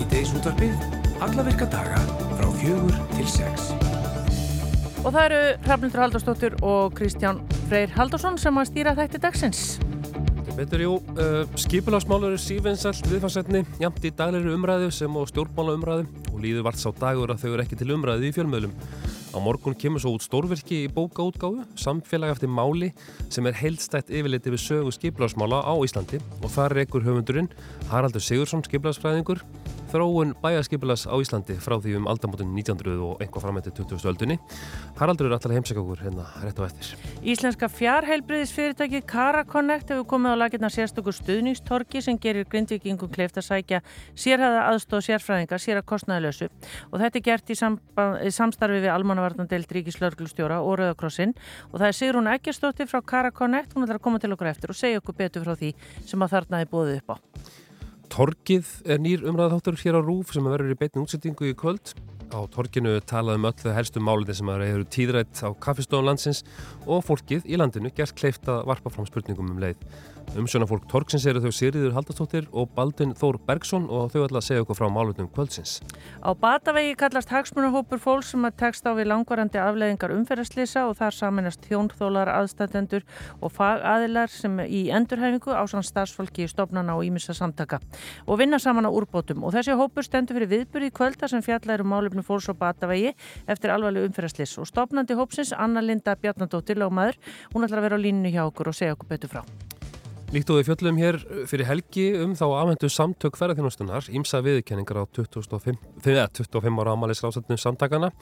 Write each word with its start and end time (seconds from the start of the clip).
Svíteis 0.00 0.30
útvarpið, 0.32 0.84
alla 1.20 1.42
virka 1.44 1.66
daga 1.68 1.98
frá 2.38 2.46
fjögur 2.56 2.94
til 3.10 3.26
sex. 3.28 3.66
Og 5.04 5.10
það 5.12 5.18
eru 5.26 5.40
Hrafnildur 5.66 6.00
Haldarsdóttir 6.00 6.54
og 6.64 6.94
Kristján 6.96 7.42
Freyr 7.68 7.92
Haldarsson 7.92 8.38
sem 8.40 8.56
að 8.56 8.70
stýra 8.70 8.94
þætti 8.96 9.20
dagsins. 9.20 9.60
Betur 10.56 10.84
jú, 10.86 10.94
uh, 11.20 11.42
skipulagsmálur 11.52 12.32
er 12.32 12.40
sífinsælt 12.40 13.10
viðfarsætni, 13.12 13.60
jamt 13.82 14.00
í 14.00 14.14
dagleiri 14.16 14.54
umræðu 14.56 14.88
sem 15.02 15.20
og 15.20 15.28
stjórnmála 15.28 15.76
umræðu 15.76 16.08
og 16.32 16.40
líður 16.46 16.64
vart 16.70 16.80
sá 16.80 16.88
dagur 16.96 17.34
að 17.34 17.44
þau 17.44 17.50
eru 17.50 17.66
ekki 17.66 17.80
til 17.82 17.92
umræðu 17.92 18.30
í 18.30 18.34
fjölmöðlum. 18.38 18.72
Á 19.30 19.38
morgun 19.38 19.76
kemur 19.78 20.00
svo 20.00 20.14
út 20.16 20.24
stórverki 20.24 20.86
í 20.86 20.90
bókaútgáfu, 20.90 21.60
samfélag 21.78 22.32
eftir 22.32 22.48
máli 22.50 22.88
sem 23.28 23.46
er 23.46 23.60
heildstætt 23.60 24.08
yfirleiti 24.08 24.50
við 24.50 24.64
sögu 24.64 24.96
skipulagsmála 24.96 25.60
á 25.60 25.76
Íslandi 25.84 26.18
og 26.40 26.48
þar 26.50 26.74
er 26.74 26.82
ekkur 26.86 27.04
höfundurinn 27.04 27.52
Haraldur 27.92 28.24
Sigursson, 28.24 28.64
skipulagsfræðingur 28.66 29.44
þróun 29.90 30.34
bæjarskipilags 30.42 31.06
á 31.10 31.14
Íslandi 31.18 31.56
frá 31.58 31.74
því 31.82 31.96
um 31.98 32.06
aldamotun 32.10 32.52
1900 32.54 33.00
og 33.02 33.22
einhvað 33.22 33.44
framætti 33.44 33.72
20. 33.74 34.04
öldunni. 34.10 34.36
Haraldur 34.98 35.26
eru 35.26 35.36
alltaf 35.36 35.54
heimsæk 35.54 35.80
okkur 35.82 36.02
hérna 36.04 36.26
rétt 36.44 36.60
á 36.62 36.64
eftir. 36.66 36.92
Íslenska 37.22 37.68
fjárheilbriðisfyrirtæki 37.74 39.02
Caraconnect 39.10 39.90
hefur 39.90 40.06
komið 40.12 40.36
á 40.38 40.40
laginna 40.44 40.70
sérstökur 40.70 41.16
stuðningstorki 41.16 42.02
sem 42.04 42.18
gerir 42.18 42.46
grindvikingum 42.50 43.10
kleift 43.10 43.40
að 43.40 43.48
sækja 43.48 43.80
sérhæða 44.14 44.66
aðstóð 44.70 45.06
sérfræðinga 45.08 45.58
sér 45.58 45.80
að 45.80 45.88
kostnaðilösu 45.92 46.50
og 46.90 47.00
þetta 47.02 47.18
er 47.18 47.26
gert 47.30 47.50
í 47.50 47.58
samstarfi 47.58 48.82
við 48.84 48.92
almannavarnandelt 48.94 49.74
Ríkislörglustjóra 49.74 50.60
og 50.62 50.78
Rauðakrossin 50.80 51.34
og 51.72 51.80
það 51.80 51.88
er 51.88 51.98
Sigrún 51.98 52.30
Eggerstóttir 52.30 52.90
frá 52.90 53.02
Caraconnect, 53.02 53.74
hún 53.74 53.88
ætlar 53.88 53.98
að 53.98 54.06
koma 54.06 54.22
til 54.22 54.32
okkur 54.36 54.52
eftir 54.52 54.70
og 54.70 54.78
segja 54.78 55.02
okkur 55.02 55.18
betur 55.18 55.46
frá 55.46 55.56
því 55.58 55.74
sem 56.06 56.22
að 56.22 56.36
þarna 56.36 56.62
er 56.62 56.70
bóðið 56.70 57.02
upp 57.02 57.18
á. 57.18 57.69
Torkið 58.10 58.66
er 58.90 58.98
nýr 58.98 59.20
umræðatháttur 59.22 59.76
hér 59.78 59.96
á 59.96 60.00
Rúf 60.02 60.32
sem 60.34 60.42
verður 60.42 60.72
í 60.74 60.78
beitni 60.80 60.98
útsettingu 61.04 61.46
í 61.46 61.54
kvöld. 61.54 61.92
Á 62.34 62.42
torkinu 62.50 62.96
talaðum 63.06 63.46
öll 63.46 63.58
þau 63.58 63.70
helstu 63.76 64.02
málinni 64.02 64.34
sem 64.34 64.50
eru 64.50 64.82
tíðrætt 64.86 65.42
á 65.46 65.54
kaffestofun 65.62 66.08
landsins 66.08 66.42
og 66.90 67.04
fólkið 67.06 67.46
í 67.46 67.58
landinu 67.58 67.92
gert 67.94 68.16
kleift 68.18 68.50
að 68.50 68.66
varpa 68.66 68.90
fram 68.90 69.06
spurningum 69.06 69.52
um 69.54 69.62
leið. 69.62 69.78
Umsjónafólk 70.38 70.84
Torksins 70.86 71.24
eru 71.26 71.40
þau 71.42 71.50
Sýriður 71.50 71.94
Haldarstóttir 71.96 72.44
og 72.54 72.68
Baldvin 72.76 73.16
Þór 73.18 73.40
Bergson 73.48 73.88
og 73.90 74.12
þau 74.12 74.28
ætla 74.28 74.38
að 74.38 74.44
segja 74.46 74.62
okkur 74.62 74.76
frá 74.78 74.86
málutnum 74.86 75.26
kvöldsins. 75.34 75.80
Á 76.22 76.30
Batavegi 76.38 76.92
kallast 77.00 77.32
hagsmunahópur 77.34 77.98
fólk 77.98 78.22
sem 78.28 78.46
að 78.46 78.54
tekst 78.62 78.86
á 78.86 78.94
við 78.94 79.08
langvarandi 79.10 79.58
afleðingar 79.58 80.14
umferðarslýsa 80.14 80.84
og 80.86 80.94
þar 81.00 81.16
saminast 81.16 81.66
þjónþólar, 81.66 82.30
aðstætendur 82.30 83.02
og 83.42 83.50
fagaðilar 83.56 84.30
sem 84.30 84.54
í 84.70 84.84
endurhæfingu 84.94 85.50
á 85.50 85.66
sann 85.66 85.82
starfsfólki 85.82 86.46
í 86.46 86.52
stofnana 86.52 86.94
og 86.94 87.02
ímissa 87.08 87.34
samtaka 87.34 87.80
og 88.26 88.38
vinna 88.38 88.62
saman 88.62 88.86
á 88.86 88.90
úrbótum. 88.94 89.42
Og 89.42 89.50
þessi 89.56 89.74
hópur 89.74 90.06
stendur 90.06 90.38
fyrir 90.38 90.52
viðbyrði 90.54 90.92
kvölda 90.94 91.26
sem 91.26 91.42
fjallar 91.42 91.82
um 91.82 91.90
málefnu 91.90 92.22
fólks 92.22 92.46
á 92.46 92.54
Batavegi 92.54 93.16
eftir 93.50 93.74
alvarleg 93.74 94.06
umferðarslýs 94.06 94.54
og 94.62 94.70
stofnandi 94.70 95.18
hópsins 95.18 95.50
Anna 95.58 95.82
Linda 95.82 96.14
Bjarnadóttir 96.14 96.78
Líkt 100.30 100.46
og 100.54 100.60
við 100.60 100.68
fjöllum 100.68 100.98
hér 101.00 101.16
fyrir 101.50 101.66
helgi 101.66 102.04
um 102.22 102.36
þá 102.38 102.44
afhendu 102.54 102.86
samtök 102.86 103.34
ferðarþjónustunar 103.34 104.06
ímsa 104.14 104.38
viðkenningar 104.46 105.00
á 105.02 105.04
25, 105.10 105.80
25 106.06 106.78
ára 106.78 106.92
ámælis 106.94 107.22
rásætnum 107.24 107.58
samtakana. 107.58 108.12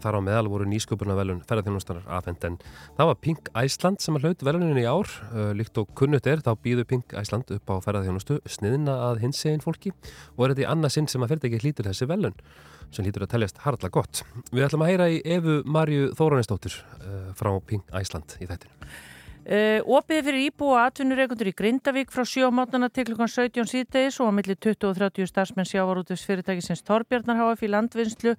Þar 0.00 0.16
á 0.16 0.20
meðal 0.24 0.48
voru 0.48 0.64
nýsköpurna 0.70 1.18
velun 1.18 1.42
ferðarþjónustunar 1.44 2.06
afhend 2.16 2.46
en 2.48 2.56
það 2.96 3.10
var 3.10 3.20
Pink 3.20 3.52
Æsland 3.52 4.00
sem 4.00 4.16
hlaut 4.16 4.46
velunin 4.48 4.80
í 4.80 4.86
ár. 4.88 5.12
Líkt 5.52 5.76
og 5.84 5.92
kunnut 6.00 6.32
er 6.32 6.40
þá 6.40 6.54
býður 6.64 6.88
Pink 6.94 7.12
Æsland 7.12 7.52
upp 7.52 7.68
á 7.68 7.76
ferðarþjónustu 7.84 8.40
sniðna 8.48 8.96
að 9.10 9.20
hins 9.26 9.44
eginn 9.44 9.60
fólki 9.60 9.92
og 9.92 10.46
er 10.46 10.54
þetta 10.54 10.64
í 10.64 10.70
annað 10.72 10.96
sinn 10.96 11.12
sem 11.12 11.20
að 11.20 11.34
fyrirtæki 11.34 11.60
hlýtur 11.60 11.92
þessi 11.92 12.08
velun 12.08 12.40
sem 12.88 13.04
hlýtur 13.04 13.28
að 13.28 13.34
teljast 13.36 13.60
harðla 13.66 13.92
gott. 13.92 14.24
Við 14.48 14.64
ætlum 14.64 14.88
að 14.88 14.94
heyra 14.94 15.12
í 15.12 15.20
Efu 15.36 15.60
Marju 15.68 16.08
Þóranistóttur 16.16 16.80
frá 17.36 17.52
Pink 17.68 17.92
Æsland 17.92 18.40
í 18.40 18.48
þættinu. 18.48 18.80
Uh, 19.50 19.80
opið 19.82 20.28
fyrir 20.28 20.44
íbúa 20.44 20.84
atvinnureikundur 20.86 21.48
í 21.50 21.52
Grindavík 21.58 22.12
frá 22.14 22.22
7 22.22 22.52
mátana 22.54 22.86
til 22.86 23.02
kl. 23.08 23.16
17 23.26 23.66
síðdegis 23.66 24.20
og 24.22 24.30
á 24.30 24.32
milli 24.36 24.54
20 24.54 24.86
og 24.86 24.94
30 24.94 25.26
starfsmenn 25.26 25.66
sjávarútus 25.66 26.22
fyrirtækisins 26.28 26.84
Torbjarnar 26.86 27.40
HF 27.40 27.66
í 27.66 27.70
landvinnslu 27.72 28.36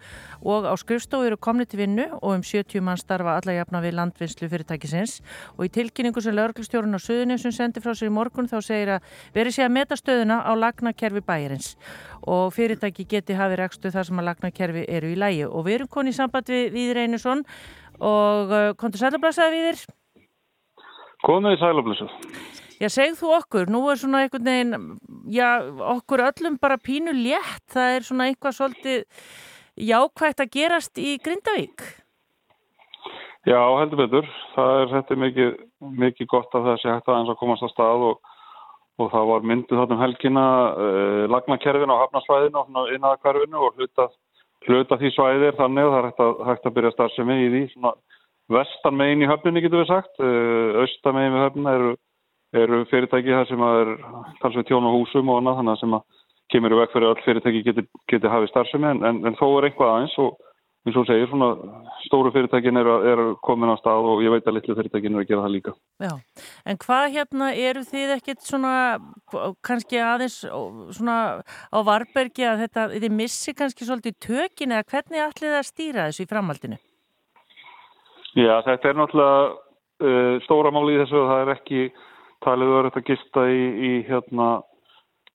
og 0.48 0.70
á 0.72 0.74
skrifstofu 0.80 1.28
eru 1.28 1.36
komni 1.36 1.68
til 1.68 1.82
vinnu 1.84 2.08
og 2.22 2.38
um 2.38 2.46
70 2.48 2.80
mann 2.88 2.96
starfa 2.96 3.36
alla 3.42 3.58
jafna 3.58 3.84
við 3.84 3.98
landvinnslu 4.00 4.48
fyrirtækisins. 4.56 5.20
Og 5.60 5.68
í 5.68 5.74
tilkynningu 5.76 6.24
sem 6.24 6.38
lauruglustjórun 6.40 6.96
á 6.96 7.04
Suðunum 7.04 7.44
sem 7.44 7.60
sendi 7.60 7.84
frá 7.84 7.92
sér 7.92 8.08
í 8.08 8.16
morgun 8.16 8.48
þá 8.48 8.62
segir 8.64 8.96
að 8.96 9.14
veri 9.36 9.52
sé 9.52 9.68
að 9.68 9.76
meta 9.82 10.00
stöðuna 10.00 10.42
á 10.48 10.56
lagnakerfi 10.56 11.28
bæjarins. 11.28 11.74
Og 12.24 12.54
fyrirtæki 12.56 13.04
geti 13.04 13.36
hafi 13.36 13.60
rekstu 13.60 13.92
þar 13.92 14.08
sem 14.08 14.24
að 14.24 14.32
lagnakerfi 14.32 14.88
eru 14.88 15.12
í 15.12 15.20
lægi 15.20 15.44
og 15.52 15.68
við 15.68 15.82
erum 15.82 15.92
koni 15.92 16.16
í 16.16 16.22
samband 16.24 16.48
við 16.48 16.72
Víður 16.72 17.04
Einarsson 17.04 17.50
og 18.00 18.56
uh, 18.56 18.70
kontur 18.80 19.12
Víður 19.12 19.90
Komið 21.22 21.56
í 21.56 21.62
sælublössu. 21.62 22.10
Já, 22.82 22.88
segð 22.90 23.20
þú 23.20 23.32
okkur, 23.38 23.70
nú 23.70 23.84
er 23.92 24.00
svona 24.02 24.24
einhvern 24.24 24.48
veginn, 24.48 24.86
já, 25.30 25.62
okkur 25.94 26.24
öllum 26.32 26.56
bara 26.62 26.80
pínu 26.82 27.14
létt, 27.14 27.62
það 27.70 27.98
er 27.98 28.08
svona 28.08 28.30
eitthvað 28.30 28.56
svolítið 28.58 29.04
jákvægt 29.92 30.42
að 30.42 30.56
gerast 30.56 30.98
í 30.98 31.12
Grindavík. 31.22 31.84
Já, 33.46 33.62
heldur 33.80 34.02
betur. 34.04 34.28
Það 34.56 34.80
er 34.80 34.92
þetta 34.96 35.18
mikið, 35.18 35.54
mikið 36.02 36.30
gott 36.30 36.58
að 36.58 36.68
það 36.72 36.82
sé 36.82 36.90
hægt 36.90 37.08
aðeins 37.10 37.32
að 37.34 37.40
komast 37.40 37.66
á 37.66 37.70
stað 37.70 38.06
og, 38.10 38.34
og 39.02 39.14
það 39.14 39.30
var 39.32 39.48
myndið 39.52 39.82
þarna 39.82 39.98
um 39.98 40.04
helgina 40.04 40.46
uh, 40.74 41.24
lagnakerfin 41.36 41.94
á 41.94 42.02
hafnarsvæðinu 42.02 42.62
og 42.62 42.92
innaðakvarfinu 42.98 43.62
og 43.66 43.78
hluta, 43.78 44.08
hluta 44.70 44.98
því 45.02 45.14
svæðir 45.16 45.58
þannig 45.58 45.90
og 45.90 45.94
það 45.94 46.02
er 46.02 46.10
hægt 46.10 46.26
að, 46.26 46.44
hægt 46.50 46.70
að 46.70 46.76
byrja 46.78 46.94
starfsemi 46.98 47.40
í 47.46 47.50
því 47.54 47.64
svona 47.76 47.94
vestan 48.54 48.98
megin 49.00 49.26
í 49.26 49.30
höfninni 49.30 49.64
getur 49.64 49.84
við 49.84 49.92
sagt, 49.92 50.22
austan 50.84 51.18
megin 51.18 51.36
við 51.36 51.46
höfninna 51.46 51.76
eru, 51.80 51.92
eru 52.64 52.82
fyrirtæki 52.92 53.36
þar 53.38 53.50
sem 53.50 53.66
er 53.68 53.92
talsveit 54.44 54.70
tjón 54.70 54.88
á 54.88 54.92
húsum 54.92 55.32
og 55.32 55.42
annað 55.42 55.62
þannig 55.62 55.82
sem 55.82 55.98
að 55.98 56.08
kemur 56.52 56.76
í 56.76 56.80
veg 56.82 56.94
fyrir 56.94 57.08
að 57.08 57.16
all 57.16 57.26
fyrirtæki 57.26 57.66
geti, 57.68 57.88
geti 58.12 58.32
hafið 58.32 58.52
starfsemi 58.52 58.90
en, 58.92 59.04
en, 59.08 59.22
en 59.30 59.38
þó 59.40 59.46
er 59.50 59.70
einhvað 59.70 59.94
aðeins 59.96 60.18
og 60.22 60.40
eins 60.82 60.98
og 60.98 61.06
segir 61.06 61.30
svona 61.30 61.52
stóru 62.08 62.32
fyrirtækin 62.34 62.80
eru, 62.82 62.96
eru 63.06 63.26
komin 63.46 63.70
á 63.70 63.78
stað 63.78 64.08
og 64.10 64.24
ég 64.26 64.34
veit 64.34 64.48
að 64.50 64.58
litlu 64.58 64.76
fyrirtækin 64.80 65.14
eru 65.14 65.22
að 65.22 65.30
gera 65.30 65.44
það 65.44 65.54
líka. 65.56 65.74
Já, 66.02 66.14
en 66.66 66.80
hvað 66.82 67.06
hérna 67.16 67.50
eru 67.70 67.84
þið 67.86 68.14
ekkit 68.18 68.46
svona 68.48 68.74
kannski 69.62 70.02
aðeins 70.02 70.40
svona 70.42 71.18
á 71.46 71.80
varbergi 71.86 72.48
að 72.50 72.66
þetta, 72.66 72.88
þið 72.96 73.18
missi 73.20 73.54
kannski 73.58 73.86
svolítið 73.86 74.18
tökin 74.26 74.74
eða 74.74 74.90
hvernig 74.96 75.28
ætlið 75.28 75.54
það 75.54 75.60
að 75.62 75.70
stýra 75.70 76.08
þessu 76.10 76.26
í 76.26 76.32
framhaldinu? 76.34 76.82
Já, 78.40 78.62
þetta 78.64 78.90
er 78.90 78.96
náttúrulega 78.96 79.40
uh, 79.52 80.36
stóra 80.46 80.72
máli 80.72 80.96
í 80.96 81.00
þessu 81.02 81.18
og 81.20 81.32
það 81.32 81.42
er 81.44 81.54
ekki 81.58 81.82
talið 82.46 82.76
verið 82.76 83.00
að 83.02 83.08
gista 83.10 83.48
í, 83.52 83.64
í, 83.68 83.92
hérna, 84.08 84.50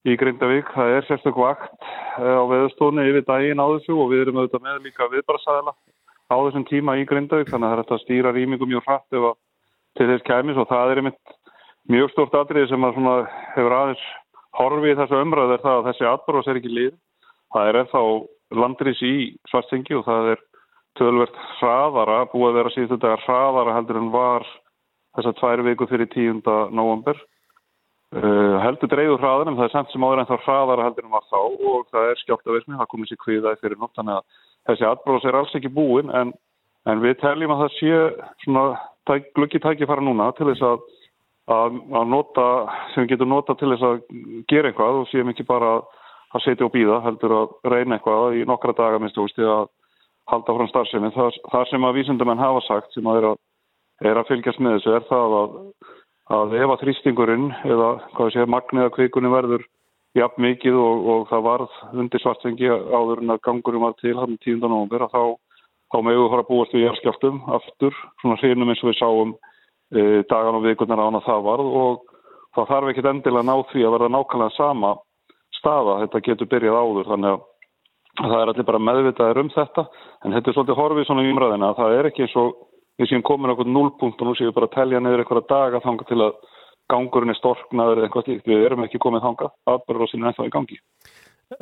í 0.09 0.17
Grindavík. 0.17 0.71
Það 0.73 0.93
er 0.95 1.09
sérstaklega 1.09 1.51
vakt 1.51 1.91
uh, 2.23 2.39
á 2.41 2.45
veðustónu 2.53 3.05
yfir 3.11 3.27
daginn 3.29 3.61
á 3.61 3.67
þessu 3.75 3.99
og 4.01 4.15
við 4.15 4.25
erum 4.25 4.41
auðvitað 4.41 4.65
með 4.65 4.81
líka 4.89 5.11
viðbarasæðila 5.13 5.77
á 5.77 6.37
þessum 6.37 6.67
tíma 6.71 6.97
í 6.97 7.05
Grindavík 7.09 7.53
þannig 7.53 7.75
að 7.75 7.83
þetta 7.83 8.01
stýra 8.03 8.33
rýmingum 8.35 8.73
mjög 8.73 8.89
hratt 8.89 9.19
ef 9.19 9.29
að 9.31 9.37
til 9.97 10.09
þess 10.11 10.27
kæmis 10.27 10.61
og 10.61 10.69
það 10.73 10.93
er 10.93 11.03
einmitt 11.03 11.37
mjög 11.93 12.11
stórt 12.13 12.35
atrið 12.41 12.71
sem 12.73 12.89
að 12.89 12.97
hefur 13.55 13.77
aðeins 13.77 14.07
horfið 14.57 14.99
þessu 15.03 15.21
umræð 15.21 15.55
er 15.55 15.63
það 15.63 15.79
að 15.79 15.87
þessi 15.91 16.09
atbróðs 16.11 16.49
er 16.51 16.61
ekki 16.61 16.73
lið. 16.73 16.95
Það 17.53 17.71
er 17.71 17.79
ennþá 17.83 18.03
landris 18.57 19.03
í 19.05 19.15
svartsengi 19.51 19.97
og 19.99 20.05
það 20.09 20.33
er 20.33 20.46
tölvert 20.99 21.37
hraðara, 21.59 22.25
búið 22.33 22.49
að 22.51 22.59
vera 22.61 22.73
síðustu 22.75 22.99
dagar 23.03 23.25
hraðara 23.27 23.77
heldur 23.77 24.01
en 24.01 24.13
var 24.15 24.47
þessar 25.17 25.37
tvær 25.41 25.63
viku 25.67 25.89
fyrir 25.91 26.09
10. 26.13 26.43
november. 26.77 27.19
Uh, 28.17 28.57
heldur 28.63 28.89
dreyður 28.89 29.19
hraðar 29.19 29.49
en 29.51 29.57
það 29.59 29.67
er 29.67 29.73
samt 29.73 29.91
sem 29.93 30.05
áður 30.07 30.21
en 30.23 30.29
þá 30.29 30.37
hraðara 30.45 30.85
heldur 30.87 31.07
en 31.09 31.15
var 31.17 31.25
þá 31.27 31.39
og 31.43 31.89
það 31.91 32.11
er 32.11 32.21
skjáttavirkni, 32.21 32.77
það 32.79 32.91
komið 32.93 33.09
sér 33.11 33.19
kviðaði 33.25 33.59
fyrir 33.65 33.81
nótt, 33.81 33.97
þannig 33.99 34.15
að 34.21 34.45
þessi 34.71 34.87
atbróðs 34.87 35.27
er 35.27 35.39
alls 35.41 35.57
ekki 35.59 35.73
búin 35.75 36.13
en, 36.15 36.31
en 36.87 37.03
við 37.03 37.17
teljum 37.25 37.55
að 37.57 37.65
það 37.65 37.75
sé 37.81 37.99
svona 38.45 38.63
tæk, 39.11 39.27
glöggi 39.35 39.61
tæki 39.65 39.91
fara 39.91 40.07
núna 40.07 40.31
til 40.39 40.47
þess 40.53 40.65
að, 40.71 40.87
að, 41.57 41.81
að 41.99 42.13
nota, 42.15 42.47
sem 42.95 43.05
við 43.05 43.17
getum 43.17 43.35
nota 43.35 43.59
til 43.59 43.73
þess 43.75 43.89
að 43.91 43.99
gera 44.55 44.71
eitthvað 44.71 45.01
og 45.03 45.11
séum 45.11 45.35
ekki 45.35 45.49
bara 45.51 45.75
að 46.31 46.47
setja 46.47 46.69
og 46.69 46.75
býða, 46.79 47.03
heldur 47.09 47.37
að 47.41 47.59
reyna 47.75 47.99
eitthvað 47.99 48.39
í 48.39 48.47
nokkra 48.47 48.77
daga 48.79 49.03
minnst 49.03 49.19
að 49.19 49.67
halda 50.31 50.57
frá 50.57 50.67
starfsefni. 50.71 51.13
Það, 51.15 51.39
það 51.53 51.69
sem 51.71 51.87
að 51.87 51.97
vísendamenn 52.01 52.43
hafa 52.43 52.65
sagt 52.67 52.95
sem 52.97 53.07
að 53.07 53.21
er 53.21 53.29
að, 53.31 53.39
er 54.11 54.21
að 54.21 54.29
fylgjast 54.33 54.63
með 54.63 54.77
þessu 54.77 54.95
er 54.97 55.09
það 55.11 55.39
að, 55.41 55.57
að 56.37 56.55
ef 56.61 56.75
að 56.75 56.83
þrýstingurinn 56.85 57.49
eða 57.65 57.91
hvað 58.17 58.33
sé 58.35 58.47
magnið 58.51 58.89
að 58.89 58.95
kvikunni 58.99 59.33
verður 59.33 59.67
jafn 60.17 60.43
mikið 60.43 60.79
og, 60.81 61.09
og 61.13 61.27
það 61.31 61.45
varð 61.47 61.81
undir 62.01 62.23
svartsengi 62.23 62.71
áður 62.71 63.23
en 63.23 63.35
að 63.35 63.43
gangurum 63.47 63.85
var 63.87 63.97
til 64.01 64.17
hann 64.17 64.39
10. 64.45 64.63
november 64.65 65.07
að 65.07 65.13
þá, 65.13 65.25
þá 65.93 65.99
meðu 66.07 66.23
við 66.23 66.31
fara 66.33 66.45
að 66.45 66.51
búast 66.51 66.77
við 66.77 66.87
jæfnskjálftum 66.87 67.41
aftur, 67.59 67.99
svona 68.23 68.39
hreinum 68.41 68.73
eins 68.73 68.85
og 68.85 68.91
við 68.91 69.01
sáum 69.01 69.35
e, 69.93 70.23
dagan 70.31 70.59
og 70.59 70.65
vikurnar 70.65 71.03
án 71.05 71.19
að 71.21 71.27
það 71.29 71.45
varð 71.51 71.75
og 71.83 72.15
það 72.57 72.71
þarf 72.73 72.93
ekkit 72.93 73.11
endilega 73.13 73.47
ná 73.47 73.55
því 73.73 73.85
að 73.85 73.97
verða 73.97 74.13
nákvæmlega 74.15 74.57
sama 74.57 74.95
staða, 75.59 76.01
þetta 76.05 76.25
getur 76.31 76.51
byrjað 76.55 76.81
áður 76.81 77.13
þannig 77.13 77.35
að 77.35 77.45
það 78.21 78.39
er 78.41 78.53
allir 78.53 78.69
bara 78.69 78.83
meðvitaðir 78.83 79.43
um 79.43 79.53
þetta 79.55 79.87
en 80.25 80.35
þetta 80.37 80.51
er 80.51 80.57
svolítið 80.57 80.81
horfið 80.81 81.09
svona 81.09 81.27
umræðina 81.27 81.71
að 81.71 81.79
það 81.81 81.97
er 81.99 82.09
ekki 82.11 82.27
eins 82.27 82.37
og 82.41 82.53
við 82.97 83.11
séum 83.11 83.25
komin 83.27 83.53
okkur 83.53 83.69
núlpunkt 83.69 84.23
og 84.23 84.29
nú 84.29 84.35
séum 84.37 84.51
við 84.51 84.57
bara 84.57 84.71
að 84.71 84.77
telja 84.77 85.03
neyður 85.03 85.23
eitthvað 85.25 85.49
daga 85.53 85.83
þanga 85.85 86.09
til 86.09 86.21
að 86.25 86.37
gangurinn 86.93 87.35
er 87.35 87.39
storknaður 87.41 88.01
eða 88.01 88.09
eitthvað 88.09 88.29
slíkt, 88.29 88.49
við 88.49 88.67
erum 88.67 88.85
ekki 88.87 89.01
komið 89.03 89.25
þanga 89.27 89.49
aðbörðurósin 89.73 90.23
er 90.23 90.31
ennþá 90.31 90.47
í 90.47 90.53
gangi. 90.55 90.79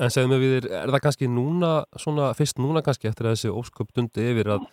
En 0.00 0.12
segðum 0.12 0.34
við 0.36 0.44
við, 0.44 0.66
er 0.72 0.92
það 0.92 1.02
kannski 1.06 1.28
núna 1.28 1.72
svona, 2.00 2.30
fyrst 2.36 2.60
núna 2.60 2.82
kannski 2.84 3.08
eftir 3.10 3.28
að 3.28 3.36
þessi 3.36 3.52
ósköp 3.52 3.90
dundi 3.96 4.28
yfir 4.30 4.54
að, 4.54 4.68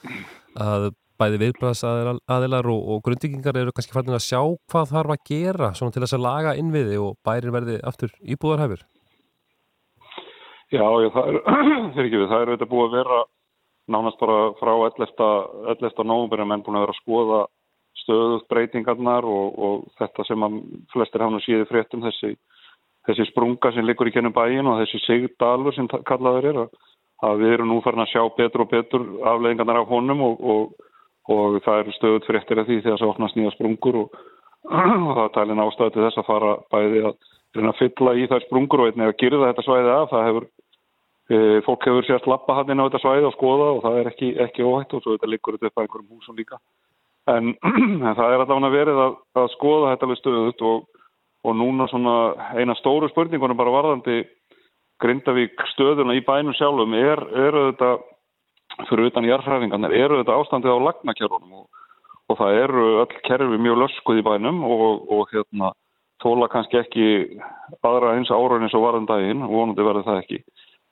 að 0.56 0.88
bæði 1.20 1.42
viðbræðsaðilar 1.46 2.70
og, 2.72 2.86
og 2.94 3.04
grundingingar 3.06 3.60
eru 3.60 3.74
kannski 3.76 3.96
fannir 3.96 4.18
að 4.18 4.26
sjá 4.28 4.40
hvað 4.72 4.94
þarf 4.94 5.16
að 5.16 5.26
gera 5.32 5.72
til 5.78 6.04
þess 6.04 6.18
að 6.18 6.26
laga 6.26 6.56
innviði 6.60 7.02
og 7.02 7.20
bærin 7.28 7.56
verði 7.56 7.78
aftur 7.88 8.16
íbúðarhæfur 8.24 8.86
Já, 10.72 10.88
já, 11.04 11.10
það 11.12 11.30
er, 11.30 11.40
við, 12.00 12.28
það 12.32 12.38
er 12.38 12.50
auðvitað 12.52 12.70
búið 12.72 12.86
að 12.86 12.94
vera 12.96 13.24
nánast 13.92 14.20
bara 14.22 14.38
frá 14.60 14.72
11. 14.88 15.26
11. 15.74 16.06
nógumverðin 16.08 16.48
menn 16.48 16.64
búin 16.64 16.78
að 16.80 16.86
vera 16.86 16.96
að 16.96 17.02
skoða 17.02 17.40
stöðuð 18.02 18.46
breytingarnar 18.50 19.28
og, 19.28 19.58
og 19.60 19.82
þetta 20.00 20.26
sem 20.30 20.46
að 20.48 20.56
flestir 20.94 21.26
hafna 21.26 21.42
síði 21.44 21.68
fréttum 21.68 22.06
þessi, 22.06 22.32
þessi 23.10 23.28
sprunga 23.30 23.74
sem 23.76 23.86
liggur 23.86 24.08
í 24.08 24.14
kennum 24.16 24.36
bæin 24.36 24.70
og 24.72 24.80
þessi 24.80 25.02
sigdalur 25.04 25.76
sem 25.76 25.90
kallaður 25.92 26.48
er 26.54 26.62
að, 26.64 26.80
að 27.28 27.44
við 27.44 27.58
erum 27.58 27.74
nú 27.74 27.82
farin 27.84 28.06
að 28.06 28.14
sjá 28.14 28.24
betur 28.38 28.64
og 28.64 28.72
betur 28.72 29.06
afleggingarnar 29.34 29.82
af 29.84 29.92
honum 29.92 30.24
og, 30.30 30.48
og, 30.56 30.88
og 31.36 31.60
það 31.68 31.84
eru 31.84 31.98
stöðuð 31.98 32.30
fréttir 32.30 32.64
af 32.64 32.70
því 32.70 32.80
þegar 32.86 33.04
það 33.04 33.14
opnast 33.14 33.40
nýja 33.40 33.54
sprungur 33.58 34.00
og 34.06 34.10
það 34.72 35.26
er 35.26 35.36
talin 35.36 35.64
ástæði 35.68 35.98
til 35.98 36.08
þess 36.08 36.24
að 36.24 36.30
fara 36.32 36.56
bæði 36.72 37.06
að 37.12 37.20
reyna 37.56 37.74
að 37.74 37.82
fylla 37.82 38.16
í 38.16 38.28
þær 38.32 38.46
sprungur 38.46 38.84
og 38.84 38.92
einnig 38.92 39.12
að 39.12 39.18
gyrða 39.22 39.52
þetta 39.52 39.66
svæði 39.68 39.92
af. 39.96 40.12
Það 40.12 40.28
hefur, 40.28 40.48
e, 41.32 41.40
fólk 41.68 41.88
hefur 41.90 42.08
sérst 42.08 42.30
lappa 42.32 42.58
hann 42.60 42.72
inn 42.72 42.84
á 42.84 42.88
þetta 42.88 43.04
svæði 43.04 43.28
og 43.30 43.36
skoða 43.36 43.68
og 43.76 43.82
það 43.86 44.00
er 44.00 44.12
ekki, 44.12 44.32
ekki 44.46 44.68
óhætt 44.68 44.96
og 44.96 45.04
svo 45.04 45.18
þetta 45.18 45.32
liggur 45.32 45.58
þetta 45.58 45.72
upp 45.72 45.80
á 45.80 45.84
einhverjum 45.84 46.16
húsum 46.16 46.40
líka. 46.40 46.62
En, 47.32 47.52
það 47.62 48.32
er 48.34 48.42
allavega 48.42 48.70
verið 48.74 49.00
að, 49.00 49.12
að 49.38 49.52
skoða 49.54 49.92
þetta 49.92 50.08
við 50.10 50.18
stöðut 50.18 50.64
og, 50.66 51.04
og 51.46 51.54
núna 51.54 51.86
svona 51.92 52.16
eina 52.58 52.74
stóru 52.80 53.12
spurningunum 53.12 53.60
bara 53.60 53.74
varðandi 53.76 54.24
Grindavík 55.02 55.62
stöðuna 55.74 56.16
í 56.18 56.24
bænum 56.26 56.56
sjálfum 56.58 56.96
er, 56.98 57.22
eru 57.46 57.68
þetta, 57.72 57.92
fyrir 58.90 59.12
utan 59.12 59.28
jarðhræfingarnir, 59.30 59.96
eru 59.98 60.20
þetta 60.20 60.40
ástandið 60.42 60.74
á 60.78 60.86
lagnakjörunum 60.88 61.62
og, 61.62 61.86
og 62.30 62.42
það 62.42 62.58
eru 62.66 62.88
öll 63.04 63.16
kerfi 63.26 63.62
mjög 63.62 63.80
löskuð 63.84 64.22
í 64.22 64.26
bænum 64.26 64.62
og, 64.66 64.84
og 65.14 65.34
hérna 65.34 65.72
þóla 66.22 66.50
kannski 66.52 66.80
ekki 66.80 67.06
aðra 67.82 68.16
eins 68.18 68.32
áraun 68.32 68.66
eins 68.66 68.76
og 68.78 68.86
varðan 68.86 69.10
daginn 69.10 69.46
og 69.46 69.54
vonandi 69.56 69.86
verður 69.86 70.08
það 70.08 70.22
ekki. 70.22 70.40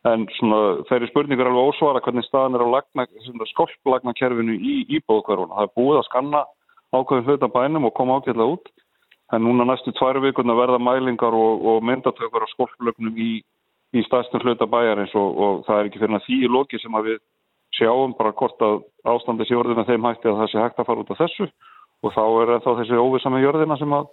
En 0.07 0.25
svona 0.37 0.59
þeirri 0.87 1.09
spurningur 1.09 1.45
er 1.45 1.51
alveg 1.51 1.73
ósvara 1.73 2.01
hvernig 2.03 2.25
staðan 2.27 2.55
er 2.55 2.63
á 2.63 3.45
skolplagnakerfinu 3.51 4.55
í 4.55 4.75
íbóðkverfuna. 4.99 5.57
Það 5.57 5.67
er 5.67 5.73
búið 5.75 5.99
að 5.99 6.07
skanna 6.07 6.43
ákveðin 6.95 7.27
hluta 7.27 7.49
bænum 7.51 7.89
og 7.89 7.95
koma 7.97 8.19
ákveðlega 8.19 8.55
út. 8.55 8.71
En 9.35 9.43
núna 9.45 9.67
næstu 9.67 9.91
tværu 9.93 10.23
vikuna 10.23 10.55
verða 10.57 10.79
mælingar 10.81 11.35
og, 11.35 11.65
og 11.65 11.83
myndatökur 11.85 12.47
á 12.47 12.53
skolplögnum 12.55 13.19
í, 13.19 13.43
í 13.93 14.05
staðstum 14.07 14.41
hluta 14.41 14.65
bæjarins 14.65 15.13
og, 15.19 15.35
og 15.37 15.59
það 15.67 15.81
er 15.81 15.89
ekki 15.89 16.01
fyrir 16.01 16.23
því 16.25 16.39
í 16.47 16.53
loki 16.55 16.79
sem 16.81 16.95
að 16.97 17.11
við 17.11 17.19
sjáum 17.77 18.15
bara 18.17 18.33
hvort 18.33 18.63
að 18.65 18.79
ástandi 19.05 19.45
sé 19.45 19.57
orðina 19.57 19.85
þeim 19.85 20.07
hætti 20.07 20.31
að 20.31 20.39
það 20.41 20.49
sé 20.51 20.63
hægt 20.63 20.81
að 20.81 20.89
fara 20.89 21.03
út 21.03 21.11
af 21.13 21.21
þessu 21.21 21.49
og 21.99 22.15
þá 22.15 22.23
er 22.23 22.53
það 22.63 22.81
þessi 22.81 23.03
óvisa 23.03 23.31
með 23.33 23.45
jörðina 23.45 23.77
sem 23.77 23.93
að 23.93 24.09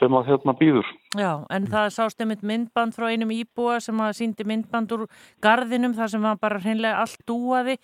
sem 0.00 0.16
að 0.16 0.30
hérna 0.30 0.54
býður. 0.56 0.88
Já, 1.18 1.44
en 1.52 1.66
það 1.70 1.90
sást 1.94 2.22
einmitt 2.22 2.44
myndband 2.46 2.96
frá 2.96 3.10
einum 3.10 3.32
íbúa 3.34 3.78
sem 3.84 4.00
að 4.00 4.16
síndi 4.20 4.46
myndband 4.48 4.94
úr 4.96 5.04
gardinum 5.44 5.94
þar 5.98 6.14
sem 6.14 6.24
var 6.24 6.40
bara 6.40 6.62
hreinlega 6.62 7.02
allt 7.04 7.20
dúaði. 7.28 7.76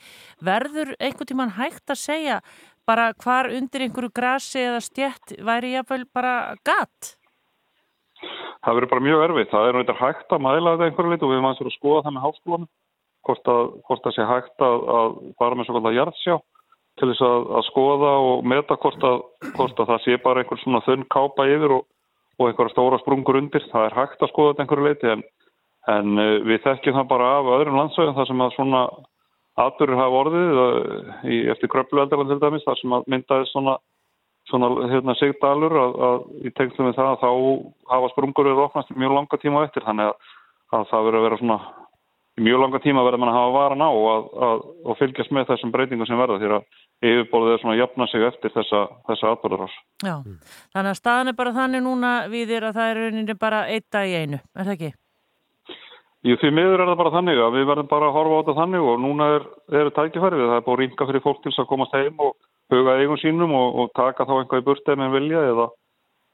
Verður 0.44 0.94
einhvern 0.96 1.30
tíman 1.30 1.54
hægt 1.58 1.92
að 1.92 2.02
segja 2.02 2.40
bara 2.86 3.10
hvar 3.22 3.50
undir 3.50 3.86
einhverju 3.86 4.14
grasi 4.14 4.62
eða 4.62 4.82
stjætt 4.84 5.36
væri 5.44 5.74
jáfnveil 5.74 6.06
bara 6.14 6.56
gatt? 6.66 7.16
Það 8.64 8.78
verður 8.78 8.92
bara 8.94 9.06
mjög 9.06 9.24
erfið. 9.28 9.48
Það 9.52 9.68
er 9.68 9.78
náttúrulega 9.78 10.02
hægt 10.06 10.34
að 10.34 10.44
mæla 10.46 10.74
þetta 10.74 10.90
einhverju 10.90 11.12
lit 11.12 11.24
og 11.24 11.32
við 11.32 11.38
erum 11.38 11.50
að 11.50 11.72
skoða 11.76 12.04
það 12.06 12.16
með 12.16 12.26
háskólanum 12.26 12.70
hvort 13.26 13.50
að, 13.50 13.72
hvort 13.86 14.06
að 14.06 14.14
sé 14.14 14.26
hægt 14.26 14.62
að, 14.62 14.84
að 14.96 15.16
fara 15.40 15.58
með 15.58 15.68
svona 15.68 15.92
hjartsjá 15.96 16.36
til 16.96 17.10
þess 17.10 17.24
að, 17.26 17.46
að 17.58 17.66
skoða 17.68 18.12
og 18.24 18.46
meta 18.48 18.78
hvort 18.80 19.04
að, 19.04 19.22
hvort 19.56 19.82
að 19.82 19.90
það 19.92 20.02
sé 20.04 20.18
bara 20.24 20.42
einhver 20.42 20.60
svona 20.62 20.82
þunn 20.86 21.04
kápa 21.12 21.48
yfir 21.50 21.74
og 21.76 21.84
og 22.38 22.48
einhverja 22.50 22.74
stóra 22.74 23.00
sprungur 23.00 23.38
undir. 23.40 23.64
Það 23.72 23.88
er 23.88 23.96
hægt 23.96 24.22
að 24.22 24.32
skoða 24.32 24.52
þetta 24.52 24.64
einhverju 24.64 24.86
leiti 24.86 25.12
en, 25.12 25.26
en 25.92 26.22
eh, 26.22 26.32
við 26.46 26.62
þekkjum 26.66 26.98
það 26.98 27.10
bara 27.12 27.30
af 27.38 27.52
öðrum 27.56 27.78
landsvæðum 27.80 28.16
þar 28.18 28.30
sem 28.30 28.44
að 28.44 28.56
svona 28.56 28.82
aðdurir 29.64 30.00
hafa 30.00 30.22
orðið 30.22 30.62
eh, 30.62 31.12
í, 31.32 31.38
eftir 31.54 31.72
gröflueldalan 31.72 32.32
til 32.32 32.40
dæmis 32.42 32.66
þar 32.66 32.80
sem 32.80 32.96
að 32.96 33.08
myndaði 33.12 33.48
svona, 33.52 33.78
svona 34.50 34.70
hérna, 34.92 35.16
sigdalur 35.20 35.78
að, 35.80 35.96
að 36.10 36.46
í 36.48 36.52
tengslum 36.58 36.90
við 36.90 37.00
það 37.00 37.12
að 37.14 37.24
þá 37.24 37.30
hafa 37.94 38.12
sprungur 38.12 38.50
verið 38.50 38.64
ofnast 38.66 38.94
mjög 38.94 39.16
langa 39.16 39.40
tíma 39.42 39.64
eftir 39.68 39.86
þannig 39.88 40.12
að, 40.12 40.32
að 40.76 40.88
það 40.92 41.08
verður 41.08 41.20
að 41.20 41.28
vera 41.28 41.40
svona 41.42 41.60
mjög 42.36 42.60
langa 42.60 42.82
tíma 42.84 43.04
verður 43.06 43.22
mann 43.22 43.32
að 43.32 43.38
hafa 43.40 43.54
varan 43.56 43.86
á 43.86 43.90
og, 43.96 44.66
og 44.84 44.98
fylgjast 45.00 45.32
með 45.32 45.48
þessum 45.54 45.72
breytingum 45.72 46.08
sem 46.08 46.20
verða 46.20 46.36
því 46.42 46.52
að 46.58 46.66
yfirbólið 47.04 47.54
er 47.54 47.62
svona 47.62 47.74
að 47.74 47.80
jafna 47.82 48.06
sig 48.10 48.22
eftir 48.24 48.52
þessa, 48.54 48.82
þessa 49.08 49.32
atbyrðarás. 49.34 49.74
Já, 50.04 50.14
mm. 50.16 50.36
þannig 50.72 50.92
að 50.92 51.00
staðan 51.00 51.32
er 51.32 51.36
bara 51.40 51.56
þannig 51.56 51.84
núna 51.84 52.12
við 52.32 52.54
er 52.56 52.68
að 52.68 52.78
það 52.78 52.92
er 52.92 53.02
rauninni 53.02 53.36
bara 53.40 53.66
eitt 53.72 53.88
dag 53.92 54.08
í 54.08 54.16
einu, 54.22 54.40
er 54.56 54.64
það 54.68 54.74
ekki? 54.76 54.92
Jú, 56.26 56.34
því 56.40 56.50
miður 56.56 56.82
er 56.82 56.90
það 56.90 57.00
bara 57.02 57.14
þannig 57.14 57.38
að 57.38 57.56
við 57.58 57.66
verðum 57.68 57.88
bara 57.90 58.06
að 58.08 58.16
horfa 58.16 58.36
á 58.36 58.40
þetta 58.40 58.58
þannig 58.60 58.86
og 58.90 59.02
núna 59.04 59.26
er, 59.36 59.48
er 59.78 59.90
tækifærið, 59.94 60.46
það 60.48 60.56
er 60.56 60.64
búin 60.66 60.80
ringa 60.80 61.08
fyrir 61.10 61.22
fólk 61.22 61.42
til 61.44 61.52
að 61.52 61.68
komast 61.70 61.94
heim 61.94 62.22
og 62.24 62.32
huga 62.72 62.96
eigum 62.98 63.20
sínum 63.20 63.52
og, 63.54 63.76
og 63.82 63.92
taka 63.94 64.26
þá 64.26 64.32
einhvað 64.40 64.62
í 64.62 64.66
burtið 64.66 64.98
með 65.02 65.12
vilja 65.20 65.44
eða 65.52 65.68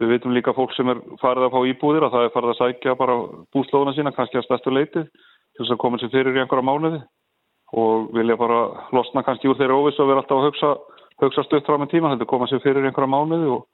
við 0.00 0.14
veitum 0.14 0.34
líka 0.34 0.54
fólk 0.56 0.72
sem 0.76 0.88
er 0.88 1.02
farið 1.20 1.48
að 1.48 1.52
fá 1.52 1.60
íbúðir 1.72 2.06
að 2.06 2.14
það 2.14 2.24
er 2.26 2.32
farið 2.36 2.52
að 2.54 2.60
sækja 2.60 2.94
bara 2.98 3.18
búslóðuna 3.54 3.94
sína 3.96 4.14
kannski 4.16 4.40
að 4.40 4.46
stærstu 4.46 4.72
leitið 4.72 5.10
til 5.12 5.60
þess 5.60 5.74
að 5.74 5.82
koma 5.84 6.00
sér 6.00 6.12
fyrir 6.14 6.38
í 6.38 6.42
einhverja 6.42 6.66
mánuði 6.66 7.02
og 7.72 8.10
vilja 8.12 8.36
bara 8.36 8.60
losna 8.92 9.22
kannski 9.24 9.48
úr 9.48 9.58
þeirra 9.60 9.78
óviss 9.80 10.00
og 10.02 10.10
vera 10.10 10.22
alltaf 10.22 10.38
að 10.38 10.48
hugsa, 10.50 10.72
hugsa 11.22 11.44
stutt 11.46 11.68
frá 11.68 11.78
með 11.80 11.94
tíma, 11.94 12.12
þetta 12.12 12.28
koma 12.28 12.48
sér 12.50 12.62
fyrir 12.64 12.84
einhverja 12.84 13.12
mánuði 13.12 13.48
og, 13.54 13.66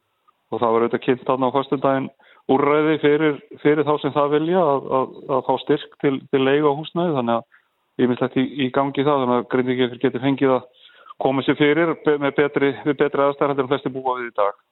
og 0.52 0.62
það 0.62 0.74
var 0.74 0.86
auðvitað 0.86 1.04
kynnt 1.06 1.32
aðná 1.34 1.52
fyrstundaginn 1.56 2.10
úrræði 2.48 2.98
fyrir, 3.02 3.38
fyrir 3.62 3.84
þá 3.84 3.94
sem 4.02 4.14
það 4.14 4.34
vilja 4.38 4.62
að, 4.62 4.88
að, 4.98 5.16
að 5.36 5.42
fá 5.48 5.54
styrk 5.64 5.98
til, 6.04 6.14
til 6.32 6.42
leiga 6.44 6.70
á 6.70 6.78
húsnæði 6.78 7.16
þannig 7.18 7.40
að 7.40 8.02
ég 8.02 8.10
myndi 8.10 8.24
þetta 8.24 8.40
í, 8.40 8.46
í 8.64 8.70
gangi 8.78 9.04
það 9.04 9.22
þannig 9.24 9.36
að 9.36 9.48
grindingi 9.54 9.90
getur 10.04 10.24
fengið 10.24 10.54
að 10.56 10.88
koma 11.18 11.44
sér 11.44 11.58
fyrir 11.58 11.94
með 12.22 12.34
betri, 12.38 12.72
betri 12.94 13.24
aðstæðar 13.26 13.64
en 13.64 13.70
flesti 13.72 13.92
búa 13.92 14.18
við 14.20 14.30
í 14.30 14.34
dag. 14.38 14.64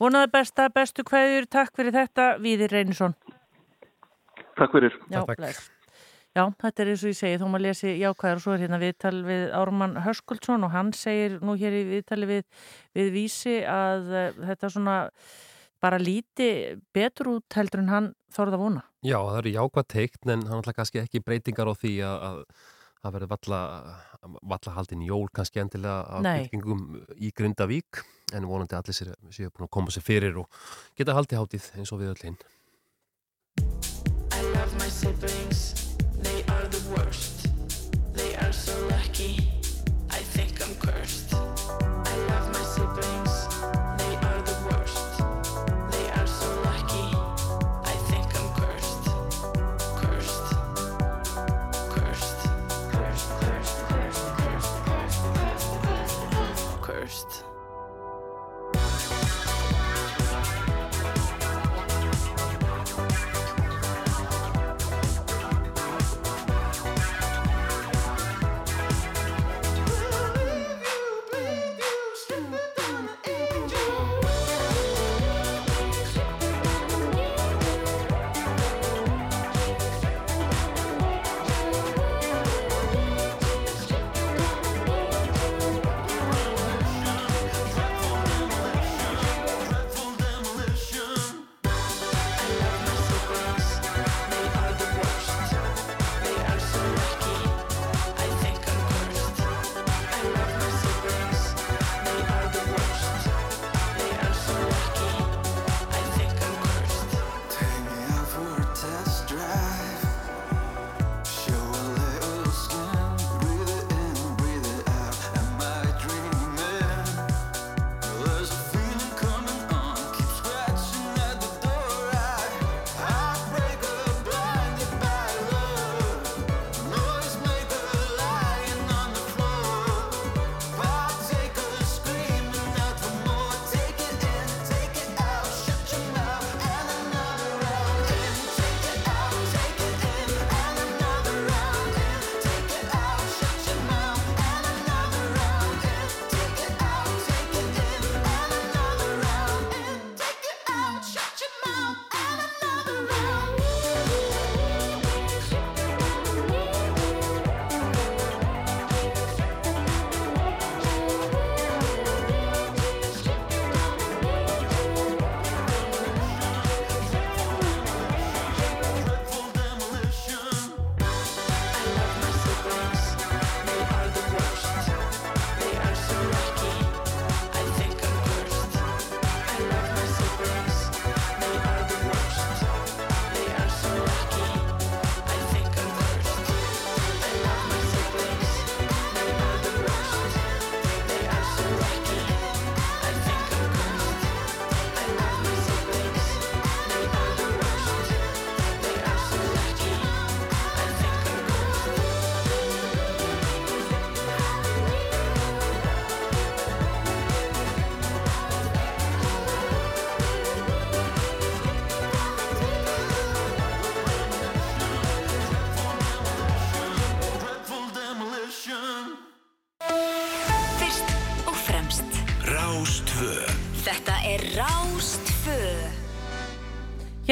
Vonaði 0.00 0.30
besta, 0.36 0.68
bestu 0.72 1.04
hverjur, 1.08 1.48
takk 1.50 1.74
fyrir 1.76 1.96
þetta, 1.96 2.34
Víðir 2.44 2.76
Reynisson. 2.76 3.16
Takk 4.60 4.76
fyrir. 4.76 4.98
Já, 5.10 5.24
takk. 5.26 5.81
Já, 6.32 6.46
þetta 6.62 6.80
er 6.80 6.90
eins 6.94 7.02
og 7.04 7.10
ég 7.12 7.16
segi, 7.18 7.38
þó 7.42 7.44
maður 7.52 7.64
lesi 7.66 7.90
jákvæðar 8.00 8.38
og 8.38 8.42
svo 8.44 8.52
er 8.54 8.62
hérna 8.64 8.78
viðtal 8.80 9.16
við 9.26 9.42
Ármann 9.52 9.98
Höskuldsson 10.00 10.64
og 10.64 10.70
hann 10.72 10.92
segir 10.96 11.34
nú 11.44 11.58
hér 11.60 11.76
í 11.76 11.82
viðtali 11.90 12.28
við, 12.30 12.46
við 12.96 13.10
vísi 13.12 13.58
að 13.68 14.08
uh, 14.08 14.38
þetta 14.48 14.70
svona 14.72 14.94
bara 15.82 15.98
líti 16.00 16.48
betur 16.94 17.34
út 17.34 17.58
heldur 17.58 17.82
en 17.82 17.92
hann 17.92 18.08
þorða 18.32 18.56
að 18.56 18.64
vona. 18.64 18.84
Já, 19.04 19.18
það 19.18 19.38
eru 19.42 19.52
jákvæð 19.58 19.88
teikt 19.92 20.30
en 20.30 20.46
hann 20.48 20.62
ætla 20.62 20.76
kannski 20.78 21.02
ekki 21.02 21.22
breytingar 21.26 21.68
á 21.68 21.74
því 21.76 21.92
að 22.06 22.40
það 23.02 23.14
verður 23.18 23.32
valla, 23.34 23.60
valla 24.54 24.76
haldin 24.78 25.04
jól 25.04 25.28
kannski 25.36 25.60
endilega 25.60 26.00
af 26.16 26.24
byggingum 26.24 26.82
í 27.18 27.32
Grindavík 27.36 28.00
en 28.32 28.48
vonandi 28.48 28.78
allir 28.78 28.96
séu, 28.96 29.12
séu 29.28 29.52
búin 29.52 29.68
að 29.68 29.74
koma 29.76 29.92
sér 29.92 30.08
fyrir 30.08 30.40
og 30.40 30.64
geta 30.96 31.18
haldið 31.18 31.44
hátið 31.44 31.70
eins 31.76 31.92
og 31.92 32.00
við 32.00 32.14
öll 32.14 32.28
hinn. 32.30 32.42
I 34.32 34.40
love 34.54 34.72
my 34.80 34.88
siblings 34.88 35.91
worst. 36.80 37.48
They 38.14 38.34
are 38.36 38.52
so 38.52 38.72
lucky. 38.88 39.41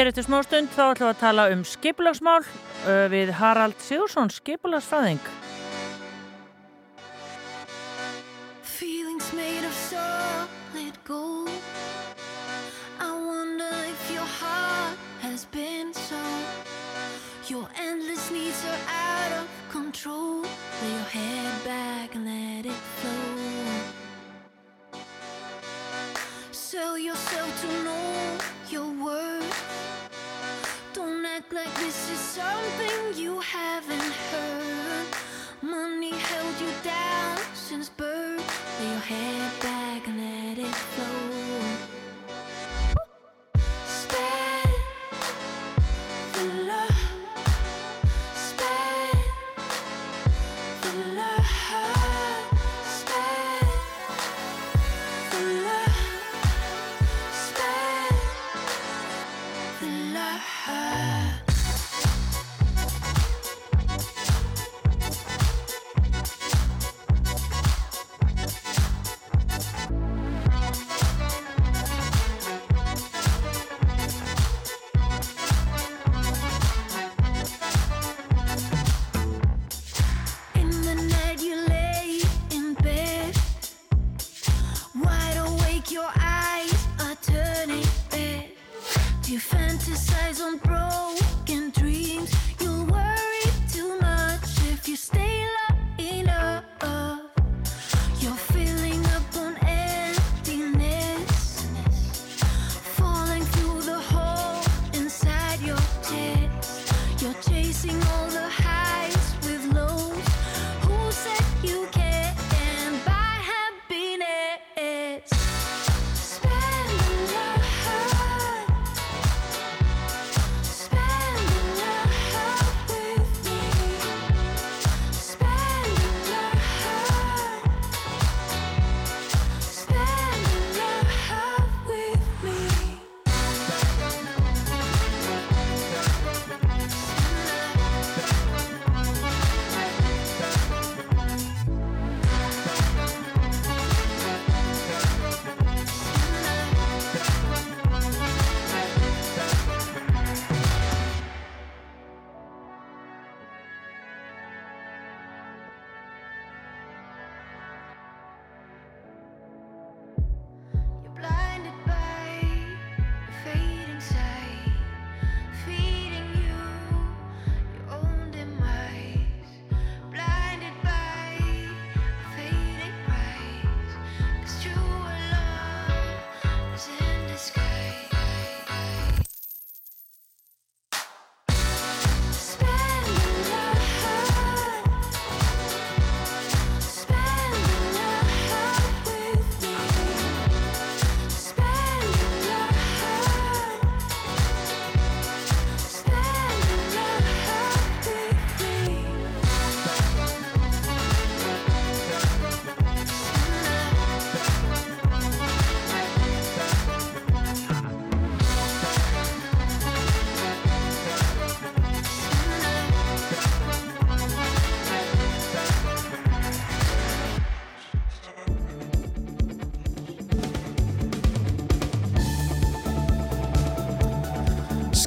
Hér 0.00 0.08
eftir 0.08 0.24
smá 0.24 0.38
stund 0.40 0.70
þá 0.72 0.94
ætlum 0.94 1.08
við 1.10 1.10
að 1.12 1.18
tala 1.20 1.44
um 1.52 1.62
skipulagsmál 1.68 2.38
uh, 2.40 3.02
við 3.12 3.34
Harald 3.36 3.82
Sigursson, 3.84 4.32
skipulagsfræðing. 4.32 5.20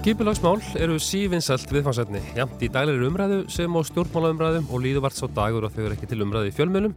Skipulagsmál 0.03 0.57
eru 0.83 0.98
sívinsælt 1.00 1.69
viðfangsefni, 1.72 2.19
jafnt 2.36 2.60
í 2.60 2.67
daglegri 2.67 3.05
umræðu 3.07 3.38
sem 3.48 3.72
á 3.72 3.79
stjórnmálaumræðum 3.88 4.65
og 4.67 4.81
líður 4.83 5.05
vart 5.05 5.15
sá 5.15 5.29
dagur 5.31 5.63
og 5.63 5.72
þau 5.72 5.86
eru 5.86 5.95
ekki 5.95 6.10
til 6.12 6.25
umræðu 6.25 6.50
í 6.50 6.55
fjölmjölum. 6.57 6.95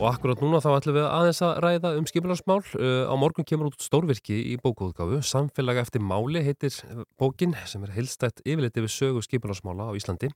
Og 0.00 0.02
akkurát 0.08 0.42
núna 0.42 0.58
þá 0.58 0.66
ætlum 0.72 0.96
við 0.96 1.06
aðeins 1.06 1.40
að 1.46 1.60
ræða 1.62 1.92
um 2.00 2.08
skipulagsmál. 2.10 2.58
Uh, 2.74 3.06
á 3.06 3.14
morgun 3.22 3.46
kemur 3.46 3.70
út 3.70 3.86
stórvirki 3.86 4.34
í 4.50 4.56
bókuðgáfu. 4.58 5.20
Samfélag 5.30 5.78
eftir 5.84 6.02
máli 6.02 6.42
heitir 6.42 6.74
bókin 7.22 7.54
sem 7.70 7.86
er 7.86 7.94
heilstætt 7.94 8.42
yfirleitt 8.42 8.82
yfir 8.82 8.94
sögu 8.96 9.22
skipulagsmála 9.22 9.86
á 9.86 9.94
Íslandi. 9.94 10.32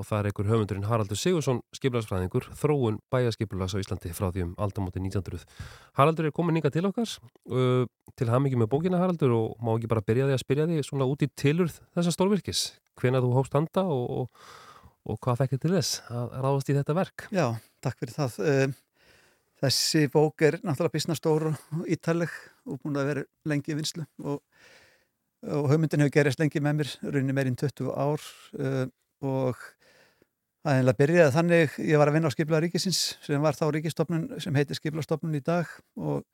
Og 0.00 0.06
það 0.08 0.18
er 0.18 0.28
einhver 0.30 0.48
höfundurinn 0.48 0.86
Haraldur 0.88 1.18
Sigursson, 1.20 1.58
skipulagsfræðingur, 1.76 2.46
þróun 2.56 2.98
bæjaskipulags 3.12 3.74
á 3.76 3.82
Íslandi 3.82 4.14
frá 4.16 4.30
því 4.32 4.46
um 4.46 4.54
aldamóti 4.64 5.02
1900. 5.02 5.44
Haraldur 5.98 6.30
er 6.30 6.32
komin 6.32 6.56
yngað 6.56 6.78
til 6.78 6.86
okkar, 6.88 7.14
uh, 7.52 7.84
til 8.16 8.30
ham 8.32 8.48
ekki 8.48 8.60
með 8.62 8.70
bókina 8.72 9.00
Haraldur 9.02 9.34
og 9.36 9.60
má 9.60 9.74
ekki 9.74 9.90
bara 9.92 10.04
byrja 10.06 10.30
því 10.30 10.36
að 10.38 10.44
spyrja 10.44 10.68
því 10.70 10.82
svona 10.88 11.08
út 11.10 11.24
í 11.26 11.28
tilurð 11.36 11.76
þessa 11.92 12.14
stórvirkis. 12.16 12.62
Hvenær 13.00 13.26
þú 13.26 13.34
hófst 13.36 13.56
handa 13.58 13.84
og, 13.92 14.06
og, 14.22 14.46
og 15.04 15.20
hvað 15.20 15.42
fekkir 15.44 15.60
til 15.66 15.74
þess 15.76 16.00
að 16.08 16.38
ráðast 16.40 16.72
í 16.72 16.78
þetta 16.80 16.96
verk? 16.96 17.26
Já, 17.36 17.46
takk 17.84 18.00
fyrir 18.00 18.16
það. 18.16 18.40
Eh, 18.48 18.78
Þessi 19.60 20.06
bók 20.08 20.40
er 20.40 20.56
náttúrulega 20.64 20.94
bísna 20.94 21.14
stór 21.18 21.50
og 21.50 21.82
ítaleg 21.84 22.32
og 22.64 22.78
búin 22.80 22.96
að 22.96 23.10
vera 23.10 23.24
lengi 23.50 23.74
í 23.74 23.76
vinslu 23.76 24.06
og, 24.24 24.38
og 25.44 25.66
hugmyndin 25.68 26.00
hefur 26.00 26.14
gerist 26.14 26.40
lengi 26.40 26.62
með 26.64 26.78
mér, 26.78 26.92
raunin 27.04 27.36
meirinn 27.36 27.58
20 27.60 27.92
ár 27.92 28.24
uh, 30.64 30.68
og 30.68 30.72
aðeinlega 30.72 30.98
byrjaði 31.00 31.34
þannig, 31.34 31.78
ég 31.78 31.98
var 31.98 32.10
að 32.10 32.16
vinna 32.18 32.28
á 32.28 32.34
Skipla 32.34 32.60
Ríkisins 32.60 33.00
sem 33.24 33.40
var 33.42 33.56
þá 33.56 33.70
ríkistofnun 33.72 34.40
sem 34.40 34.54
heitir 34.54 34.76
Skiplastofnun 34.76 35.38
í 35.38 35.42
dag 35.44 35.66
og 35.96 36.24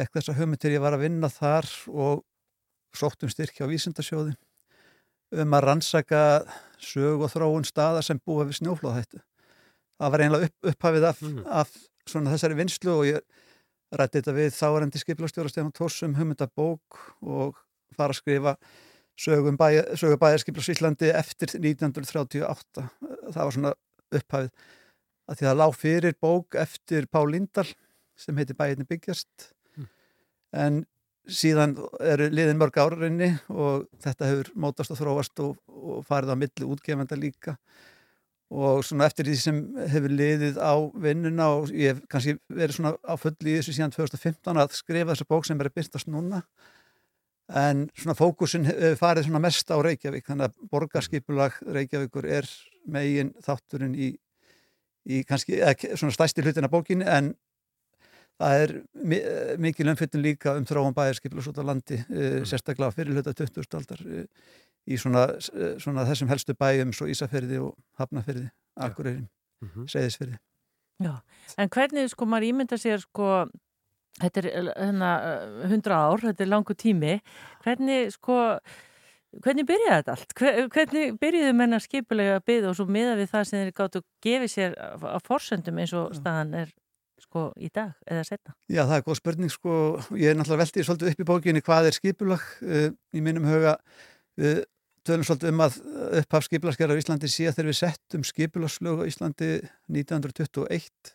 ekk 0.00 0.12
þessa 0.18 0.36
hugmyndir 0.36 0.76
ég 0.76 0.80
var 0.80 0.96
að 0.96 1.06
vinna 1.06 1.28
þar 1.32 1.68
og 1.88 2.24
sóttum 2.96 3.30
styrkja 3.30 3.64
á 3.64 3.70
vísindasjóði 3.70 4.34
um 5.40 5.54
að 5.54 5.64
rannsaka 5.64 6.42
sög 6.82 7.22
og 7.22 7.30
þróun 7.30 7.64
staða 7.68 8.02
sem 8.02 8.18
búa 8.26 8.44
við 8.48 8.58
snjóflóðhættu. 8.60 9.20
Það 10.00 10.10
var 10.10 10.24
einlega 10.24 10.48
upp, 10.48 10.56
upphafið 10.72 11.04
af, 11.06 11.22
Mm. 11.22 11.46
af 11.46 11.70
svona 12.08 12.32
þessari 12.32 12.56
vinslu 12.56 12.90
og 12.96 13.04
ég 13.06 13.20
rætti 13.92 14.20
þetta 14.20 14.34
við 14.34 14.50
þáarendi 14.56 14.98
skipilastjóra 14.98 15.48
Stefán 15.52 15.72
Tórs 15.72 16.02
um 16.02 16.14
hugmyndabók 16.14 16.98
og 17.22 17.56
fara 17.94 18.12
að 18.12 18.20
skrifa 18.20 18.56
sögum 19.18 19.56
bæja, 19.60 19.84
sögu 19.96 20.18
bæjarskiplas 20.20 20.70
Íslandi 20.72 21.10
eftir 21.14 21.56
1938 21.58 22.86
það 23.34 23.42
var 23.44 23.56
svona 23.56 23.72
upphafið. 24.10 24.50
Að 25.30 25.38
því 25.38 25.46
það 25.46 25.58
lág 25.60 25.76
fyrir 25.78 26.16
bók 26.22 26.56
eftir 26.58 27.06
Pál 27.10 27.28
Lindahl 27.30 27.68
sem 28.18 28.40
heiti 28.40 28.56
Bæjarni 28.58 28.86
byggjast. 28.88 29.52
En 30.50 30.82
síðan 31.30 31.76
eru 32.02 32.26
liðin 32.32 32.58
mörg 32.58 32.80
árarinni 32.82 33.30
og 33.52 33.86
þetta 34.02 34.30
hefur 34.32 34.50
mótast 34.58 34.90
og 34.94 34.98
þróast 34.98 35.42
og, 35.44 35.54
og 35.68 36.02
farið 36.08 36.34
á 36.34 36.40
milli 36.42 36.66
útgefenda 36.66 37.18
líka. 37.18 37.54
Og 38.50 38.82
svona 38.82 39.06
eftir 39.06 39.28
því 39.28 39.36
sem 39.38 39.60
hefur 39.92 40.10
liðið 40.10 40.58
á 40.58 40.74
vinnuna 40.98 41.52
og 41.54 41.70
ég 41.70 41.94
hef 41.94 42.02
kannski 42.10 42.34
verið 42.50 42.80
svona 42.80 42.96
á 43.06 43.14
fulli 43.20 43.54
í 43.54 43.60
þessu 43.60 43.76
síðan 43.76 43.94
2015 43.94 44.58
að 44.64 44.74
skrifa 44.74 45.12
þessa 45.12 45.30
bók 45.30 45.46
sem 45.46 45.60
er 45.62 45.70
að 45.70 45.76
byrtast 45.78 46.10
núna 46.10 46.42
en 47.50 47.88
svona 47.98 48.14
fókusin 48.14 48.64
hefur 48.68 48.96
farið 49.00 49.26
svona 49.26 49.42
mest 49.42 49.70
á 49.70 49.76
Reykjavík 49.82 50.26
þannig 50.28 50.48
að 50.50 50.58
borgarskipulag 50.70 51.56
Reykjavíkur 51.66 52.26
er 52.26 52.48
megin 52.86 53.32
þátturinn 53.42 53.94
í, 53.98 54.10
í 55.10 55.22
kannski, 55.26 55.58
eða 55.60 55.96
svona 55.96 56.14
stæsti 56.14 56.42
hlutin 56.44 56.64
af 56.68 56.70
bókinni 56.70 57.06
en 57.10 57.32
það 58.40 58.62
er 58.64 58.74
mi- 58.94 59.22
mikil 59.58 59.88
umfyllin 59.92 60.22
líka 60.24 60.54
um 60.56 60.64
þróum 60.64 60.94
bæjarskipulag 60.96 61.50
út 61.50 61.58
á 61.60 61.64
landi, 61.66 61.98
mm. 62.08 62.46
sérstaklega 62.48 62.94
fyrir 62.94 63.12
hluta 63.18 63.34
20. 63.34 63.66
aldar 63.76 64.00
eh, 64.06 64.24
í 64.88 64.96
svona, 64.96 65.26
eh, 65.52 65.74
svona 65.82 66.06
þessum 66.08 66.30
helstu 66.32 66.54
bæjum 66.54 66.94
svo 66.96 67.10
Ísafyrði 67.10 67.60
og 67.60 67.74
Hafnafyrði, 67.98 68.48
Akureyri, 68.76 69.26
Mm 69.60 69.68
-hmm. 69.68 69.88
Seyðisfyrði. 69.92 70.38
Já, 71.04 71.20
en 71.58 71.68
hvernig 71.68 72.08
sko 72.08 72.24
maður 72.24 72.46
ímynda 72.48 72.76
sér 72.80 72.98
sko 73.00 73.46
þetta 74.20 74.42
er 74.42 74.48
hérna 74.68 75.10
hundra 75.70 76.04
ár, 76.10 76.22
þetta 76.28 76.46
er 76.46 76.52
langu 76.52 76.76
tími 76.78 77.18
hvernig 77.64 78.14
sko 78.14 78.38
hvernig 79.44 79.66
byrjaði 79.68 79.96
þetta 79.96 80.14
allt? 80.16 80.36
Hver, 80.38 80.60
hvernig 80.74 81.18
byrjuðu 81.22 81.56
menna 81.56 81.80
skipulega 81.82 82.40
byggð 82.46 82.70
og 82.70 82.78
svo 82.78 82.86
miða 82.90 83.16
við 83.18 83.30
það 83.32 83.48
sem 83.48 83.62
þeir 83.62 83.74
gáttu 83.78 84.02
gefið 84.24 84.52
sér 84.54 84.78
að 84.80 85.20
forsöndum 85.26 85.78
eins 85.82 85.94
og 85.96 86.14
staðan 86.18 86.56
er 86.64 86.72
sko 87.20 87.50
í 87.60 87.70
dag 87.72 87.92
eða 88.08 88.24
setna? 88.26 88.56
Já, 88.66 88.82
það 88.82 88.96
er 88.96 89.06
góð 89.06 89.20
spurning 89.20 89.52
sko, 89.52 89.76
ég 90.16 90.32
er 90.32 90.38
náttúrulega 90.38 90.64
veldið 90.64 90.88
svolítið 90.88 91.12
upp 91.12 91.22
í 91.22 91.28
bókinni 91.30 91.64
hvað 91.64 91.90
er 91.90 91.96
skipulag 91.96 92.44
uh, 92.64 92.90
í 93.14 93.24
mínum 93.24 93.46
huga 93.48 93.76
við 94.40 94.64
tölum 95.06 95.26
svolítið 95.26 95.52
um 95.52 95.64
að 95.64 95.78
upphaf 96.20 96.46
skipulagsgerðar 96.48 96.98
á 96.98 97.02
Íslandi 97.02 97.30
sé 97.30 97.48
þegar 97.52 97.70
við 97.70 97.78
settum 97.78 98.26
skipulagslög 98.26 99.04
á 99.04 99.08
Íslandi 99.08 99.50
1921 99.92 100.90
uh, 100.90 101.14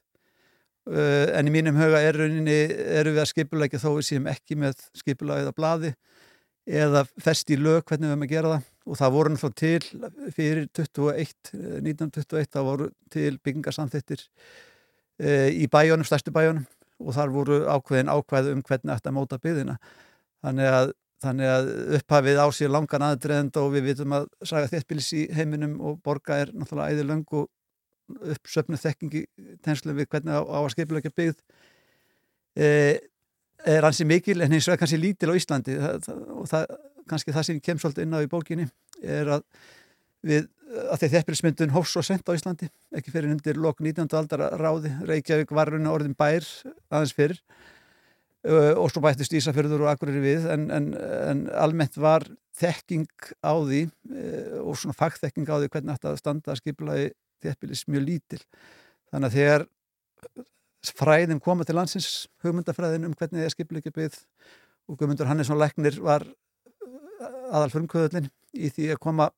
en 0.85 1.47
í 1.49 1.53
mínum 1.53 1.77
huga 1.79 2.01
er 2.05 2.19
rauninni, 2.19 2.59
eru 2.99 3.15
við 3.15 3.23
að 3.23 3.31
skipulækja 3.31 3.81
þó 3.81 3.89
við 3.95 4.07
séum 4.09 4.27
ekki 4.29 4.57
með 4.61 4.83
skipulagið 4.99 5.49
á 5.49 5.57
blaði 5.57 5.93
eða 6.65 7.03
fest 7.21 7.49
í 7.53 7.57
lög 7.59 7.85
hvernig 7.85 8.09
við 8.09 8.15
erum 8.15 8.25
að 8.25 8.31
gera 8.31 8.53
það. 8.55 8.69
Og 8.85 8.99
það 8.99 9.15
voru 9.15 9.33
náttúrulega 9.33 9.59
til 9.61 10.31
fyrir 10.35 10.67
21, 10.77 11.35
1921 11.81 12.51
það 12.53 12.67
voru 12.69 12.89
til 13.13 13.31
byggingarsamþettir 13.41 14.25
uh, 14.25 15.49
í 15.49 15.65
bæjónum, 15.71 16.05
stærstu 16.05 16.33
bæjónum 16.33 16.65
og 17.01 17.15
þar 17.15 17.33
voru 17.33 17.63
ákveðin 17.67 18.11
ákveð 18.13 18.51
um 18.53 18.61
hvernig 18.65 18.93
að 18.95 19.15
móta 19.15 19.39
byggðina. 19.41 19.75
Þannig 20.45 20.69
að, 20.71 20.93
þannig 21.25 21.51
að 21.51 21.71
upphafið 21.97 22.39
á 22.39 22.47
sér 22.53 22.71
langan 22.71 23.07
aðdreðend 23.09 23.57
og 23.59 23.73
við 23.73 23.89
vitum 23.89 24.15
að 24.15 24.29
saga 24.45 24.69
þéttbílis 24.71 25.11
í 25.17 25.25
heiminum 25.35 25.79
og 25.81 25.99
borga 26.05 26.39
er 26.43 26.53
náttúrulega 26.53 26.93
æði 26.93 27.07
löng 27.09 27.25
og 27.35 27.49
uppsöfnu 28.35 28.79
þekkingi 28.79 29.23
tenslu 29.65 29.95
við 29.97 30.09
hvernig 30.11 30.35
á, 30.37 30.41
á 30.45 30.59
að 30.61 30.71
skipulegja 30.75 31.13
byggð 31.15 31.39
e, 32.55 32.67
er 33.65 33.87
hansi 33.87 34.05
mikil 34.07 34.37
en 34.41 34.53
hins 34.53 34.67
vegar 34.69 34.83
kannski 34.83 35.01
lítil 35.01 35.33
á 35.33 35.37
Íslandi 35.39 35.77
það, 35.79 35.95
það, 36.05 36.19
og 36.35 36.51
það, 36.51 36.75
kannski 37.09 37.35
það 37.35 37.47
sem 37.49 37.63
kem 37.63 37.81
svolítið 37.81 38.05
inn 38.05 38.17
á 38.17 38.25
í 38.25 38.29
bókinni 38.31 38.67
er 39.01 39.33
að 39.37 39.47
við 40.25 40.49
að 40.75 41.01
því 41.01 41.09
þéttbílismyndun 41.13 41.73
hófs 41.75 41.93
og 41.99 42.05
sent 42.05 42.27
á 42.27 42.35
Íslandi 42.35 42.69
ekki 42.95 43.13
fyrir 43.13 43.31
undir 43.33 43.59
lok 43.61 43.81
19. 43.83 44.09
aldar 44.17 44.43
ráði 44.59 44.91
Reykjavík 45.05 45.53
var 45.55 45.71
raunin 45.71 45.91
orðin 45.91 46.17
bær 46.17 46.45
aðeins 46.89 47.13
fyrir 47.15 47.39
uh, 48.49 48.73
og 48.81 48.89
svo 48.91 49.03
bættist 49.05 49.35
Ísafjörður 49.37 49.85
og 49.85 49.91
Akureyri 49.93 50.23
við 50.23 50.47
en, 50.51 50.67
en, 50.73 50.89
en 50.95 51.45
almennt 51.53 51.97
var 52.01 52.25
þekking 52.57 53.07
á 53.45 53.53
því 53.53 53.85
uh, 53.85 54.65
og 54.65 54.79
svona 54.81 54.97
fagþekking 54.97 55.49
á 55.49 55.55
því 55.59 55.71
hvernig 55.71 55.99
þetta 55.99 56.15
standa 56.21 56.57
skipulaði 56.59 57.11
þéttbílis 57.43 57.85
mjög 57.91 58.05
lítil. 58.05 58.41
Þannig 59.11 59.29
að 59.29 59.37
þegar 59.39 59.67
fræðin 60.95 61.41
koma 61.41 61.65
til 61.65 61.77
landsins 61.77 62.27
hugmyndafræðin 62.43 63.07
um 63.07 63.15
hvernig 63.17 63.41
það 63.41 63.47
er 63.47 63.55
skipuleikja 63.55 63.95
byggð 63.95 64.19
og 64.85 64.99
Guðmundur 64.99 65.29
Hannesson 65.29 65.59
Læknir 65.59 65.97
var 66.03 66.27
aðal 67.49 67.71
frumkvöðullin 67.73 68.29
í 68.53 68.69
því 68.73 68.91
að 68.93 69.01
koma 69.01 69.29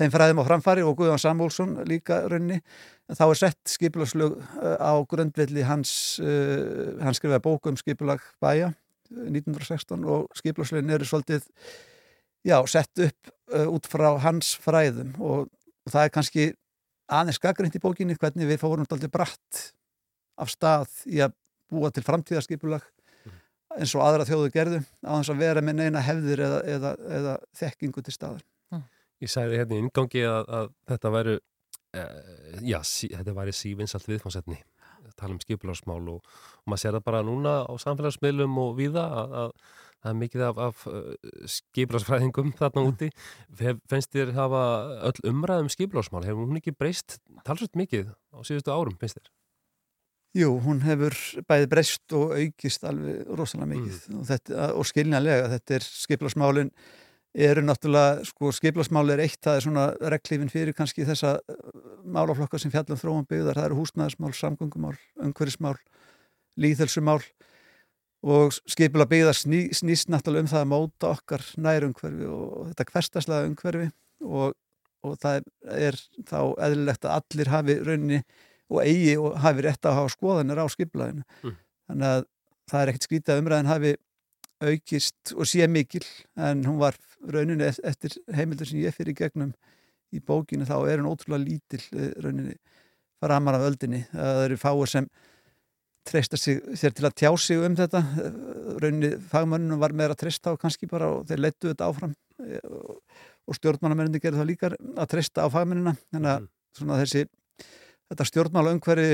þeim 0.00 0.12
fræðum 0.14 0.40
á 0.40 0.48
framfari 0.48 0.84
og 0.86 0.96
Guðjón 0.98 1.20
Samúlsson 1.20 1.74
líka 1.88 2.22
raunni 2.30 2.58
en 2.58 3.18
þá 3.18 3.24
er 3.26 3.40
sett 3.42 3.74
skipulagslög 3.74 4.38
á 4.80 4.92
grundvelli 5.08 5.64
hans, 5.68 6.18
uh, 6.22 6.96
hans 7.02 7.20
skrifaði 7.20 7.44
bóku 7.44 7.72
um 7.72 7.78
skipulag 7.80 8.22
bæja 8.42 8.72
1916 9.12 10.06
og 10.08 10.30
skipulagslögin 10.38 10.94
eru 10.96 11.08
svolítið 11.08 11.44
já, 12.48 12.56
sett 12.66 13.04
upp 13.04 13.32
uh, 13.52 13.68
út 13.68 13.88
frá 13.90 14.08
hans 14.24 14.54
fræðum 14.62 15.12
og, 15.20 15.52
og 15.84 15.92
það 15.92 16.06
er 16.06 16.14
kannski 16.16 16.48
aðeins 17.12 17.40
gaggrind 17.42 17.76
í 17.76 17.82
bókinni 17.82 18.16
hvernig 18.18 18.48
við 18.48 18.60
fórum 18.62 18.86
alltaf 18.86 19.12
bratt 19.12 19.62
af 20.40 20.50
stað 20.52 20.90
í 21.10 21.20
að 21.24 21.36
búa 21.72 21.92
til 21.92 22.04
framtíðarskipulag 22.06 22.84
eins 23.78 23.94
og 23.96 24.04
aðra 24.04 24.26
þjóðu 24.28 24.50
gerðu 24.52 24.80
á 25.04 25.12
þess 25.16 25.32
að 25.32 25.44
vera 25.44 25.62
með 25.64 25.78
neina 25.80 26.02
hefðir 26.04 26.44
eða, 26.44 26.58
eða, 26.74 26.90
eða 27.18 27.36
þekkingu 27.56 28.04
til 28.04 28.12
staðar. 28.12 28.42
Ég 29.22 29.30
sagði 29.30 29.60
hérna 29.60 29.78
í 29.78 29.82
ingangi 29.84 30.24
að, 30.26 30.50
að 30.58 30.68
þetta 30.90 31.12
væru 31.14 31.34
uh, 31.38 32.60
já, 32.60 32.78
sí, 32.84 33.08
þetta 33.14 33.36
væri 33.38 33.54
sívinsalt 33.56 34.08
viðfánsetni 34.10 34.58
tala 35.16 35.36
um 35.36 35.40
skipularsmál 35.42 36.02
og, 36.10 36.20
og 36.62 36.70
maður 36.70 36.82
sér 36.82 36.96
það 36.96 37.06
bara 37.08 37.22
núna 37.26 37.54
á 37.68 37.72
samfélagsmiðlum 37.84 38.58
og 38.62 38.74
viða 38.78 39.04
að, 39.20 39.34
að 39.42 39.54
það 40.02 40.10
er 40.12 40.18
mikið 40.20 40.46
af, 40.48 40.62
af 40.68 40.86
uh, 40.90 41.12
skipularsfræðingum 41.56 42.54
þarna 42.58 42.86
úti. 42.88 43.10
Finnst 43.90 44.12
þér 44.14 44.34
hafa 44.36 44.64
öll 45.10 45.30
umræðum 45.32 45.70
skipularsmál, 45.72 46.24
hefur 46.26 46.48
hún 46.48 46.58
ekki 46.60 46.74
breyst 46.76 47.20
talsveit 47.46 47.78
mikið 47.78 48.10
á 48.34 48.38
síðustu 48.46 48.74
árum, 48.74 48.98
finnst 49.00 49.20
þér? 49.20 49.30
Jú, 50.32 50.48
hún 50.64 50.80
hefur 50.80 51.14
bæði 51.44 51.68
breyst 51.68 52.14
og 52.16 52.32
aukist 52.38 52.84
alveg 52.88 53.26
rosalega 53.36 53.68
mikið. 53.74 53.96
Mm. 54.08 54.18
og, 54.18 54.28
þetta, 54.30 54.68
og 54.80 54.88
skiljanlega, 54.88 55.48
þetta 55.56 55.78
er 55.78 55.88
skipularsmálin 55.88 56.72
eru 57.32 57.62
náttúrulega, 57.64 58.24
sko, 58.28 58.50
skiplasmál 58.52 59.08
er 59.14 59.22
eitt, 59.24 59.38
það 59.40 59.56
er 59.56 59.64
svona 59.64 59.84
reglífin 60.12 60.50
fyrir 60.52 60.76
kannski 60.76 61.06
þessa 61.08 61.38
málaflokka 62.04 62.60
sem 62.60 62.72
fjallum 62.72 63.00
þróum 63.00 63.28
byggðar, 63.28 63.56
það 63.56 63.68
eru 63.70 63.78
húsnæðismál, 63.80 64.32
samgöngumál, 64.36 64.98
umhverfismál, 65.16 65.78
líðhelsumál 66.60 67.22
og 68.22 68.54
skipula 68.70 69.06
byggðar 69.10 69.36
sný, 69.36 69.64
snýst 69.74 70.10
náttúrulega 70.12 70.46
um 70.46 70.50
það 70.52 70.64
að 70.64 70.70
móta 70.70 71.10
okkar 71.10 71.46
nærumhverfi 71.58 72.28
og 72.30 72.68
þetta 72.70 72.86
hverstaslega 72.92 73.48
umhverfi 73.50 73.88
og, 74.22 74.54
og 75.02 75.16
það 75.22 75.42
er 75.74 75.98
þá 76.28 76.38
eðlilegt 76.68 77.08
að 77.08 77.16
allir 77.18 77.52
hafi 77.52 77.78
rauninni 77.82 78.22
og 78.72 78.80
eigi 78.84 79.16
og 79.18 79.36
hafi 79.42 79.66
rétt 79.66 79.88
að 79.88 79.98
hafa 79.98 80.14
skoðanir 80.14 80.62
á 80.62 80.66
skiplaðinu. 80.70 81.26
Mm. 81.42 81.58
Þannig 81.90 82.12
að 82.12 82.24
það 82.70 82.80
er 82.82 82.92
ekkert 82.92 83.08
skrítið 83.08 83.34
að 83.34 83.42
umræðin 83.42 83.72
hafi 83.72 83.92
aukist 84.62 85.34
og 85.34 85.48
sé 85.50 85.66
mikil 85.66 86.04
en 86.38 86.62
hún 86.68 86.78
var 86.80 86.96
rauninni 87.34 87.66
eftir 87.66 88.14
heimildur 88.34 88.68
sem 88.70 88.82
ég 88.82 88.94
fyrir 88.94 89.16
gegnum 89.18 89.50
í 90.12 90.20
bókinu 90.22 90.66
þá 90.68 90.76
er 90.86 91.02
hún 91.02 91.10
ótrúlega 91.10 91.42
lítil 91.42 91.82
rauninni 92.22 92.54
framar 93.22 93.58
af 93.58 93.66
öldinni 93.70 94.04
það 94.12 94.44
eru 94.46 94.58
fáir 94.60 94.90
sem 94.90 95.08
treysta 96.08 96.38
sig, 96.40 96.58
sér 96.78 96.94
til 96.96 97.06
að 97.06 97.16
tjá 97.20 97.30
sig 97.38 97.60
um 97.62 97.76
þetta 97.78 98.02
rauninni 98.82 99.12
fagmönnum 99.30 99.82
var 99.82 99.94
meira 99.96 100.16
að 100.16 100.24
treysta 100.24 100.54
á 100.54 100.60
kannski 100.60 100.88
bara 100.90 101.10
og 101.18 101.28
þeir 101.28 101.44
leittu 101.44 101.70
þetta 101.70 101.90
áfram 101.90 102.16
og 102.42 103.58
stjórnmannamenninni 103.58 104.22
gerði 104.22 104.42
það 104.42 104.50
líka 104.50 104.72
að 104.72 105.12
treysta 105.14 105.46
á 105.46 105.48
fagmennina 105.52 105.94
þannig 106.10 106.32
að 106.32 106.50
svona 106.78 106.98
þessi 107.02 107.26
þetta 108.12 108.28
stjórnmála 108.28 108.74
umhverfi 108.76 109.08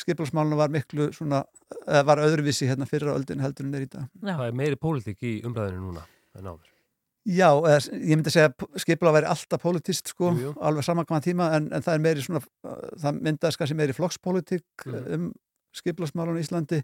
skipilsmáluna 0.00 0.58
var 0.58 0.72
miklu 0.72 1.10
svona, 1.14 1.44
eða 1.84 2.02
var 2.08 2.22
öðruvísi 2.24 2.68
hérna 2.70 2.88
fyrir 2.88 3.12
á 3.12 3.16
öldin 3.16 3.42
heldur 3.44 3.68
en 3.68 3.76
er 3.76 3.86
í 3.86 3.90
dag. 3.92 4.08
Já. 4.22 4.34
Það 4.34 4.46
er 4.46 4.60
meiri 4.62 4.78
pólitík 4.80 5.26
í 5.28 5.32
umræðinu 5.46 5.82
núna 5.86 6.04
en 6.38 6.48
áður. 6.48 6.68
Já, 7.22 7.46
eða, 7.54 7.78
ég 7.94 8.18
myndi 8.18 8.32
segja 8.34 8.50
að 8.50 8.80
skipila 8.82 9.12
væri 9.14 9.28
alltaf 9.30 9.62
politist 9.62 10.10
sko, 10.10 10.32
jú, 10.34 10.48
jú. 10.48 10.52
alveg 10.58 10.86
samankvæma 10.88 11.22
tíma 11.22 11.50
en, 11.54 11.68
en 11.70 11.84
það 11.84 11.94
er 11.94 12.02
meiri 12.02 12.24
svona, 12.24 12.40
það 12.98 13.20
myndaðis 13.28 13.60
kannski 13.60 13.76
meiri 13.78 13.94
flokkspolítik 13.94 14.86
mm. 14.88 15.04
um 15.14 15.28
skipilasmálun 15.76 16.38
í 16.40 16.44
Íslandi 16.44 16.82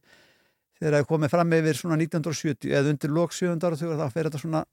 þegar 0.79 0.99
það 1.01 1.09
komið 1.13 1.35
fram 1.35 1.55
yfir 1.59 1.79
svona 1.79 2.01
1970 2.01 2.75
eða 2.75 2.93
undir 2.95 3.15
lók 3.15 3.37
7. 3.37 3.57
ára 3.59 3.79
þá 3.79 4.09
fer 4.15 4.29
þetta 4.29 4.43
svona 4.43 4.65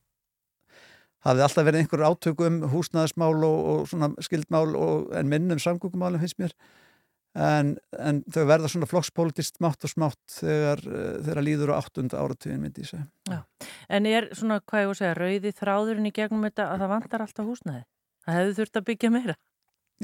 hafði 1.26 1.46
alltaf 1.46 1.66
verið 1.66 1.84
einhver 1.84 2.06
átöku 2.06 2.48
um 2.48 2.58
húsnæðismál 2.70 3.36
og, 3.48 3.60
og 3.72 3.86
svona 3.90 4.12
skildmál 4.24 4.76
og, 4.78 5.14
en 5.18 5.30
minnum 5.32 5.62
samgöngumálum 5.62 6.22
finnst 6.22 6.38
mér 6.42 6.54
en, 7.36 7.74
en 8.00 8.22
þau 8.32 8.44
verða 8.48 8.70
svona 8.72 8.90
flokkspolítist 8.90 9.60
smátt 9.60 9.88
og 9.88 9.92
smátt 9.92 10.38
þegar, 10.38 10.84
þegar 11.26 11.42
líður 11.44 11.74
á 11.76 11.80
áttunda 11.82 12.22
áratugin 12.22 12.62
myndi 12.64 12.86
ég 12.86 12.92
segja. 12.94 13.42
En 13.90 14.08
er 14.10 14.30
svona, 14.38 14.62
hvað 14.62 14.86
ég 14.86 14.92
voru 14.92 14.96
að 14.96 15.02
segja, 15.02 15.18
rauði 15.20 15.56
þráðurinn 15.58 16.10
í 16.10 16.14
gegnum 16.16 16.46
þetta 16.48 16.70
að 16.72 16.86
það 16.86 16.94
vantar 16.94 17.26
alltaf 17.26 17.50
húsnæði? 17.50 17.84
Það 18.26 18.40
hefði 18.40 18.56
þurft 18.60 18.80
að 18.80 18.88
byggja 18.92 19.12
meira. 19.14 19.36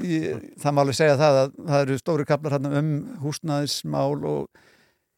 Það 0.00 0.72
má 0.72 0.80
alveg 0.80 0.96
segja 0.96 1.18
það 1.20 1.38
að 1.38 1.50
það 1.68 1.82
eru 1.84 1.96
stóri 2.00 2.24
kaplar 2.28 2.54
hérna 2.56 2.78
um 2.80 2.92
húsnæðismál 3.20 4.22
og 4.24 4.62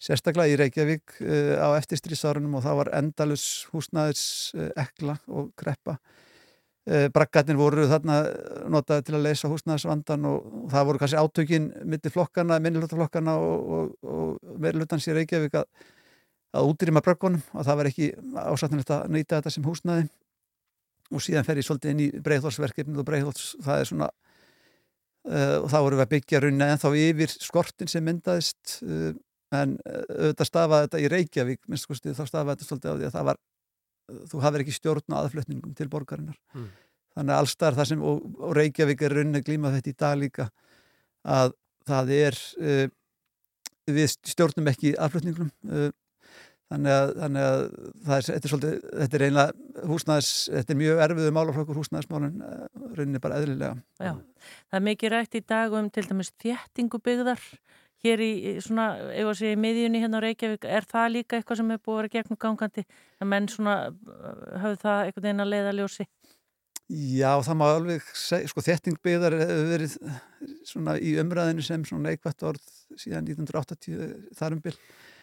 sérstaklega 0.03 0.51
í 0.51 0.59
Reykjavík 0.59 1.15
uh, 1.23 1.55
á 1.63 1.69
eftirstrísárunum 1.79 2.59
og 2.59 2.65
það 2.65 2.81
var 2.81 2.91
endalus 2.99 3.47
húsnæðis 3.71 4.25
ekla 4.75 5.17
og 5.31 5.53
kreppa. 5.59 5.97
Uh, 6.85 7.07
Braggarnir 7.15 7.57
voru 7.57 7.87
þarna 7.89 8.19
notaði 8.69 9.07
til 9.07 9.17
að 9.17 9.29
leysa 9.29 9.53
húsnæðisvandan 9.53 10.27
og, 10.29 10.51
og 10.65 10.67
það 10.75 10.91
voru 10.91 11.03
kannski 11.05 11.23
átökin 11.23 11.71
mitt 11.89 12.11
flokkana, 12.13 12.59
minnilhjóttaflokkana 12.67 13.39
og, 13.41 13.71
og, 13.79 13.95
og 14.03 14.59
meirlutans 14.61 15.07
í 15.07 15.15
Reykjavík 15.17 15.55
að, 15.63 15.71
að 16.59 16.75
útrýma 16.75 17.05
braggunum 17.07 17.47
og 17.55 17.65
það 17.65 17.81
var 17.81 17.93
ekki 17.93 18.11
ásatnilegt 18.43 18.93
að 18.99 19.07
nýta 19.15 19.39
þetta 19.39 19.55
sem 19.55 19.71
húsnæði 19.71 20.11
og 21.15 21.23
síðan 21.23 21.47
fer 21.47 21.63
ég 21.63 21.67
svolítið 21.67 21.95
inn 21.95 22.05
í 22.05 22.13
breiðhólsverkefnið 22.25 23.01
og 23.01 23.09
breiðhóls, 23.09 23.49
það 23.63 23.81
er 23.81 23.91
svona 23.91 24.13
og 25.63 25.71
þá 25.73 25.77
vorum 25.81 25.99
við 26.01 26.05
að 26.05 26.13
byggja 26.15 26.41
runna 26.45 26.69
en 26.73 26.81
þá 26.83 26.89
yfir 27.01 27.33
skortin 27.33 27.91
sem 27.91 28.05
myndaðist 28.05 28.79
uh, 28.85 29.13
en 29.55 29.77
uh, 29.81 30.05
auðvitað 30.19 30.51
stafaði 30.51 30.87
þetta 30.89 31.03
í 31.05 31.11
Reykjavík 31.15 31.61
minnst 31.71 31.89
þá 31.89 32.25
stafaði 32.27 32.55
þetta 32.55 32.69
svolítið 32.69 32.91
á 32.91 32.97
því 32.99 33.09
að 33.09 33.15
það 33.17 33.29
var 33.31 33.43
þú 34.31 34.41
hafðir 34.45 34.65
ekki 34.65 34.77
stjórn 34.77 35.17
á 35.17 35.21
aðflutningum 35.23 35.77
til 35.79 35.89
borgarinnar 35.93 36.37
Mm. 36.55 36.69
þannig 37.17 37.35
að 37.35 37.41
allstar 37.41 37.77
það 37.79 37.89
sem 37.89 38.03
og, 38.05 38.25
og 38.39 38.53
Reykjavík 38.59 39.03
er 39.07 39.15
runni 39.17 39.41
glímað 39.47 39.79
þetta 39.79 39.91
í 39.91 39.99
dag 40.05 40.19
líka 40.21 40.49
að 41.25 41.55
það 41.89 42.13
er 42.19 42.39
uh, 42.61 42.87
við 43.95 44.17
stjórnum 44.29 44.69
ekki 44.73 44.95
aðflutningum 44.99 45.51
uh, 45.71 45.89
þannig 46.75 46.95
að, 46.95 47.13
þannig 47.23 47.47
að 47.49 47.63
það 48.05 48.17
er, 48.17 48.27
þetta 48.29 48.49
er 48.49 48.53
svolítið, 48.53 48.75
þetta 49.01 49.19
er 49.19 49.25
einlega 49.29 49.87
húsnæðis, 49.91 50.33
þetta 50.55 50.75
er 50.75 50.81
mjög 50.81 51.03
erfiðu 51.07 51.35
málaflokkur 51.39 51.81
húsnæðismálun, 51.81 52.35
uh, 52.45 52.67
rauninni 52.99 53.23
bara 53.25 53.41
eðlilega. 53.41 53.79
Já, 54.03 54.13
það 54.69 54.81
er 54.81 54.85
mikið 54.91 55.15
rætt 55.15 55.39
í 55.39 55.45
dag 55.55 55.79
um 55.79 55.89
til 55.95 56.07
dæmis 56.11 56.33
þéttingu 56.43 57.01
byggðar 57.09 57.47
hér 58.05 58.21
í 58.21 58.33
svona, 58.65 58.91
ef 59.15 59.31
að 59.31 59.39
segja, 59.41 59.57
í 59.57 59.63
miðjunni 59.65 60.03
hérna 60.03 60.21
á 60.21 60.25
Reykjavík, 60.27 60.67
er 60.69 60.85
það 60.91 61.13
líka 61.15 61.39
eitthvað 61.39 61.63
sem 61.63 61.73
er 61.73 61.81
búið 61.81 61.95
að 61.95 62.03
vera 62.03 62.15
gegnum 62.19 62.41
gangandi, 62.45 62.85
að 63.21 63.31
menn 63.33 63.49
svona 63.53 63.79
uh, 63.89 64.35
höfðu 64.65 64.83
það 64.85 65.07
einhvern 65.07 65.29
veginn 65.29 65.45
að 65.47 65.53
leiða 65.55 65.77
ljósi? 65.79 66.09
Já, 66.93 67.31
það 67.41 67.57
má 67.57 67.65
alveg 67.71 68.09
segja, 68.13 68.49
sko 68.51 68.61
þéttingbyggðar 68.61 69.39
hefur 69.41 69.69
verið 69.71 69.95
svona 70.69 70.99
í 71.01 71.15
umræðinu 71.23 71.65
sem 71.65 71.85
svona 71.89 72.11
neikvætt 72.11 72.45
orð 72.45 72.67
síðan 73.01 73.25
1980 73.31 74.35
þar 74.37 74.57
um 74.59 74.61
bil. 74.67 74.75
e, 74.75 75.14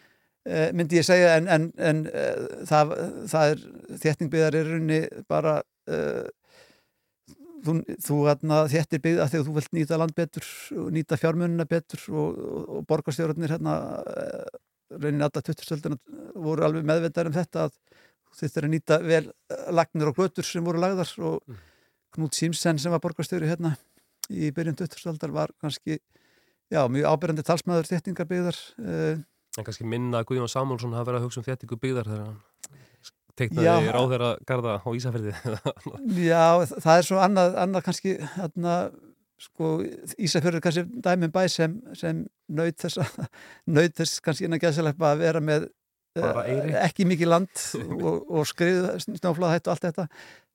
myndi 0.74 0.98
ég 0.98 1.06
segja 1.06 1.36
en, 1.38 1.48
en, 1.54 1.68
en 1.78 2.04
e, 2.10 2.22
það, 2.66 2.94
það 3.30 3.52
er 3.52 3.60
þéttingbyggðar 4.02 4.56
er 4.58 4.70
runni 4.72 5.00
bara 5.30 5.52
e, 5.86 5.98
þú, 7.62 7.76
þú 8.02 8.18
hérna, 8.26 8.64
þéttir 8.72 9.02
byggða 9.04 9.28
þegar 9.30 9.46
þú 9.46 9.56
vilt 9.58 9.76
nýta 9.78 10.00
land 10.00 10.16
betur 10.18 10.48
nýta 10.96 11.18
fjármununa 11.20 11.68
betur 11.70 12.02
og, 12.10 12.42
og, 12.42 12.64
og 12.78 12.86
borgarstjórnir 12.90 13.54
hérna 13.54 13.76
runni 14.98 15.24
alltaf 15.24 15.46
20-stöldina 15.46 16.00
voru 16.34 16.66
alveg 16.66 16.86
meðvitaður 16.88 17.30
um 17.30 17.38
þetta 17.38 17.68
að 17.68 17.78
þetta 18.40 18.60
er 18.60 18.66
að 18.66 18.74
nýta 18.74 18.98
vel 19.04 19.24
lagnir 19.78 20.10
og 20.10 20.18
götur 20.18 20.46
sem 20.46 20.64
voru 20.64 20.80
lagðar 20.82 21.12
og 21.28 21.60
Knút 22.12 22.36
Simsen 22.36 22.80
sem 22.80 22.92
var 22.92 23.00
borgarstjóri 23.00 23.48
hérna 23.48 23.76
í 24.32 24.50
byrjun 24.54 24.76
2000-aldar 24.78 25.32
var 25.32 25.52
kannski 25.60 25.98
já, 26.72 26.82
mjög 26.88 27.08
ábyrjandi 27.08 27.44
talsmaður 27.46 27.88
þéttingarbyggðar 27.88 28.58
uh, 28.82 29.22
En 29.58 29.66
kannski 29.66 29.84
minna 29.84 30.22
að 30.22 30.30
Guðjón 30.30 30.48
Samúlsson 30.48 30.94
hafa 30.96 31.10
verið 31.10 31.20
að 31.20 31.26
hugsa 31.26 31.40
um 31.42 31.46
þéttingu 31.48 31.76
byggðar 31.82 32.08
þegar 32.08 32.26
hann 32.26 32.40
teiknaði 33.36 33.92
ráðherra 33.92 34.30
garda 34.48 34.74
á 34.80 34.88
Ísafjörði. 34.96 35.32
Já, 36.30 36.44
það 36.72 36.96
er 36.98 37.06
svo 37.08 37.20
annað, 37.24 37.54
annað 37.62 37.84
kannski 37.88 38.14
hérna, 38.36 38.76
sko, 39.40 39.70
Ísafjörður 40.20 40.64
kannski 40.64 40.84
dæmum 41.04 41.32
bæ 41.34 41.42
sem, 41.52 41.78
sem 41.98 42.24
naut 42.52 42.80
þess, 42.80 43.00
þess 44.00 44.20
kannski 44.24 44.48
innan 44.48 44.60
gæðsalepa 44.62 45.12
að 45.14 45.24
vera 45.24 45.42
með 45.44 45.66
eh, 46.16 46.76
ekki 46.84 47.08
mikið 47.08 47.32
land 47.32 47.64
og, 48.06 48.22
og 48.28 48.48
skrið, 48.48 48.88
snjóflóðhætt 49.08 49.68
og 49.68 49.74
allt 49.76 49.88
þetta 49.88 50.06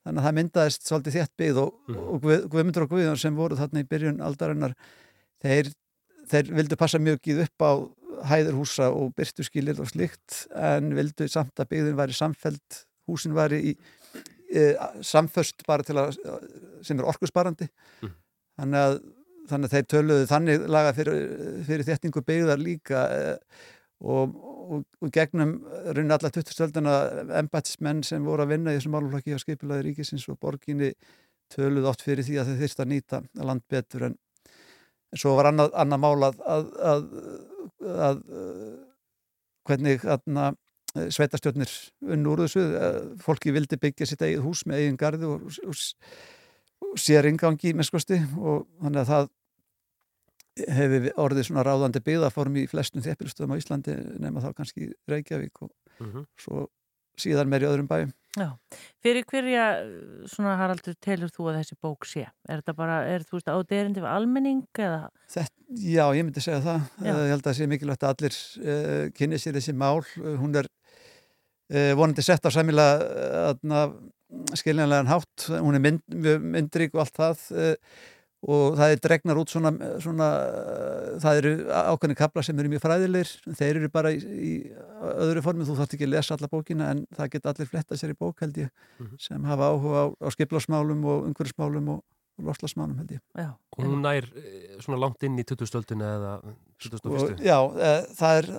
þannig 0.07 0.21
að 0.21 0.27
það 0.29 0.37
myndaðist 0.39 0.87
svolítið 0.87 1.17
þétt 1.19 1.33
byggð 1.41 1.61
og, 1.65 1.73
Mhm. 1.87 2.01
og 2.13 2.21
Guð, 2.23 2.41
Guðmundur 2.53 2.85
og 2.85 2.91
Guðjón 2.93 3.19
sem 3.19 3.35
voru 3.37 3.57
þarna 3.59 3.81
í 3.83 3.87
byrjun 3.89 4.21
aldarinnar 4.23 4.73
þeir, 5.43 5.73
þeir 6.31 6.53
vildu 6.61 6.77
passa 6.79 7.01
mjög 7.01 7.19
gíð 7.25 7.41
upp 7.47 7.65
á 7.65 7.71
hæðurhúsa 8.29 8.89
og 8.93 9.13
byrtuskilir 9.17 9.79
og 9.83 9.89
slikt 9.91 10.47
en 10.55 10.93
vildu 10.97 11.27
samt 11.31 11.59
að 11.59 11.69
byggðin 11.73 11.99
væri 11.99 12.17
samfeld 12.17 12.81
húsin 13.07 13.35
væri 13.37 13.61
í 13.71 13.73
e, 14.51 14.73
samföst 15.03 15.65
bara 15.67 15.83
til 15.83 15.97
að 15.99 16.17
sem 16.83 16.99
er 16.99 17.07
orkusparandi 17.07 17.69
Mhm. 18.01 18.13
þannig, 18.59 18.83
að, 18.83 18.99
þannig 19.49 19.67
að 19.69 19.73
þeir 19.77 19.87
töluðu 19.93 20.27
þannig 20.27 20.67
laga 20.67 20.93
fyrir, 20.97 21.17
fyrir 21.67 21.87
þéttingu 21.87 22.23
byggðar 22.27 22.61
líka 22.61 23.03
e, 23.11 23.35
og, 24.01 24.35
og, 24.37 24.83
og 25.01 25.11
gegnum 25.13 25.55
raunin 25.87 26.11
alla 26.13 26.29
20 26.29 26.53
stöldina 26.53 26.97
embætismenn 27.39 28.03
sem 28.03 28.23
voru 28.25 28.45
að 28.45 28.53
vinna 28.55 28.73
í 28.73 28.77
þessum 28.79 28.93
máluflokki 28.97 29.33
á 29.33 29.39
skipulaði 29.41 29.89
ríkisins 29.89 30.27
og 30.29 30.39
borginni 30.39 30.91
töluðu 31.53 31.87
oft 31.89 32.03
fyrir 32.03 32.25
því 32.27 32.41
að 32.41 32.49
þeir 32.51 32.61
þyrst 32.63 32.81
að 32.83 32.89
nýta 32.91 33.21
land 33.39 33.63
betur 33.71 34.09
en 34.09 34.17
svo 35.15 35.37
var 35.37 35.47
annað, 35.53 35.71
annað 35.79 36.01
mál 36.03 36.27
að, 36.27 36.41
að, 36.43 36.65
að, 37.87 38.21
að 38.41 38.61
hvernig 39.67 40.05
aðna, 40.07 40.47
sveitastjórnir 41.13 41.71
unn 42.15 42.27
úr 42.31 42.45
þessu 42.45 42.63
eh, 42.79 42.99
fólki 43.21 43.51
vildi 43.53 43.77
byggja 43.81 44.07
sitt 44.09 44.21
eigið 44.25 44.45
hús 44.45 44.63
með 44.65 44.83
eigin 44.83 44.97
garði 45.01 45.27
og, 45.29 45.49
og, 45.67 45.81
og 46.87 46.99
sér 47.01 47.27
ingangi 47.29 47.73
með 47.77 47.89
skosti 47.89 48.17
og 48.39 48.63
þannig 48.81 49.03
að 49.03 49.11
það 49.11 49.27
hefur 50.73 51.03
orðið 51.21 51.45
svona 51.49 51.63
ráðandi 51.67 52.01
byggðaform 52.01 52.55
í 52.57 52.63
flestum 52.71 53.03
þeppilustöðum 53.05 53.53
á 53.53 53.59
Íslandi 53.61 53.93
nema 54.23 54.41
þá 54.41 54.49
kannski 54.57 54.91
Reykjavík 55.11 55.61
og 55.67 55.73
Mhm. 55.97 56.25
svo 56.37 56.67
síðan 57.17 57.49
meir 57.49 57.63
í 57.65 57.69
öðrum 57.69 57.87
bæjum 57.89 58.11
Já, 58.37 58.51
fyrir 59.01 59.25
hverja 59.25 59.61
svona 60.29 60.57
Haraldur 60.59 60.93
telur 61.01 61.31
þú 61.33 61.47
að 61.49 61.55
þessi 61.61 61.77
bók 61.81 62.05
sé? 62.05 62.27
Er 62.45 62.59
þetta 62.59 62.75
bara, 62.77 62.97
er 63.09 63.23
þú 63.25 63.39
veist, 63.39 63.49
áderindi 63.49 64.03
við 64.03 64.11
almenning 64.11 64.81
eða? 64.83 65.07
Þetta, 65.33 65.55
já, 65.81 66.03
ég 66.13 66.27
myndi 66.27 66.43
segja 66.45 66.59
það. 66.65 66.83
Já. 67.01 67.07
Uh, 67.07 67.21
ég 67.23 67.31
held 67.33 67.41
að 67.41 67.47
það 67.47 67.57
sé 67.57 67.69
mikilvægt 67.71 68.05
að 68.05 68.13
allir 68.13 68.37
uh, 68.61 69.07
kynni 69.17 69.39
sér 69.41 69.57
þessi 69.57 69.73
mál. 69.77 70.03
Hún 70.43 70.53
er 70.61 70.69
uh, 70.69 71.95
vonandi 71.97 72.27
sett 72.27 72.45
á 72.45 72.49
sæmilega 72.53 73.55
uh, 73.55 73.97
skiljanlegan 74.59 75.09
hátt. 75.09 75.47
Hún 75.55 75.79
er 75.79 75.85
mynd, 75.87 76.05
myndrík 76.45 76.93
og 76.93 77.07
allt 77.07 77.17
það 77.17 77.43
og 78.45 78.75
það 78.77 78.91
er 78.93 78.99
dregnar 79.01 79.39
út 79.41 79.49
svona, 79.49 79.71
svona 80.03 80.27
uh, 80.45 81.15
það 81.23 81.39
eru 81.41 81.53
ákveðni 81.73 82.17
kapla 82.19 82.43
sem 82.45 82.59
eru 82.61 82.69
mjög 82.69 82.83
fræðilegir. 82.83 83.31
Þeir 83.57 83.79
eru 83.81 83.89
bara 83.89 84.11
í, 84.13 84.19
í 84.21 84.51
öðru 85.25 85.41
formi. 85.45 85.65
Þú 85.65 85.77
þarft 85.79 85.95
ekki 85.97 86.05
að 86.05 86.13
lesa 86.13 86.35
alla 86.37 86.51
bókina 86.51 86.91
en 86.93 87.01
það 87.17 87.31
geta 87.33 87.49
allir 87.53 87.71
fletta 87.71 87.97
sér 87.97 88.13
í 88.13 88.19
bók 88.19 88.43
held 88.45 88.57
ég 88.61 88.69
Mhm. 88.99 89.17
sem 89.19 89.43
hafa 89.49 89.71
áhuga 89.73 90.05
á, 90.05 90.05
á 90.21 90.27
skiplásmálum 90.33 91.01
og 91.05 91.25
umhverfismálum 91.31 91.89
og 91.95 92.03
loslasmálum 92.37 92.97
held 93.01 93.11
ég. 93.17 93.21
Já, 93.35 93.49
Og 93.77 93.83
hún 93.85 94.01
nær 94.05 94.25
eh, 94.37 94.77
svona 94.85 94.99
langt 95.01 95.23
inn 95.25 95.37
í 95.41 95.43
20-stöldina 95.43 96.11
eða 96.17 96.33
21. 96.77 97.09
og, 97.09 97.39
já, 97.41 97.57
uh, 97.57 98.05
það 98.13 98.37
er 98.37 98.49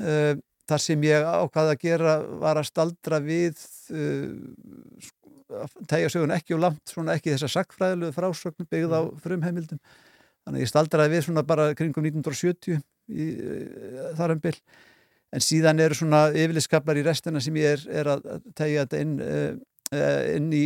uh, 0.00 0.40
það 0.70 0.78
sem 0.80 1.02
ég 1.02 1.24
ákvaði 1.28 1.74
að 1.74 1.80
gera 1.84 2.12
var 2.40 2.56
að 2.56 2.68
staldra 2.70 3.18
við 3.20 3.58
að 3.90 5.10
tegja 5.90 6.12
sögun 6.12 6.34
ekki 6.34 6.56
og 6.56 6.62
langt 6.66 6.92
svona 6.92 7.16
ekki 7.18 7.34
þessa 7.34 7.50
sakfræðilegu 7.56 8.14
frásögn 8.16 8.68
byggð 8.70 8.94
á 8.96 9.00
frumheimildum. 9.24 9.80
Þannig 10.44 10.60
að 10.60 10.64
ég 10.64 10.70
staldraði 10.70 11.14
við 11.14 11.26
svona 11.26 11.44
bara 11.46 11.70
kringum 11.78 12.06
1970 12.06 12.78
í, 13.10 13.26
uh, 13.34 14.06
þar 14.18 14.36
um 14.36 14.44
bil. 14.44 14.54
En 15.30 15.44
síðan 15.44 15.82
eru 15.82 15.94
svona 15.94 16.24
yfirliskaplar 16.34 16.98
í 16.98 17.04
restina 17.06 17.42
sem 17.42 17.58
ég 17.60 17.76
er, 17.76 17.84
er 18.02 18.14
að 18.16 18.30
tegja 18.58 18.86
þetta 18.86 19.02
inn 19.04 19.18
uh, 19.22 19.52
uh, 19.94 20.24
inn, 20.36 20.50
í, 20.54 20.64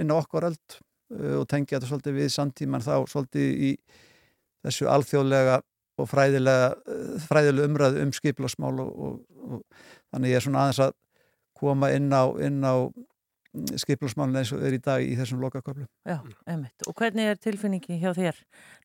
inn 0.00 0.12
á 0.12 0.16
okkur 0.18 0.50
öld 0.50 0.76
uh, 0.76 1.38
og 1.40 1.46
tengja 1.50 1.78
þetta 1.78 1.90
svolítið 1.92 2.20
við 2.20 2.34
samtíman 2.34 2.84
þá 2.84 2.94
svolítið 3.10 3.64
í 3.70 3.72
þessu 4.66 4.90
alþjóðlega 4.90 5.60
og 5.96 6.08
fræðilega, 6.10 6.72
eh, 6.92 7.12
fræðilega 7.24 7.70
umræðu 7.70 8.02
um 8.04 8.12
skiplasmál 8.12 8.74
og, 8.82 8.90
og, 9.06 9.20
og 9.46 9.84
þannig 10.12 10.32
ég 10.32 10.40
er 10.40 10.44
svona 10.44 10.64
aðeins 10.64 10.80
að 10.84 10.96
koma 11.56 11.90
inn 11.96 12.10
á, 12.12 12.24
inn 12.44 12.58
á 12.60 12.74
skiplasmálun 13.80 14.38
eins 14.40 14.52
og 14.54 14.64
er 14.66 14.76
í 14.76 14.82
dag 14.82 15.04
í 15.04 15.14
þessum 15.18 15.40
lokaköflum. 15.44 15.88
Já, 16.06 16.18
emitt. 16.52 16.86
Og 16.88 16.96
hvernig 16.98 17.30
er 17.30 17.40
tilfinningi 17.40 17.98
hjá 18.02 18.12
þér 18.16 18.38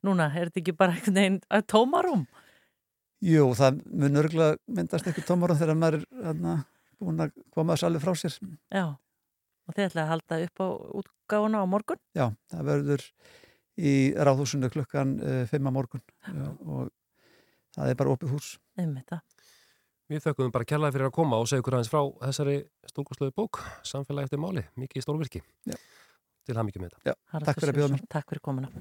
núna? 0.08 0.30
Er 0.32 0.50
þetta 0.50 0.62
ekki 0.64 0.76
bara 0.78 0.96
eitthvað 0.96 1.22
einn 1.24 1.40
tómarum? 1.70 2.26
Jú, 3.22 3.52
það 3.58 3.84
mun 3.86 4.22
örgulega 4.24 4.58
myndast 4.72 5.08
eitthvað 5.08 5.28
tómarum 5.30 5.60
þegar 5.60 5.78
maður 5.78 6.02
er 6.02 6.30
hana, 6.32 6.56
búin 7.02 7.22
að 7.22 7.36
koma 7.54 7.76
þessu 7.76 7.90
alveg 7.90 8.06
frá 8.06 8.18
sér. 8.18 8.38
Já, 8.74 8.86
og 8.92 9.76
þið 9.78 9.88
ætlaði 9.90 10.06
að 10.06 10.12
halda 10.16 10.40
upp 10.48 10.64
á 10.64 10.68
útgáðuna 11.02 11.62
á 11.62 11.66
morgun? 11.70 12.02
Já, 12.18 12.26
það 12.54 12.68
verður 12.72 13.06
í 13.82 13.94
ráðhúsinu 14.18 14.72
klukkan 14.74 15.14
eh, 15.22 15.44
5 15.50 15.70
á 15.70 15.72
morgun 15.72 16.04
Já. 16.26 16.48
og 16.66 16.90
það 17.76 17.94
er 17.94 18.00
bara 18.02 18.16
opið 18.16 18.34
hús. 18.36 18.50
Emitt 18.80 19.12
það. 19.12 19.22
Við 20.12 20.26
þökkum 20.26 20.50
bara 20.52 20.68
kærlega 20.68 20.92
fyrir 20.92 21.08
að 21.08 21.14
koma 21.16 21.38
og 21.40 21.46
segja 21.48 21.64
ykkur 21.64 21.78
aðeins 21.78 21.90
frá 21.92 22.02
þessari 22.26 22.56
stórgóðslögu 22.90 23.32
bók 23.38 23.62
Samfélagi 23.88 24.28
eftir 24.28 24.42
máli, 24.44 24.66
mikið 24.82 25.06
stórvirki. 25.06 25.40
Já. 25.70 25.78
Til 26.50 26.58
haf 26.58 26.68
mikið 26.68 26.84
með 26.84 26.98
þetta. 26.98 27.14
Takk 27.46 27.62
fyrir 27.62 27.72
að 27.72 27.78
bjóða 27.80 27.94
mér. 27.94 28.02
Takk 28.12 28.34
fyrir 28.34 28.44
komuna. 28.44 28.72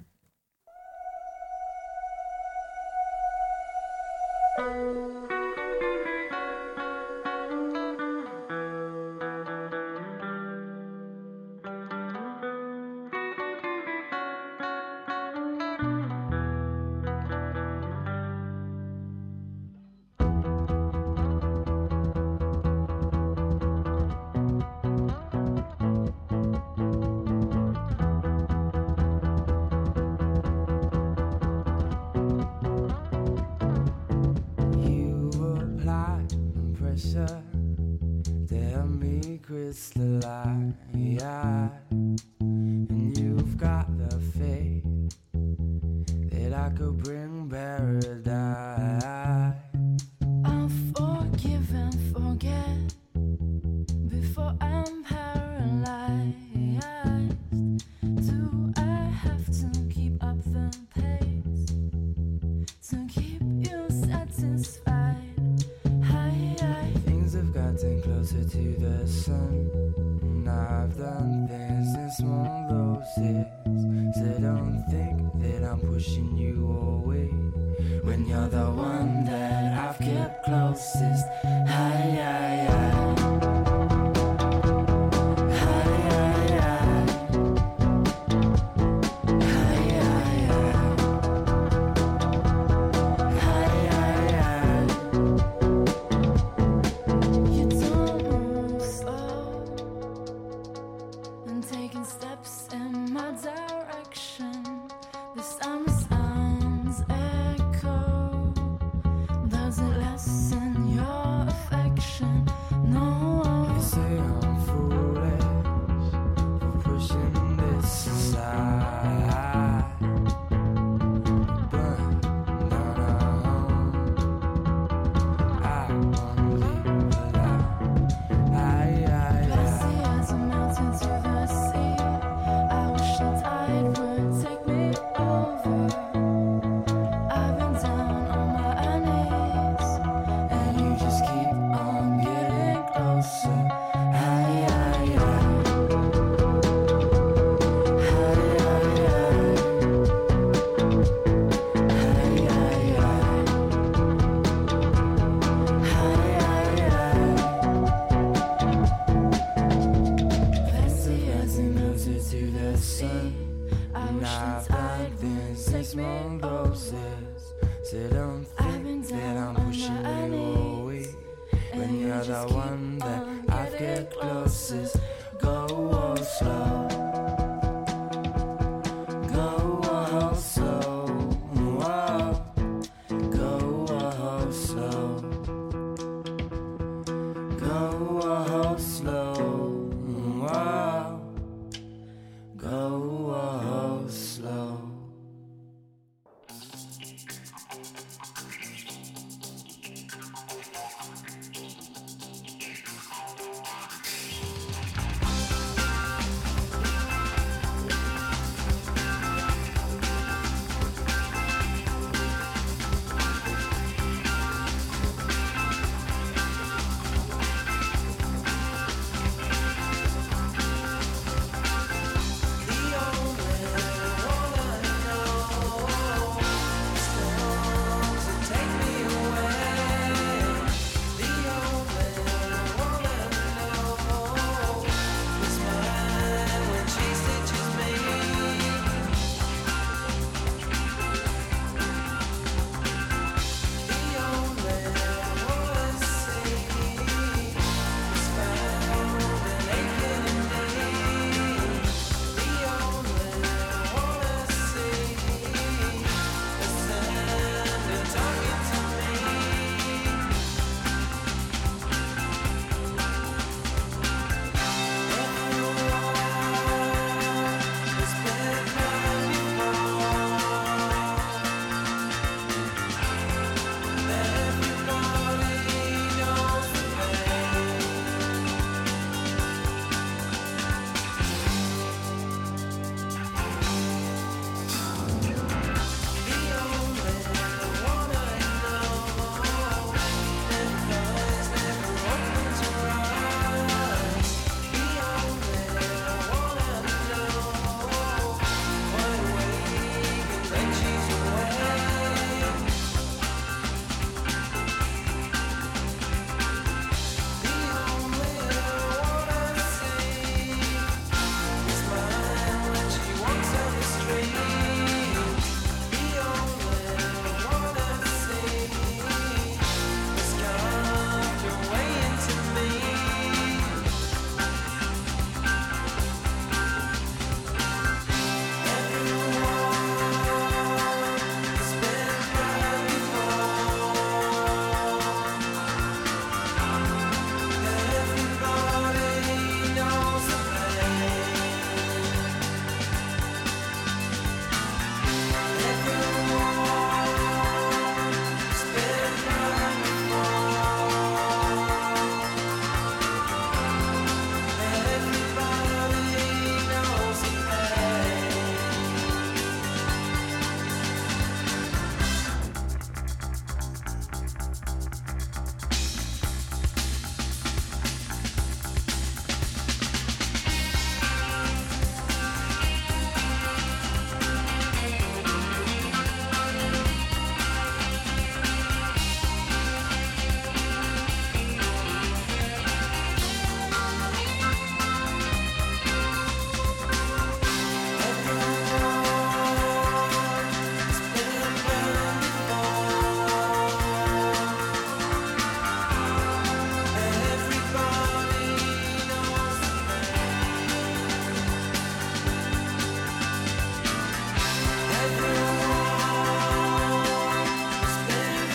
crystalline, 39.51 40.77
and 40.93 42.21
you've 43.19 43.57
got 43.57 43.87
the 43.99 44.17
faith 44.39 44.85
that 46.31 46.53
I 46.53 46.71
could 46.71 47.03
bring 47.03 47.51
paradise. 47.51 48.20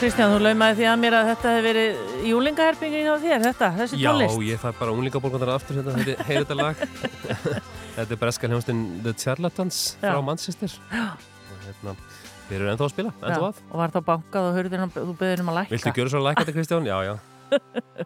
Kristján, 0.06 0.36
þú 0.36 0.42
laumaði 0.46 0.76
því 0.78 0.86
að 0.86 1.00
mér 1.02 1.16
að 1.18 1.28
þetta 1.32 1.52
hefði 1.56 1.62
verið 1.66 2.26
júlingaherpingin 2.30 3.08
á 3.10 3.16
þér, 3.24 3.40
þetta, 3.42 3.70
þessi 3.80 3.98
Já, 3.98 4.10
tónlist. 4.12 4.44
ég 4.46 4.62
fæ 4.62 4.68
bara 4.78 4.94
unglingabólkundar 4.94 5.52
aftur 5.56 5.80
hérna, 5.80 5.96
þetta 5.98 6.28
heyri 6.28 6.44
þetta 6.44 6.58
lag 6.60 6.84
Þetta 7.96 8.06
er 8.06 8.22
breska 8.22 8.52
hljómsdyn 8.52 8.84
The 9.02 9.16
Charlatans 9.18 9.80
Já. 9.98 10.12
frá 10.12 10.22
Manchester 10.30 10.76
og 10.78 11.66
hérna, 11.66 11.96
við 12.52 12.58
erum 12.60 12.74
ennþá 12.76 12.86
að 12.86 12.94
spila, 12.94 13.16
ennþá 13.18 13.34
Já, 13.34 13.48
að 13.50 13.64
og 13.66 13.82
var 13.82 13.96
þá 13.96 14.02
bankað 14.12 14.52
og 14.52 14.60
hurðin, 14.60 14.92
þú 14.94 15.16
beður 15.24 15.42
um 15.42 15.56
að 15.56 15.58
lækka. 15.64 15.74
Viltu 15.74 15.96
gjöra 15.98 16.14
svo 16.14 16.22
að 16.22 16.28
læka 16.30 16.46
þetta 16.46 16.56
Kristján? 16.60 16.92
Já, 16.92 16.98
já 17.10 17.16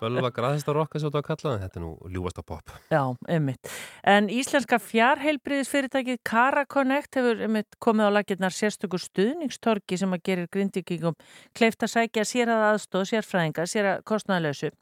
Bölva 0.02 0.32
graðist 0.34 0.70
á 0.70 0.74
rokka 0.76 1.00
svo 1.02 1.10
þetta 1.10 1.22
að 1.22 1.28
kalla 1.30 1.54
en 1.56 1.64
þetta 1.64 1.80
er 1.80 1.84
nú 1.84 1.92
ljúfasta 2.14 2.44
pop 2.46 2.74
Já, 2.92 3.02
einmitt. 3.28 3.72
En 4.04 4.30
íslenska 4.34 4.80
fjarheilbriðisfyrirtækið 4.84 6.22
Cara 6.28 6.66
Connect 6.70 7.20
hefur 7.20 7.44
einmitt 7.46 7.78
komið 7.84 8.10
á 8.10 8.16
lakirnar 8.20 8.56
sérstökur 8.56 9.02
stuðningstorki 9.04 10.00
sem 10.00 10.16
að 10.16 10.26
gerir 10.30 10.52
grindvikingum 10.54 11.18
kleift 11.58 11.86
að 11.86 11.94
sækja 11.96 12.26
sér 12.28 12.54
að 12.54 12.66
aðstóð 12.74 13.08
sérfræðinga, 13.14 13.68
sér 13.70 13.94
að 13.94 14.04
kostnaðalösu 14.10 14.74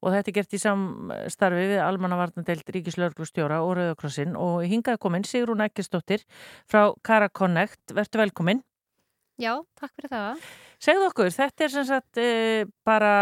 og 0.00 0.14
þetta 0.14 0.32
er 0.32 0.36
gert 0.38 0.56
í 0.56 0.62
samstarfi 0.62 1.68
við 1.74 1.82
Almannavarnandelt 1.84 2.72
Ríkislauglustjóra 2.76 3.60
og 3.64 3.76
Rauðakrossin 3.78 4.36
og 4.38 4.64
hingaði 4.68 5.02
komin 5.02 5.26
Sigrún 5.28 5.64
Ekkistóttir 5.64 6.24
frá 6.70 6.90
Cara 7.04 7.28
Connect. 7.28 7.92
Vertu 7.96 8.20
velkomin. 8.22 8.64
Já, 9.40 9.54
takk 9.78 9.94
fyrir 9.96 10.12
það. 10.12 10.48
Segðu 10.80 11.10
okkur, 11.10 11.28
þetta 11.34 11.64
er 11.66 11.72
sem 11.74 11.84
sagt 11.84 12.18
e, 12.20 12.30
bara, 12.88 13.12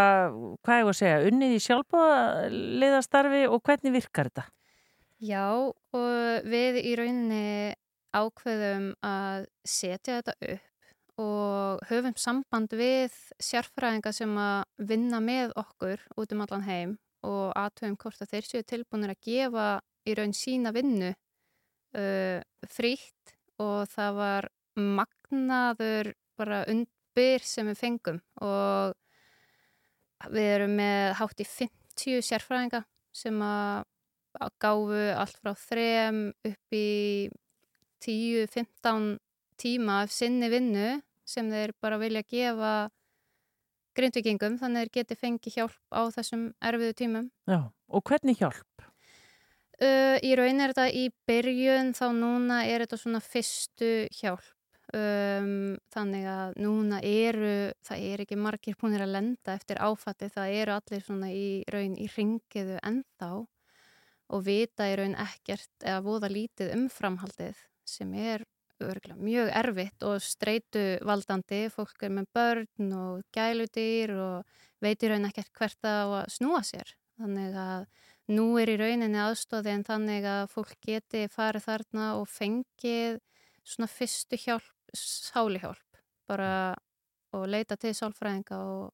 hvað 0.63 0.79
ég 0.79 0.87
var 0.87 0.95
að 0.95 1.01
segja, 1.01 1.19
unnið 1.27 1.57
í 1.57 1.65
sjálfbóðaliðastarfi 1.65 3.43
og 3.51 3.63
hvernig 3.67 3.95
virkar 3.97 4.31
þetta? 4.31 4.45
Já, 5.19 5.47
og 5.67 6.47
við 6.47 6.79
í 6.85 6.95
rauninni 7.01 7.75
ákveðum 8.15 8.93
að 9.03 9.49
setja 9.67 10.21
þetta 10.21 10.37
upp 10.55 10.65
og 11.19 11.83
höfum 11.91 12.15
samband 12.15 12.75
við 12.79 13.15
sérfræðinga 13.43 14.13
sem 14.15 14.37
að 14.39 14.87
vinna 14.93 15.19
með 15.19 15.57
okkur 15.59 16.05
út 16.15 16.35
um 16.35 16.45
allan 16.45 16.67
heim 16.69 16.95
og 17.27 17.51
aðtöfum 17.59 17.99
hvort 17.99 18.23
að 18.23 18.37
þeir 18.37 18.47
séu 18.47 18.67
tilbúinir 18.71 19.17
að 19.17 19.25
gefa 19.27 19.67
í 20.07 20.15
raun 20.15 20.35
sína 20.37 20.71
vinnu 20.77 21.11
uh, 21.11 22.39
frítt 22.71 23.35
og 23.59 23.91
það 23.91 24.21
var 24.23 24.49
magnaður 24.79 26.13
bara 26.39 26.63
undir 27.19 27.43
sem 27.43 27.67
við 27.67 27.79
fengum 27.79 28.21
og 28.43 28.95
við 30.31 30.51
erum 30.55 30.75
með 30.79 31.15
hátt 31.19 31.43
í 31.43 31.47
50 31.47 32.23
sérfræðinga 32.27 32.85
sem 33.15 33.39
að 33.43 33.87
að 34.39 34.53
gáfu 34.63 34.99
allt 35.19 35.39
frá 35.43 35.55
þrem 35.57 36.19
upp 36.47 36.77
í 36.77 37.31
10-15 38.05 39.17
tíma 39.59 40.03
af 40.05 40.13
sinni 40.15 40.51
vinnu 40.53 41.01
sem 41.27 41.49
þeir 41.51 41.73
bara 41.83 41.99
vilja 41.99 42.23
gefa 42.23 42.75
grindvikingum 43.99 44.61
þannig 44.61 44.79
að 44.79 44.85
þeir 44.85 44.93
geti 44.95 45.17
fengið 45.19 45.57
hjálp 45.57 45.81
á 45.91 46.03
þessum 46.15 46.45
erfiðu 46.63 46.95
tímum. 47.01 47.27
Já, 47.51 47.67
og 47.67 48.05
hvernig 48.07 48.39
hjálp? 48.39 48.85
Uh, 49.79 50.21
í 50.23 50.37
raun 50.39 50.63
er 50.63 50.71
þetta 50.71 50.87
í 50.95 51.09
byrjun 51.27 51.91
þá 51.99 52.07
núna 52.15 52.61
er 52.69 52.85
þetta 52.85 53.01
svona 53.01 53.23
fyrstu 53.25 54.07
hjálp 54.21 54.55
um, 54.97 55.77
þannig 55.93 56.27
að 56.33 56.59
núna 56.65 57.01
eru 57.05 57.55
það 57.85 58.05
er 58.11 58.25
ekki 58.25 58.39
margir 58.41 58.77
búinir 58.81 59.05
að 59.05 59.15
lenda 59.17 59.55
eftir 59.55 59.81
áfatti, 59.83 60.31
það 60.33 60.59
eru 60.63 60.77
allir 60.79 61.07
svona 61.07 61.31
í 61.33 61.49
raun 61.73 61.97
í 61.99 62.09
ringiðu 62.15 62.79
ennþá 62.83 63.33
og 64.29 64.45
vita 64.45 64.89
í 64.91 64.95
raun 65.01 65.17
ekkert 65.19 65.85
eða 65.85 66.05
voða 66.05 66.31
lítið 66.33 66.75
um 66.77 66.87
framhaldið 66.93 67.67
sem 67.89 68.13
er 68.15 68.45
örgulega 68.79 69.19
mjög 69.19 69.49
erfitt 69.59 70.05
og 70.07 70.23
streitu 70.23 70.85
valdandi, 71.07 71.65
fólk 71.73 72.05
er 72.07 72.13
með 72.15 72.29
börn 72.37 72.93
og 72.95 73.25
gæludýr 73.35 74.15
og 74.15 74.61
veit 74.85 75.03
í 75.03 75.11
raun 75.11 75.27
ekkert 75.29 75.51
hvert 75.59 75.89
að 75.89 76.19
snúa 76.31 76.63
sér. 76.67 76.93
Þannig 77.19 77.57
að 77.59 77.87
nú 78.31 78.47
er 78.61 78.71
í 78.71 78.77
rauninni 78.79 79.19
aðstóði 79.19 79.73
en 79.75 79.87
þannig 79.87 80.29
að 80.29 80.45
fólk 80.53 80.77
geti 80.85 81.25
farið 81.33 81.67
þarna 81.67 82.11
og 82.21 82.29
fengið 82.31 83.19
svona 83.67 83.91
fyrstu 83.91 84.39
hjálp, 84.39 84.71
sálihjálp, 84.97 86.01
bara 86.29 86.77
og 87.37 87.45
leita 87.51 87.77
til 87.77 87.93
sálfræðinga 87.97 88.57
og, 88.57 88.93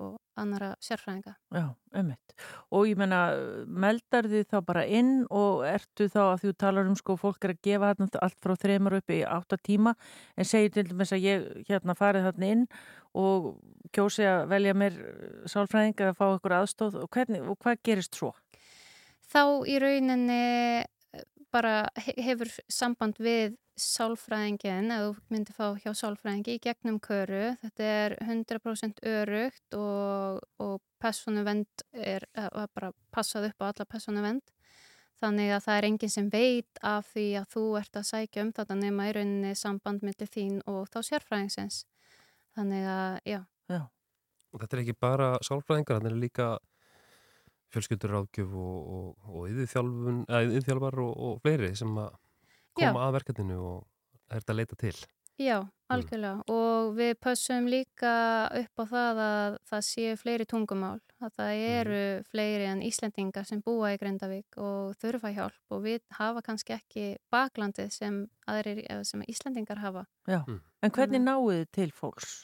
og 0.00 0.16
annara 0.40 0.72
sérfræðinga. 0.82 1.34
Já, 1.54 1.66
ummitt. 2.00 2.34
Og 2.74 2.88
ég 2.90 2.98
menna, 2.98 3.20
meldar 3.66 4.28
þið 4.30 4.46
þá 4.50 4.56
bara 4.66 4.84
inn 4.86 5.12
og 5.26 5.64
ertu 5.68 6.08
þá 6.10 6.20
að 6.24 6.44
þú 6.44 6.54
talar 6.64 6.90
um 6.90 6.96
sko, 6.98 7.16
fólk 7.20 7.46
er 7.46 7.54
að 7.54 7.62
gefa 7.66 7.92
þarna 7.92 8.22
allt 8.26 8.38
frá 8.42 8.54
þreymur 8.64 8.98
upp 9.00 9.14
í 9.14 9.20
átta 9.26 9.58
tíma, 9.60 9.94
en 10.36 10.48
segir 10.48 10.74
til 10.74 10.86
dæmis 10.90 11.14
að 11.14 11.26
ég 11.26 11.48
hérna 11.70 11.96
farið 11.98 12.30
þarna 12.30 12.52
inn 12.56 12.66
og 13.20 13.50
kjósi 13.94 14.26
að 14.30 14.44
velja 14.52 14.76
mér 14.78 15.00
sálfræðing 15.50 16.06
að 16.06 16.16
fá 16.18 16.26
ykkur 16.28 16.56
aðstóð 16.60 17.02
og, 17.02 17.10
hvernig, 17.10 17.42
og 17.46 17.58
hvað 17.62 17.82
gerist 17.86 18.18
svo? 18.18 18.34
Þá 19.30 19.42
í 19.70 19.76
rauninni 19.78 20.42
bara 21.54 21.74
hefur 22.16 22.50
samband 22.70 23.18
við 23.22 23.56
sálfræðingin 23.80 24.92
eða 24.92 25.08
þú 25.08 25.32
myndir 25.32 25.56
fá 25.56 25.66
hjá 25.80 25.92
sálfræðingi 25.96 26.56
í 26.56 26.62
gegnum 26.62 26.98
köru. 27.02 27.54
Þetta 27.62 27.90
er 28.04 28.16
100% 28.26 29.02
örugt 29.08 29.76
og, 29.78 30.40
og 30.60 30.80
personuvend 31.00 31.84
er 31.92 32.26
bara 32.74 32.92
passað 33.14 33.50
upp 33.50 33.64
á 33.64 33.70
alla 33.70 33.88
personuvend. 33.88 34.42
Þannig 35.20 35.52
að 35.52 35.64
það 35.66 35.78
er 35.78 35.86
enginn 35.90 36.12
sem 36.12 36.28
veit 36.32 36.82
af 36.86 37.08
því 37.12 37.26
að 37.42 37.48
þú 37.54 37.64
ert 37.80 37.98
að 38.00 38.08
sækja 38.08 38.44
um 38.46 38.52
þetta 38.56 38.76
nema 38.80 39.08
í 39.08 39.14
rauninni 39.16 39.52
samband 39.58 40.04
millir 40.06 40.30
þín 40.32 40.62
og 40.70 40.86
þá 40.88 41.00
sérfræðingsins. 41.10 41.82
Þannig 42.56 42.86
að, 42.88 43.18
já. 43.28 43.40
Já. 43.68 43.82
Þetta 44.50 44.76
er 44.76 44.82
ekki 44.82 44.96
bara 44.96 45.28
sálfræðingar, 45.46 46.00
þetta 46.00 46.10
er 46.10 46.22
líka 46.24 46.48
fjölskyldur 47.74 48.16
ráðgjöf 48.16 48.56
og, 48.58 48.90
og, 48.96 49.30
og 49.30 49.48
yðurþjálfar 49.52 51.00
og, 51.04 51.14
og 51.14 51.40
fleiri 51.44 51.72
sem 51.78 51.94
að 52.00 52.12
koma 52.76 52.92
Já. 52.92 53.06
að 53.06 53.16
verkefninu 53.18 53.58
og 53.60 53.80
er 54.30 54.42
þetta 54.42 54.54
að 54.54 54.60
leita 54.60 54.78
til. 54.80 54.96
Já, 55.40 55.56
algjörlega 55.88 56.42
og 56.52 56.90
við 56.98 57.14
passum 57.24 57.68
líka 57.72 58.10
upp 58.60 58.82
á 58.82 58.84
það 58.90 59.20
að 59.24 59.54
það 59.70 59.86
séu 59.86 60.18
fleiri 60.20 60.46
tungumál 60.48 60.98
að 61.20 61.32
það 61.38 61.62
eru 61.70 62.02
fleiri 62.28 62.66
en 62.68 62.82
Íslendingar 62.84 63.48
sem 63.48 63.62
búa 63.64 63.94
í 63.94 63.98
Grindavík 64.00 64.58
og 64.60 64.92
þurfa 65.00 65.32
hjálp 65.32 65.72
og 65.72 65.82
við 65.86 66.04
hafa 66.18 66.44
kannski 66.44 66.76
ekki 66.76 67.06
baklandið 67.32 67.88
sem, 67.94 68.20
aðrir, 68.52 68.84
eða 68.84 69.06
sem 69.08 69.24
Íslendingar 69.32 69.80
hafa. 69.80 70.04
Já, 70.28 70.42
en 70.44 70.94
hvernig 70.96 71.24
náðu 71.24 71.56
þið 71.56 71.68
til 71.78 71.90
fólks? 71.96 72.40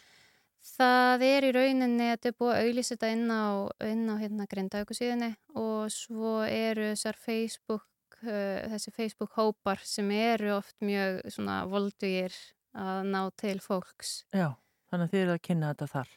Það 0.67 1.23
er 1.27 1.47
í 1.47 1.51
rauninni 1.55 2.09
að 2.11 2.29
er 2.31 2.37
búið 2.41 2.53
að 2.53 2.65
auðlýsa 2.65 2.95
þetta 2.97 3.11
inn 3.15 3.29
á, 3.31 3.47
inn 3.87 4.05
á 4.11 4.15
hérna 4.19 4.47
Grindavíkusíðinni 4.51 5.31
og 5.55 5.93
svo 5.95 6.41
eru 6.43 6.89
þessar 6.91 7.19
Facebook, 7.23 7.87
uh, 8.25 8.67
þessi 8.73 8.93
Facebook 8.97 9.37
hópar 9.39 9.83
sem 9.87 10.11
eru 10.17 10.57
oft 10.57 10.75
mjög 10.85 11.23
svona 11.33 11.61
voldugir 11.71 12.35
að 12.77 13.07
ná 13.13 13.21
til 13.39 13.57
fólks. 13.63 14.25
Já, 14.35 14.57
þannig 14.91 15.07
að 15.07 15.15
þið 15.15 15.23
eru 15.23 15.37
að 15.37 15.45
kynna 15.49 15.73
þetta 15.73 15.91
þar. 15.95 16.15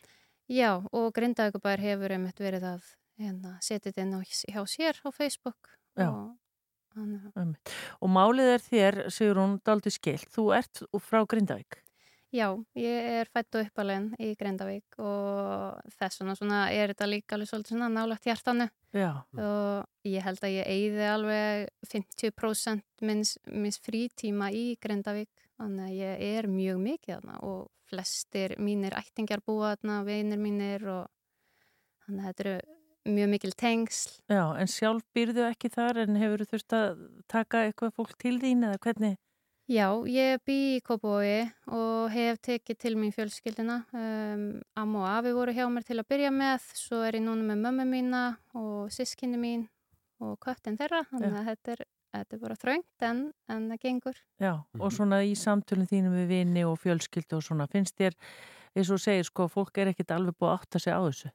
Já, 0.49 0.71
og 0.97 1.11
Grindavíkubær 1.13 1.83
hefur 1.83 2.15
einmitt 2.15 2.41
verið 2.41 2.65
að 2.71 2.87
hérna, 3.21 3.53
setja 3.61 3.91
þetta 3.91 4.05
inn 4.05 4.15
á, 4.17 4.19
hjá 4.25 4.61
sér 4.65 5.01
á 5.05 5.09
Facebook. 5.13 5.75
Já. 5.99 6.09
Og, 6.09 7.11
hann. 7.35 7.53
Og 8.01 8.11
málið 8.11 8.55
er 8.55 8.65
þér, 8.65 8.97
Sigrún, 9.13 9.59
daldi 9.61 9.93
skilt. 9.93 10.25
Þú 10.33 10.49
ert 10.57 10.81
frá 11.05 11.21
Grindavík. 11.29 11.83
Já, 12.29 12.53
ég 12.77 13.07
er 13.19 13.29
fætt 13.33 13.55
og 13.57 13.65
uppalinn 13.65 14.11
í 14.21 14.35
Grindavík 14.37 14.99
og 15.01 15.79
þess 15.97 16.21
vegna 16.21 16.35
svona 16.37 16.59
er 16.69 16.91
þetta 16.91 17.07
líka 17.09 17.35
alveg 17.35 17.49
svolítið 17.49 17.73
svona 17.73 17.87
nálagt 17.89 18.27
hjartanu 18.29 18.67
Já. 18.93 19.23
og 19.33 20.05
ég 20.05 20.25
held 20.27 20.43
að 20.45 20.53
ég 20.53 20.69
eigði 20.69 21.07
alveg 21.09 21.71
50% 21.89 23.05
minns, 23.09 23.33
minns 23.49 23.81
frítíma 23.81 24.51
í 24.53 24.75
Grindavík 24.77 25.47
þannig 25.57 25.87
að 25.87 25.95
ég 25.97 26.25
er 26.29 26.49
mjög 26.53 26.81
mikið 26.83 27.15
þarna 27.15 27.39
og 27.49 27.63
flestir 27.89 28.53
mínir 28.61 28.93
ættingjar 28.99 29.41
búa 29.41 29.73
þarna, 29.73 30.03
vinir 30.05 30.41
mínir 30.41 30.85
og 30.85 31.07
þannig 32.05 32.21
að 32.21 32.29
þetta 32.29 32.45
eru 32.45 32.59
mjög 33.09 33.31
mikil 33.31 33.55
tengsl. 33.57 34.19
Já, 34.29 34.43
en 34.59 34.69
sjálf 34.69 35.05
býrðu 35.17 35.47
ekki 35.47 35.71
þar 35.73 36.03
en 36.03 36.19
hefur 36.19 36.43
þú 36.43 36.49
þurft 36.53 36.77
að 36.77 37.01
taka 37.31 37.63
eitthvað 37.65 37.95
fólk 37.97 38.15
til 38.21 38.35
þín 38.41 38.67
eða 38.69 38.81
hvernig? 38.85 39.17
Já, 39.69 39.91
ég 40.09 40.39
bý 40.49 40.53
í 40.73 40.77
Kópói 40.81 41.43
og 41.69 42.07
hef 42.09 42.39
tekið 42.41 42.77
til 42.81 42.95
mín 42.97 43.11
fjölskylduna. 43.13 43.75
Um, 43.93 44.45
Amma 44.73 45.03
og 45.03 45.09
afi 45.11 45.33
voru 45.37 45.53
hjá 45.53 45.67
mér 45.69 45.85
til 45.85 45.99
að 46.01 46.07
byrja 46.09 46.31
með, 46.33 46.63
svo 46.73 47.03
er 47.05 47.19
ég 47.19 47.21
núna 47.21 47.45
með 47.51 47.59
mömmu 47.67 47.85
mína 47.91 48.21
og 48.57 48.89
sískinni 48.89 49.37
mín 49.37 49.67
og 50.25 50.39
köttin 50.41 50.79
þeirra, 50.79 51.03
þannig 51.11 51.37
að 51.37 51.51
þetta 51.51 51.75
er, 51.75 51.85
þetta 52.17 52.35
er 52.35 52.41
bara 52.47 52.57
þröngt 52.63 53.05
en, 53.11 53.21
en 53.45 53.69
það 53.69 53.81
gengur. 53.85 54.17
Já, 54.41 54.53
og 54.57 54.95
svona 54.97 55.21
í 55.21 55.37
samtölum 55.37 55.91
þínum 55.93 56.17
við 56.17 56.33
vini 56.33 56.65
og 56.65 56.81
fjölskyldu 56.81 57.37
og 57.37 57.45
svona, 57.45 57.69
finnst 57.69 58.01
þér, 58.01 58.17
eins 58.73 58.89
og 58.89 59.05
segir, 59.05 59.29
sko, 59.29 59.51
fólk 59.53 59.77
er 59.77 59.93
ekkit 59.93 60.17
alveg 60.17 60.33
búið 60.33 60.49
að 60.55 60.63
átta 60.63 60.81
sig 60.81 60.97
á 60.97 61.01
þessu? 61.05 61.29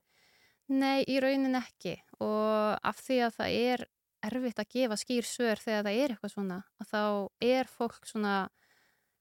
Nei, 0.75 1.05
í 1.07 1.23
raunin 1.23 1.55
ekki 1.61 2.01
og 2.19 2.83
af 2.83 2.99
því 2.99 3.23
að 3.29 3.39
það 3.39 3.59
er 3.63 3.91
erfitt 4.29 4.61
að 4.63 4.71
gefa 4.75 4.99
skýr 5.01 5.29
svör 5.29 5.61
þegar 5.63 5.87
það 5.87 5.99
er 6.03 6.15
eitthvað 6.15 6.35
svona 6.35 6.59
að 6.81 6.91
þá 6.91 7.03
er 7.49 7.71
fólk 7.71 8.09
svona 8.09 8.35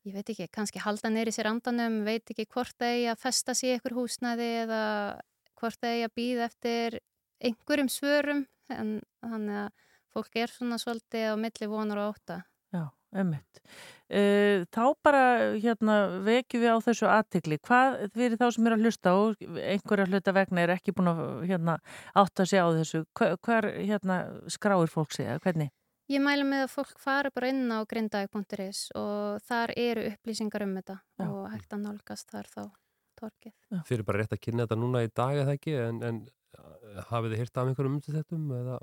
ég 0.03 0.15
veit 0.17 0.29
ekki, 0.33 0.49
kannski 0.51 0.81
halda 0.83 1.11
neyri 1.11 1.31
sér 1.31 1.49
andanum, 1.51 2.01
veit 2.07 2.27
ekki 2.29 2.47
hvort 2.51 2.75
það 2.75 2.95
eigi 2.97 3.09
að 3.13 3.21
festa 3.23 3.55
sér 3.55 3.79
ykkur 3.79 3.97
húsnæði 4.01 4.49
eða 4.65 4.81
hvort 5.59 5.79
það 5.79 5.95
eigi 5.95 6.07
að 6.07 6.15
býða 6.19 6.47
eftir 6.49 6.99
einhverjum 7.43 7.91
svörum 7.91 8.45
en 8.73 8.97
þannig 9.23 9.61
að 9.63 9.69
fólk 10.13 10.35
er 10.43 10.51
svona 10.53 10.79
svolítið 10.81 11.31
á 11.33 11.35
milli 11.39 11.69
vonar 11.71 12.01
og 12.03 12.17
óta. 12.17 12.43
Ummitt. 13.13 13.61
Þá 14.13 14.83
bara 15.05 15.21
hérna, 15.57 15.95
vekjum 16.25 16.61
við 16.61 16.73
á 16.73 16.77
þessu 16.85 17.07
aðtikli. 17.09 17.57
Hvað 17.65 17.95
fyrir 18.13 18.37
þá 18.37 18.47
sem 18.53 18.67
er 18.67 18.75
að 18.75 18.83
hlusta 18.85 19.13
og 19.17 19.45
einhverja 19.57 20.09
hluta 20.09 20.33
vegna 20.35 20.65
er 20.65 20.73
ekki 20.75 20.93
búin 20.93 21.09
að 21.13 21.23
hérna, 21.49 21.77
átta 22.19 22.45
sig 22.45 22.61
á 22.61 22.67
þessu? 22.73 23.05
Hver, 23.17 23.69
hérna, 23.79 24.19
skráir 24.53 24.91
fólk 24.91 25.15
sig? 25.15 25.29
Hvernig? 25.45 25.73
Ég 26.11 26.19
mælu 26.19 26.43
með 26.45 26.65
að 26.65 26.73
fólk 26.73 26.97
fara 26.99 27.31
bara 27.33 27.49
inn 27.53 27.71
á 27.71 27.79
grindavík.is 27.87 28.89
og 28.99 29.43
þar 29.47 29.71
eru 29.79 30.03
upplýsingar 30.11 30.65
um 30.65 30.73
þetta 30.77 30.97
Já. 30.99 31.27
og 31.29 31.45
hægt 31.53 31.73
að 31.73 31.85
nálgast 31.85 32.33
þar 32.33 32.49
þá 32.51 32.63
torkið. 33.21 33.53
Fyrir 33.87 34.05
bara 34.07 34.19
rétt 34.21 34.35
að 34.35 34.41
kynna 34.43 34.65
þetta 34.67 34.79
núna 34.81 35.03
í 35.05 35.11
dag 35.15 35.39
eða 35.45 35.55
ekki 35.55 35.77
en, 35.79 36.01
en 36.03 36.19
uh, 36.59 36.99
hafið 37.07 37.33
þið 37.33 37.43
hýrt 37.43 37.61
af 37.61 37.71
einhverjum 37.71 37.95
um 37.95 38.03
þetta 38.03 38.41
eða? 38.59 38.81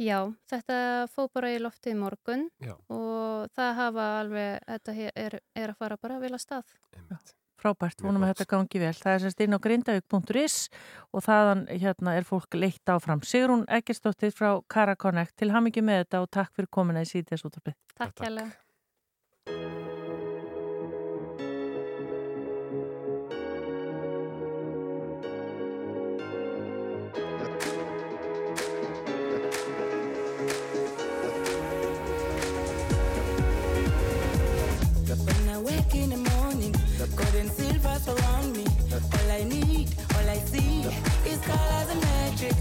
Já, 0.00 0.30
þetta 0.48 0.76
fóð 1.12 1.26
bara 1.36 1.50
í 1.52 1.58
loftið 1.60 1.92
í 1.92 1.98
morgun 2.00 2.46
Já. 2.62 2.72
og 2.88 3.50
það 3.56 3.74
hafa 3.76 4.06
alveg, 4.22 4.62
þetta 4.70 4.94
er, 5.12 5.36
er 5.52 5.74
að 5.74 5.82
fara 5.82 5.98
bara 6.00 6.16
vel 6.22 6.32
að 6.32 6.42
stað. 6.46 6.72
Einmitt. 6.96 7.34
Frábært, 7.60 8.00
vonum 8.00 8.24
að 8.24 8.30
þetta 8.32 8.46
gangi 8.54 8.80
vel. 8.80 8.94
Það 8.96 9.12
er 9.12 9.22
sérst 9.26 9.42
inn 9.44 9.52
á 9.52 9.60
grindavík.is 9.60 10.54
og 11.12 11.24
þaðan 11.26 11.66
hérna, 11.68 12.14
er 12.16 12.24
fólk 12.24 12.56
leitt 12.56 12.88
áfram. 12.88 13.20
Sigrún 13.20 13.66
Eggersdóttir 13.68 14.32
frá 14.32 14.54
Karakonnect 14.72 15.36
til 15.36 15.50
hamingi 15.52 15.84
með 15.84 16.06
þetta 16.06 16.24
og 16.24 16.32
takk 16.32 16.56
fyrir 16.56 16.72
komuna 16.72 17.04
í 17.04 17.10
síðdeis 17.10 17.44
útvarpið. 17.44 17.76
Takk 17.92 18.14
takk. 18.14 18.24
hérlega. 18.24 18.69
Silver 37.80 37.98
surround 37.98 38.56
me. 38.56 38.64
All 38.92 39.30
I 39.30 39.44
need, 39.44 39.88
all 40.14 40.28
I 40.28 40.38
see 40.38 40.82
is 41.26 41.40
colors 41.40 41.88
and 41.90 42.00
magic. 42.00 42.54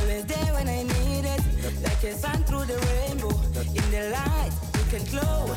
Always 0.00 0.24
there 0.26 0.54
when 0.54 0.68
I 0.68 0.82
need 0.82 1.24
it, 1.24 1.40
like 1.82 2.02
a 2.04 2.12
sun 2.14 2.42
through 2.44 2.64
the 2.64 2.78
rainbow. 2.88 3.34
In 3.74 3.90
the 3.90 4.10
light, 4.10 4.52
we 4.74 4.82
can 4.90 5.04
glow. 5.10 5.54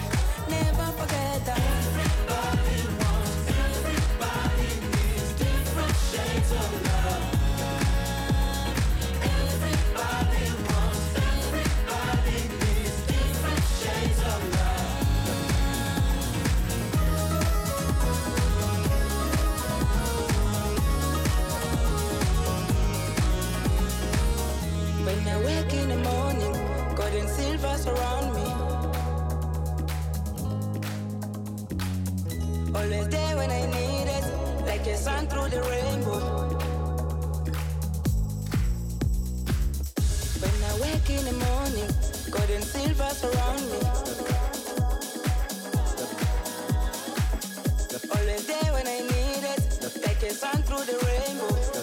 Never 0.49 0.88
forget 0.99 1.45
that. 1.45 1.59
Everybody 1.59 2.80
wants, 2.99 3.49
everybody 3.67 4.70
needs 4.93 5.32
different 5.34 5.95
shades 6.11 6.51
of 6.51 6.84
love. 6.86 7.38
Silver 27.30 27.77
surround 27.77 28.27
me. 28.36 28.47
Always 32.75 33.07
there 33.09 33.36
when 33.38 33.51
I 33.51 33.65
need 33.77 34.07
it, 34.17 34.25
like 34.65 34.86
a 34.88 34.97
sun 34.97 35.27
through 35.27 35.49
the 35.49 35.61
rainbow. 35.73 36.19
When 40.41 40.57
I 40.69 40.73
wake 40.84 41.09
in 41.17 41.23
the 41.30 41.36
morning, 41.45 41.89
gold 42.32 42.49
and 42.49 42.63
silver 42.63 43.11
surround 43.21 43.63
me. 43.71 43.80
Always 48.15 48.43
there 48.47 48.71
when 48.73 48.88
I 48.88 48.99
need 49.13 49.43
it, 49.53 49.61
like 50.05 50.23
a 50.23 50.32
sun 50.34 50.63
through 50.63 50.86
the 50.91 50.97
rainbow. 51.05 51.78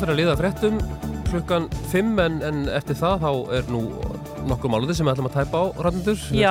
Fyrir 0.05 0.13
að 0.13 0.19
liða 0.21 0.33
fréttum 0.37 0.75
klukkan 1.31 1.67
5 1.89 2.19
en, 2.21 2.35
en 2.45 2.59
eftir 2.77 2.97
það 3.01 3.23
þá 3.23 3.29
er 3.57 3.71
nú 3.73 3.79
nokkur 4.51 4.69
máluði 4.75 4.93
sem 4.99 5.07
við 5.09 5.15
ætlum 5.15 5.29
að 5.31 5.37
tæpa 5.39 5.63
á 5.65 5.65
rannendur. 5.87 6.19
Já, 6.37 6.51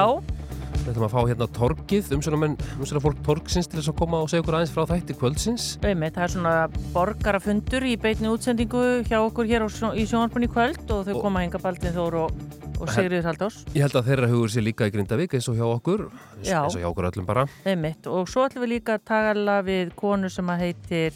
Við 0.83 0.87
ætlum 0.89 1.05
að 1.05 1.11
fá 1.13 1.19
hérna 1.29 1.47
torkið, 1.53 2.07
umsjónamenn, 2.17 2.55
umsjónafólk 2.81 3.19
torksins 3.23 3.69
til 3.69 3.77
þess 3.77 3.91
að 3.93 3.97
koma 4.01 4.23
og 4.25 4.31
segja 4.31 4.41
okkur 4.41 4.57
aðeins 4.57 4.73
frá 4.73 4.87
þætti 4.89 5.15
kvöldsins. 5.21 5.67
einmitt, 5.85 6.17
það 6.17 6.25
er 6.25 6.33
svona 6.33 6.55
borgarafundur 6.97 7.85
í 7.87 7.93
beitni 8.01 8.31
útsendingu 8.33 8.81
hjá 9.05 9.19
okkur 9.21 9.47
hér 9.53 9.63
á, 9.63 9.69
sjó- 9.69 9.93
í 9.93 10.03
sjónarpunni 10.09 10.49
kvöld 10.49 10.81
og 10.89 11.05
þau 11.05 11.13
Og- 11.13 11.21
koma 11.27 11.45
hinga 11.45 11.61
Baldin 11.61 11.93
Þór 11.93 12.17
og, 12.25 12.43
og 12.81 12.89
Sigriður 12.89 13.29
Haldós. 13.29 13.61
Ég 13.77 13.85
held 13.85 13.95
að 14.01 14.09
þeirra 14.09 14.31
hugur 14.33 14.49
sér 14.49 14.65
líka 14.65 14.89
í 14.89 14.95
Grindavík 14.97 15.37
eins 15.37 15.47
og 15.47 15.61
hjá 15.61 15.69
okkur, 15.77 16.07
eins, 16.41 16.49
eins 16.49 16.75
og 16.75 16.81
hjá 16.81 16.89
okkur 16.89 17.11
öllum 17.13 17.29
bara. 17.29 17.45
Einmitt. 17.69 18.09
Og 18.09 18.25
svo 18.27 18.49
ætlum 18.49 18.65
við 18.65 18.79
líka 18.81 18.97
að 18.97 19.05
tala 19.13 19.61
við 19.63 19.93
konu 19.95 20.27
sem 20.33 20.49
að 20.51 20.65
heitir 20.65 21.13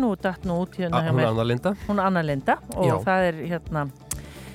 nú 0.00 0.14
datt 0.20 0.44
nú 0.48 0.60
út 0.64 0.76
hérna 0.78 0.98
A- 0.98 1.06
hjá 1.06 1.12
Hún 1.12 1.20
er. 1.20 1.28
Anna 1.30 1.44
Linda 1.44 1.76
Hún 1.86 2.00
Anna 2.02 2.22
Linda 2.22 2.58
og 2.76 2.84
Já. 2.90 2.98
það 3.04 3.28
er 3.28 3.34
hérna 3.52 3.86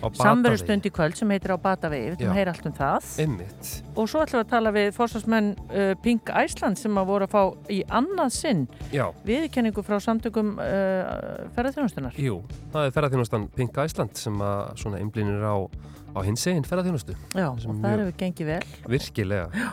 á 0.01 0.09
samverustund 0.17 0.81
í 0.81 0.89
kvöld 0.89 1.13
sem 1.15 1.29
heitir 1.29 1.51
á 1.53 1.61
Batavegi, 1.61 2.15
við 2.17 2.31
heyra 2.33 2.49
allt 2.55 2.65
um 2.65 2.73
það 2.73 3.05
Einmitt. 3.21 3.83
og 3.95 4.07
svo 4.09 4.23
ætlum 4.23 4.39
við 4.41 4.45
að 4.47 4.49
tala 4.49 4.71
við 4.73 4.87
fórsvarsmenn 4.97 5.51
uh, 5.69 5.93
Pink 6.01 6.31
Iceland 6.33 6.79
sem 6.81 6.97
að 6.97 7.05
voru 7.11 7.27
að 7.27 7.35
fá 7.35 7.69
í 7.69 7.83
annað 7.85 8.31
sinn 8.33 8.63
Já. 8.91 9.11
viðkenningu 9.23 9.83
frá 9.85 9.99
samtökum 10.01 10.55
uh, 10.57 11.45
ferðarþjónustunar. 11.53 12.17
Jú, 12.17 12.39
það 12.73 12.87
er 12.89 12.95
ferðarþjónustan 12.97 13.45
Pink 13.53 13.77
Iceland 13.77 14.17
sem 14.17 14.41
að 14.41 14.73
svona 14.81 14.97
einblínir 15.03 15.45
á, 15.45 15.69
á 16.15 16.19
hins 16.25 16.45
eginn 16.47 16.65
ferðarþjónustu. 16.67 17.15
Já, 17.35 17.47
og 17.49 17.59
það 17.81 17.95
hefur 17.95 18.11
gengið 18.21 18.49
vel. 18.51 18.61
Virkilega, 18.87 19.65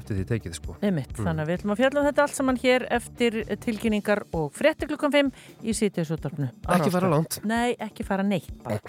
eftir 0.00 0.16
því 0.18 0.24
tekið 0.32 0.54
sko. 0.58 0.76
Einmitt, 0.82 1.12
Mm. 1.14 1.24
þannig 1.26 1.42
að 1.44 1.48
við 1.50 1.58
ætlum 1.58 1.72
að 1.74 1.80
fjalla 1.82 2.00
um 2.00 2.06
þetta 2.08 2.22
allt 2.26 2.34
saman 2.34 2.56
hér 2.62 2.86
eftir 2.90 3.32
tilkynningar 3.64 4.22
og 4.34 4.52
fréttir 4.52 4.88
klukkan 4.90 5.12
5 5.12 5.32
í 5.62 5.70
sítjusúttarpnu. 5.72 6.50
Ekki 6.68 6.90
fara 6.90 7.08
langt. 7.08 7.40
Nei, 7.44 7.74
ekki 7.78 8.04
fara 8.04 8.22
neitt 8.22 8.50
bara. 8.62 8.80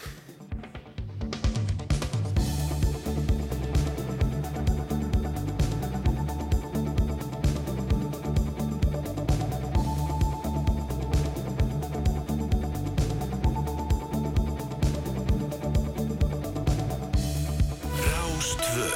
Rástvö 18.75 18.91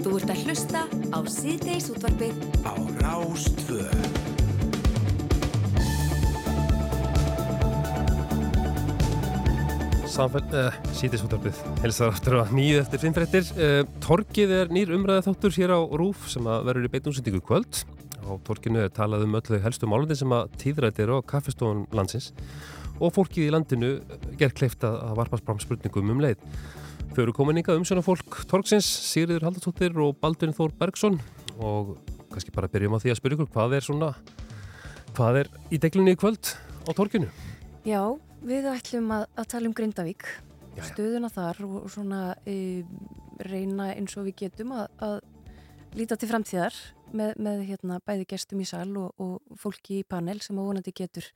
Þú 0.00 0.12
ert 0.16 0.30
að 0.32 0.38
hlusta 0.46 0.80
á 1.12 1.18
síðdeis 1.28 1.88
útvarfið 1.92 2.38
á 2.64 2.72
Rástvö 3.02 3.84
Samfell, 10.08 10.48
uh, 10.56 10.72
sítisútarbið, 10.96 11.60
helsar 11.84 12.14
aftur 12.14 12.40
á 12.40 12.50
nýju 12.50 12.80
eftir 12.80 13.04
fimmfrettir. 13.04 13.44
Uh, 13.54 13.84
torkið 14.02 14.54
er 14.62 14.72
nýr 14.72 14.90
umræða 14.96 15.28
þáttur 15.28 15.54
hér 15.60 15.76
á 15.76 15.80
Rúf 15.84 16.24
sem 16.32 16.48
að 16.48 16.64
verður 16.70 16.88
í 16.88 16.92
beitumsendingu 16.96 17.44
kvöld. 17.44 17.84
Á 18.24 18.34
torkinu 18.48 18.82
er 18.82 18.90
talað 18.90 19.28
um 19.28 19.36
öllu 19.38 19.60
helstu 19.62 19.86
málandi 19.86 20.16
sem 20.18 20.32
að 20.34 20.48
tíðrætt 20.64 20.98
eru 21.04 21.20
á 21.20 21.28
kaffestofun 21.28 21.86
landsins 21.94 22.32
og 22.98 23.14
fólkið 23.14 23.46
í 23.46 23.54
landinu 23.54 23.90
ger 24.40 24.54
kleift 24.56 24.84
að 24.86 25.14
varpast 25.18 25.46
fram 25.46 25.60
spurningum 25.62 26.12
um 26.14 26.22
leið. 26.22 26.42
Þau 27.14 27.22
eru 27.24 27.34
komin 27.34 27.60
yngað 27.60 27.80
umsjóna 27.80 28.04
fólk 28.04 28.42
Torksins, 28.50 28.86
Sigriður 28.86 29.48
Haldarsdóttir 29.48 29.96
og 30.02 30.18
Baldurinn 30.22 30.56
Þór 30.56 30.74
Bergson 30.78 31.16
og 31.58 31.96
kannski 32.30 32.52
bara 32.54 32.70
byrjum 32.70 32.94
á 32.94 33.02
því 33.02 33.12
að 33.12 33.20
spyrja 33.20 33.38
ykkur 33.38 33.52
hvað 33.54 33.76
er 33.78 33.86
svona, 33.86 34.10
hvað 35.16 35.40
er 35.42 35.50
í 35.72 35.80
deglunni 35.82 36.14
í 36.14 36.18
kvöld 36.20 36.52
á 36.86 36.90
torkinu? 36.92 37.30
Já, 37.88 38.02
við 38.44 38.68
ætlum 38.70 39.10
að, 39.16 39.24
að 39.38 39.48
tala 39.54 39.70
um 39.70 39.74
Grindavík, 39.78 40.28
Jæja. 40.76 40.90
stöðuna 40.92 41.32
þar 41.32 41.62
og, 41.66 41.88
svona 41.92 42.20
e, 42.46 42.84
reyna 43.48 43.92
eins 43.94 44.18
og 44.18 44.28
við 44.28 44.44
getum 44.44 44.76
að, 44.76 44.86
að 45.02 45.18
líta 45.98 46.18
til 46.20 46.28
framtíðar 46.30 46.76
með, 47.16 47.34
með 47.40 47.64
hérna, 47.70 47.98
bæði 48.04 48.28
gestum 48.34 48.62
í 48.62 48.68
sal 48.68 48.90
og, 49.00 49.10
og 49.16 49.58
fólki 49.58 50.02
í 50.02 50.06
panel 50.08 50.38
sem 50.44 50.58
að 50.58 50.70
vonandi 50.70 50.94
getur 50.96 51.28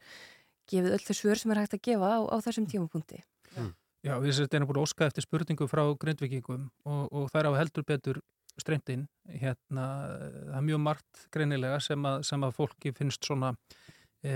gefið 0.72 0.96
öll 0.96 1.06
þau 1.06 1.16
svör 1.18 1.40
sem 1.40 1.54
er 1.54 1.62
hægt 1.62 1.78
að 1.78 1.86
gefa 1.90 2.10
á, 2.16 2.20
á 2.32 2.36
þessum 2.44 2.68
tímapunkti. 2.70 3.22
Já, 4.02 4.16
við 4.18 4.34
séum 4.34 4.48
þetta 4.48 4.66
búin 4.66 4.80
að 4.80 4.86
óska 4.88 5.06
eftir 5.06 5.22
spurningu 5.22 5.66
frá 5.70 5.84
grindvikingum 6.02 6.66
og, 6.90 7.02
og 7.14 7.28
þær 7.30 7.52
á 7.54 7.60
heldur 7.60 7.84
betur 7.86 8.18
streymt 8.58 8.90
inn. 8.92 9.04
Hérna, 9.30 9.84
það 10.48 10.56
er 10.58 10.64
mjög 10.66 10.82
margt 10.82 11.26
greinilega 11.34 11.78
sem 11.82 12.08
að, 12.08 12.24
sem 12.26 12.42
að 12.42 12.56
fólki 12.56 12.92
finnst 12.96 13.24
svona 13.28 13.52
e, 14.26 14.32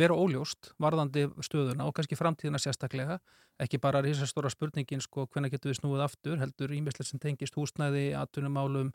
vera 0.00 0.16
óljóst 0.16 0.72
varðandi 0.80 1.26
stöðuna 1.44 1.86
og 1.88 1.94
kannski 1.98 2.18
framtíðina 2.18 2.60
sérstaklega. 2.62 3.18
Ekki 3.60 3.80
bara 3.82 4.00
risastóra 4.04 4.48
spurningin 4.52 5.04
sko 5.04 5.26
hvenna 5.28 5.52
getur 5.52 5.74
við 5.74 5.82
snúið 5.82 6.06
aftur, 6.06 6.40
heldur 6.40 6.72
ímislega 6.72 7.10
sem 7.10 7.20
tengist 7.20 7.60
húsnæði, 7.60 8.14
atvinnumálum, 8.16 8.88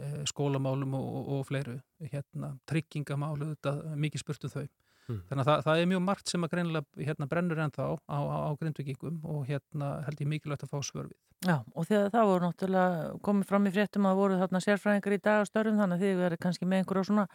e, 0.00 0.10
skólamálum 0.32 0.96
og, 0.96 1.06
og, 1.20 1.30
og 1.36 1.46
fleiru. 1.50 1.76
Hérna, 2.00 2.54
tryggingamálu, 2.70 3.52
þetta 3.52 3.96
mikið 4.06 4.24
spurt 4.24 4.48
um 4.48 4.56
þau. 4.56 4.66
Mm. 5.06 5.20
Þannig 5.28 5.42
að 5.42 5.48
það, 5.48 5.60
það 5.66 5.80
er 5.80 5.88
mjög 5.92 6.02
margt 6.02 6.32
sem 6.32 6.44
að 6.46 6.52
greinilega 6.54 7.06
hérna, 7.06 7.28
brennur 7.30 7.60
ennþá 7.62 7.84
á, 7.86 7.94
á, 8.10 8.18
á 8.26 8.50
grindvikingum 8.58 9.20
og 9.22 9.44
hérna 9.46 9.90
held 10.06 10.22
ég 10.24 10.30
mikilvægt 10.32 10.64
að 10.66 10.72
fá 10.72 10.80
svör 10.82 11.06
við. 11.06 11.18
Já, 11.46 11.56
og 11.76 11.86
þegar 11.86 12.10
það 12.14 12.28
voru 12.30 12.46
náttúrulega 12.46 13.12
komið 13.28 13.48
fram 13.52 13.68
í 13.68 13.72
fréttum 13.76 14.08
að 14.08 14.18
voru 14.18 14.40
þarna 14.40 14.62
sérfræðingar 14.64 15.14
í 15.14 15.20
dag 15.22 15.44
á 15.44 15.48
störfum 15.50 15.78
þannig 15.78 16.00
að 16.00 16.04
þið 16.06 16.20
verður 16.24 16.42
kannski 16.42 16.66
með 16.66 16.82
einhverja 16.82 17.06
svona 17.10 17.26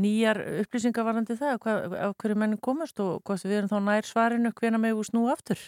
nýjar 0.00 0.40
upplýsingar 0.64 1.06
varandi 1.06 1.36
það 1.38 1.60
hvað, 1.62 1.96
af 2.08 2.16
hverju 2.18 2.38
mennin 2.42 2.62
komast 2.64 3.02
og 3.04 3.22
hvort 3.28 3.46
við 3.46 3.58
erum 3.60 3.70
þá 3.70 3.78
nær 3.84 4.08
svarinu 4.08 4.52
hvena 4.58 4.80
með 4.82 4.98
við 4.98 5.10
snú 5.12 5.26
aftur. 5.30 5.62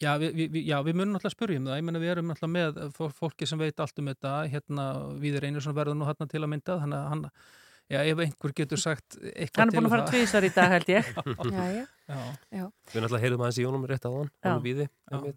Já, 0.00 0.14
við, 0.16 0.36
við, 0.38 0.62
já, 0.64 0.78
við 0.80 0.96
munum 0.96 1.16
náttúrulega 1.16 1.34
spyrja 1.34 1.60
um 1.60 1.66
það. 1.68 1.76
Ég 1.76 1.84
meina 1.84 2.00
við 2.00 2.12
erum 2.14 2.30
náttúrulega 2.30 2.54
með 2.54 2.94
fó- 2.96 3.10
fólki 3.12 3.48
sem 3.48 3.60
veit 3.60 3.82
allt 3.84 3.98
um 4.00 4.06
þetta. 4.08 4.30
Hérna, 4.48 4.86
við 5.20 5.42
einu 5.44 5.60
sem 5.60 5.76
verður 5.76 5.98
nú 6.00 6.06
hérna 6.08 6.28
til 6.30 6.40
að 6.40 6.48
mynda. 6.54 6.78
Þannig 6.80 6.96
að 6.96 7.10
hann, 7.10 7.26
já, 7.90 8.00
ef 8.06 8.22
einhver 8.24 8.54
getur 8.56 8.80
sagt 8.80 9.18
eitthvað 9.20 9.60
Hann 9.60 9.72
er 9.72 9.74
búinn 9.74 9.84
til 9.84 9.90
að 9.90 9.94
fara 9.94 10.04
um 10.04 10.06
það. 10.06 10.14
tvisvar 10.14 10.46
í 10.46 10.52
dag, 10.56 10.74
held 10.76 10.92
ég. 10.94 11.10
Já, 11.58 11.64
já. 11.74 11.84
Já. 12.10 12.20
Já. 12.60 12.64
Við 12.92 13.02
náttúrulega 13.04 13.24
heyrum 13.24 13.44
aðeins 13.44 13.60
í 13.60 13.66
honum 13.68 13.86
rétt 13.90 14.06
á 14.06 14.10
hann, 14.10 14.30
hann 14.46 14.62
víði. 14.64 14.86
Já. 15.10 15.34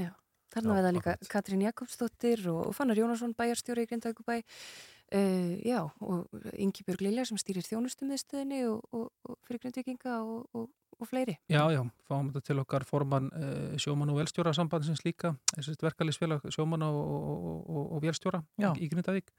Já, 0.00 0.10
þarna 0.54 0.76
við 0.78 0.86
það 0.88 0.96
líka 0.98 1.14
Katrín 1.32 1.64
Jakobsdóttir 1.64 2.42
og, 2.52 2.70
Fannar 2.76 3.00
Jónasson 3.00 3.32
bæjarstjóri 3.38 3.86
í 3.86 3.90
Grindavíkubæ 3.90 4.36
uh, 4.40 5.54
já, 5.66 5.80
og 6.00 6.50
Ingi 6.54 6.84
Björg 6.86 7.02
Lilja 7.06 7.24
sem 7.28 7.40
stýrir 7.40 7.66
þjónustumiðstöðinni 7.66 8.60
og, 8.70 8.84
og, 8.94 9.08
og 9.26 9.38
fyrir 9.48 9.64
Grindvíkinga 9.64 10.20
og, 10.22 10.44
og, 10.54 10.68
og 11.00 11.08
fleiri 11.08 11.34
Já, 11.50 11.62
já, 11.72 11.80
fáum 12.08 12.28
þetta 12.30 12.42
til 12.46 12.58
okkar 12.62 12.84
formann 12.88 13.28
uh, 13.32 13.76
sjómann 13.80 14.10
og 14.12 14.18
velstjóra 14.20 14.52
sambandsins 14.56 15.02
líka, 15.06 15.32
þessist 15.54 15.82
verkalýsfélag 15.84 16.44
sjómann 16.52 16.84
og, 16.86 16.98
og, 17.00 17.46
og, 17.70 17.86
og 17.96 18.02
velstjóra 18.04 18.42
í 18.76 18.88
Grindavík. 18.92 19.32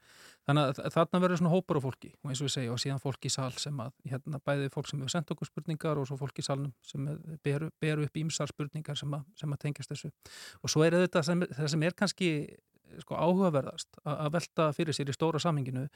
Þannig 0.48 0.72
að 0.82 0.90
þarna 0.96 1.20
verður 1.22 1.40
svona 1.42 1.52
hópar 1.54 1.78
af 1.80 1.86
fólki 1.86 2.10
og 2.22 2.32
eins 2.32 2.42
og 2.42 2.48
við 2.48 2.54
segja 2.56 2.72
og 2.74 2.82
síðan 2.82 3.02
fólki 3.02 3.30
í 3.30 3.34
sal 3.36 3.52
sem 3.62 3.78
að, 3.84 3.92
hérna, 4.10 4.40
bæði 4.44 4.72
fólk 4.74 4.90
sem 4.90 4.98
hefur 5.02 5.14
sendt 5.14 5.30
okkur 5.36 5.50
spurningar 5.52 6.00
og 6.02 6.08
svo 6.10 6.18
fólk 6.20 6.42
í 6.42 6.46
salnum 6.46 6.72
sem 6.82 7.06
er- 7.12 7.38
beru, 7.46 7.70
beru 7.80 8.08
upp 8.08 8.16
ímsar 8.18 8.50
spurningar 8.50 8.98
sem 8.98 9.12
að, 9.14 9.22
sem 9.38 9.52
að 9.54 9.62
tengjast 9.66 9.94
þessu. 9.94 10.10
Og 10.62 10.70
svo 10.74 10.82
er 10.86 10.98
þetta 11.04 11.22
sem, 11.26 11.46
það 11.46 11.70
sem 11.76 11.86
er 11.86 11.94
kannski 11.98 12.32
sko, 13.00 13.14
áhugaverðast 13.16 14.02
að, 14.02 14.16
að 14.26 14.32
velta 14.34 14.66
fyrir 14.76 14.96
sér 14.96 15.08
í 15.08 15.14
stóra 15.16 15.40
samhenginu, 15.40 15.86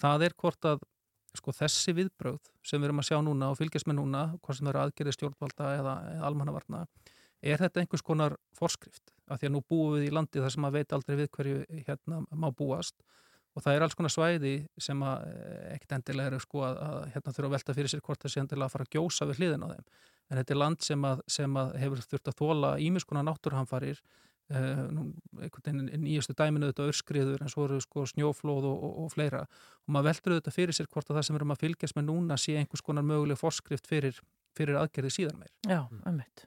það 0.00 0.28
er 0.28 0.36
hvort 0.38 0.64
að 0.70 0.86
sko 1.36 1.52
þessi 1.52 1.94
viðbröð 1.96 2.40
sem 2.64 2.80
við 2.80 2.88
erum 2.88 3.02
að 3.02 3.08
sjá 3.10 3.18
núna 3.24 3.50
og 3.52 3.58
fylgjast 3.58 3.88
með 3.88 4.00
núna, 4.00 4.24
hvort 4.42 4.58
sem 4.58 4.70
eru 4.70 4.80
aðgerið 4.82 5.16
stjórnvalda 5.16 5.70
eða, 5.76 5.94
eða 6.14 6.26
almannavarna, 6.30 6.82
er 7.44 7.62
þetta 7.62 7.82
einhvers 7.82 8.04
konar 8.04 8.36
forskrift? 8.58 9.12
Af 9.28 9.40
því 9.40 9.50
að 9.50 9.54
nú 9.54 9.62
búum 9.68 9.96
við 9.98 10.08
í 10.08 10.12
landi 10.14 10.40
þar 10.40 10.54
sem 10.54 10.64
maður 10.64 10.78
veit 10.78 10.94
aldrei 10.96 11.16
við 11.18 11.30
hverju 11.36 11.82
hérna 11.86 12.22
má 12.32 12.48
búast 12.56 12.96
og 13.56 13.64
það 13.64 13.74
er 13.74 13.84
alls 13.84 13.96
konar 13.98 14.12
svæði 14.12 14.54
sem 14.80 15.00
að 15.04 15.26
eh, 15.28 15.74
ekkert 15.74 15.96
endilega 15.98 16.32
eru 16.32 16.38
sko 16.42 16.62
að, 16.68 16.78
að 16.84 16.98
hérna 17.14 17.34
þurfa 17.34 17.48
að 17.48 17.56
velta 17.56 17.74
fyrir 17.76 17.92
sér 17.92 18.04
hvort 18.06 18.28
sé 18.28 18.40
endilega 18.42 18.68
að 18.68 18.74
fara 18.76 18.86
að 18.86 18.94
gjósa 18.94 19.28
við 19.28 19.40
hliðin 19.40 19.66
á 19.66 19.68
þeim. 19.72 19.88
En 20.28 20.38
þetta 20.38 20.54
er 20.54 20.60
land 20.60 20.84
sem 20.84 21.06
að, 21.08 21.22
sem 21.34 21.58
að 21.58 21.74
hefur 21.82 22.02
þurft 22.04 22.30
að 22.30 22.38
þóla 22.38 22.72
ímiskona 22.84 23.24
náttúrhanfarir 23.26 24.02
Veginn 24.48 25.88
nýjastu 26.02 26.34
dæminu 26.38 26.70
þetta 26.70 26.86
örskriður 26.88 27.42
en 27.44 27.50
svo 27.52 27.66
eru 27.68 27.80
sko 27.84 28.04
snjóflóð 28.08 28.64
og, 28.70 28.78
og, 28.86 28.92
og 29.04 29.10
fleira 29.12 29.42
og 29.44 29.92
maður 29.92 30.08
veldur 30.10 30.36
þetta 30.38 30.54
fyrir 30.54 30.76
sér 30.76 30.88
hvort 30.88 31.10
að 31.10 31.18
það 31.18 31.26
sem 31.28 31.36
við 31.36 31.40
erum 31.42 31.54
að 31.54 31.62
fylgjast 31.64 31.98
með 31.98 32.06
núna 32.08 32.38
sé 32.40 32.56
einhvers 32.60 32.84
konar 32.86 33.04
möguleg 33.04 33.38
forskrift 33.40 33.86
fyrir, 33.90 34.16
fyrir 34.56 34.78
aðgerði 34.80 35.12
síðan 35.18 35.42
meir. 35.42 35.52
Já, 35.68 35.82
ummitt. 36.08 36.46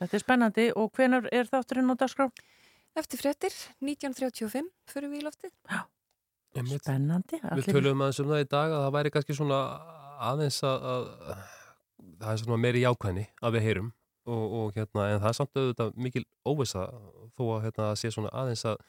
Þetta 0.00 0.16
er 0.16 0.24
spennandi 0.24 0.66
og 0.80 0.90
hvenar 0.96 1.28
er 1.30 1.46
þátturinn 1.50 1.92
á 1.92 1.94
dagskrá? 2.00 2.26
Eftir 2.98 3.20
fréttir, 3.22 3.54
1935 3.84 4.66
fyrir 4.90 5.12
við 5.12 5.20
í 5.20 5.26
loftið 5.28 5.52
Einmitt. 6.58 6.82
Spennandi. 6.82 7.38
Við 7.38 7.50
allir- 7.54 7.76
tölum 7.76 8.00
aðeins 8.02 8.18
um 8.24 8.30
það 8.32 8.40
í 8.42 8.48
dag 8.50 8.72
að 8.74 8.80
það 8.88 8.94
væri 8.96 9.12
kannski 9.14 9.36
svona 9.38 9.58
aðeins 10.32 10.56
að, 10.66 10.88
að 10.90 11.44
það 12.24 12.32
er 12.32 12.40
svona 12.42 12.58
meiri 12.64 12.82
jákvæðni 12.82 13.26
að 13.46 13.54
við 13.54 13.66
heyrum 13.68 13.92
og, 14.30 14.56
og 14.60 14.74
hérna, 14.76 15.06
en 15.10 15.22
það 15.22 15.30
er 15.32 15.38
samt 15.38 15.60
auðvitað 15.60 15.96
mikil 16.06 16.24
óvisa 16.48 16.86
þó 17.36 17.44
að 17.56 17.64
hérna 17.66 17.88
sé 17.98 18.12
svona 18.14 18.32
aðeins 18.42 18.66
að 18.70 18.82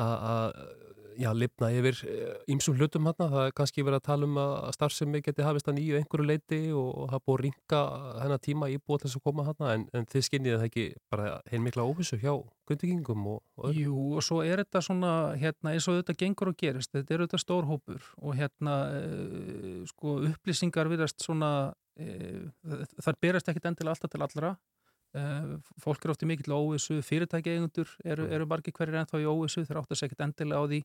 að, 0.00 0.60
já, 1.18 1.30
lifna 1.34 1.70
yfir 1.74 1.98
ýmsum 2.50 2.76
hlutum 2.78 3.08
hérna, 3.08 3.28
það 3.32 3.46
er 3.48 3.54
kannski 3.56 3.84
verið 3.86 4.00
að 4.00 4.06
tala 4.06 4.28
um 4.28 4.38
að 4.42 4.54
starfsemi 4.76 5.22
geti 5.24 5.46
hafist 5.46 5.70
að 5.70 5.78
nýju 5.78 5.98
einhverju 5.98 6.26
leiti 6.28 6.60
og, 6.76 7.08
það 7.10 7.24
búið 7.26 7.36
að 7.36 7.44
ringa 7.46 7.82
hennar 8.22 8.42
tíma 8.44 8.70
íbúið 8.74 9.04
þess 9.04 9.18
að 9.18 9.24
koma 9.26 9.46
hérna, 9.48 9.74
en, 9.74 9.86
en 9.96 10.08
þið 10.12 10.26
skinnið 10.28 10.56
það 10.56 10.66
ekki 10.68 10.86
bara 11.12 11.28
heil 11.50 11.62
mikla 11.64 11.86
óvisu 11.88 12.20
hjá 12.20 12.32
grundvikingum 12.70 13.28
og, 13.34 13.42
og. 13.58 13.76
Jú, 13.76 13.96
og 14.16 14.24
svo 14.24 14.40
er 14.46 14.62
þetta 14.62 14.82
svona, 14.84 15.12
hérna, 15.40 15.74
eins 15.74 15.88
og 15.90 16.00
þetta 16.00 16.18
gengur 16.22 16.52
og 16.52 16.58
gerist, 16.60 16.92
þetta 16.94 17.16
er 17.16 17.24
þetta 17.26 17.42
stór 17.42 17.68
hópur 17.70 18.10
og 18.20 18.36
hérna, 18.38 18.76
uh, 18.96 19.78
sko, 19.90 20.18
upplýsingar 20.30 20.90
virðast 20.90 21.24
svona, 21.24 21.72
uh, 22.00 22.76
þar 23.00 23.20
berast 23.22 23.50
ekkit 23.50 23.72
endilega 23.72 23.96
alltaf 23.96 24.12
til 24.12 24.26
allra, 24.26 24.54
fólk 25.82 26.04
er 26.04 26.12
oft 26.12 26.22
í 26.22 26.28
mikill 26.30 26.54
óvissu, 26.54 27.00
fyrirtæki 27.02 27.56
eigundur 27.56 27.90
eru, 28.04 28.28
eru 28.30 28.46
margir 28.46 28.74
hverjir 28.76 29.00
ennþá 29.00 29.22
í 29.22 29.26
óvissu, 29.26 29.64
þeir 29.66 29.80
átt 29.80 29.90
að 29.90 29.98
segja 29.98 30.10
ekkit 30.12 30.22
endilega 30.28 30.62
á 30.62 30.70
því 30.70 30.80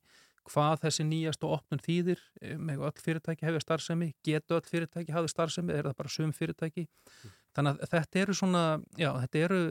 hvað 0.50 0.82
þessi 0.84 1.06
nýjast 1.06 1.46
og 1.46 1.56
opnun 1.60 1.82
þýðir. 1.86 2.22
Eh, 2.42 2.58
með 2.58 2.84
öll 2.90 3.00
fyrirtæki 3.06 3.48
hefur 3.48 3.64
starfsemi 3.64 4.12
getur 4.26 4.60
öll 4.60 4.70
fyrirtæki 4.70 5.16
hafið 5.16 5.34
starfsemi 5.34 5.74
er 5.74 5.90
það 5.90 5.98
bara 6.02 6.14
sum 6.16 6.34
fyrirtæki? 6.36 6.86
Þannig 7.56 7.80
að 7.80 7.96
þetta 7.96 8.22
eru 8.22 8.36
svona, 8.36 8.64
já, 9.00 9.10
þetta 9.24 9.42
eru 9.48 9.62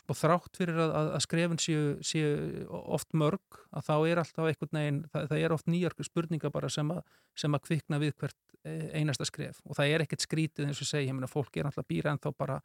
sko, 0.00 0.16
þrátt 0.16 0.60
fyrir 0.60 0.80
að, 0.82 0.94
að, 1.00 1.18
skrefin 1.24 1.60
séu, 1.62 1.82
séu 2.04 2.66
oft 2.68 3.10
mörg 3.16 3.60
að 3.70 3.86
þá 3.88 3.94
er 3.96 4.22
alltaf 4.22 4.50
einhvern 4.50 4.78
veginn 4.80 5.02
það, 5.12 5.26
það 5.32 5.44
er 5.44 5.56
oft 5.56 5.70
nýjar 5.70 5.96
spurningar 6.06 6.54
bara 6.54 6.70
sem 6.72 6.92
að, 6.94 7.02
sem 7.38 7.56
að 7.56 7.64
kvikna 7.68 8.00
við 8.02 8.16
hvert 8.20 8.56
eh, 8.64 8.88
einasta 9.00 9.28
skref. 9.28 9.62
Og 9.66 9.78
það 9.78 9.94
er 9.94 10.06
ekkert 10.06 10.26
skrítið 10.26 10.68
eins 10.68 10.82
og 10.82 10.90
segja, 10.90 11.08
ég 11.10 11.16
meina 11.16 11.30
fólk 11.30 11.56
er 11.56 11.70
alltaf 11.70 11.88
býra 11.88 12.14
en 12.14 12.22
þá 12.22 12.30
bara 12.36 12.60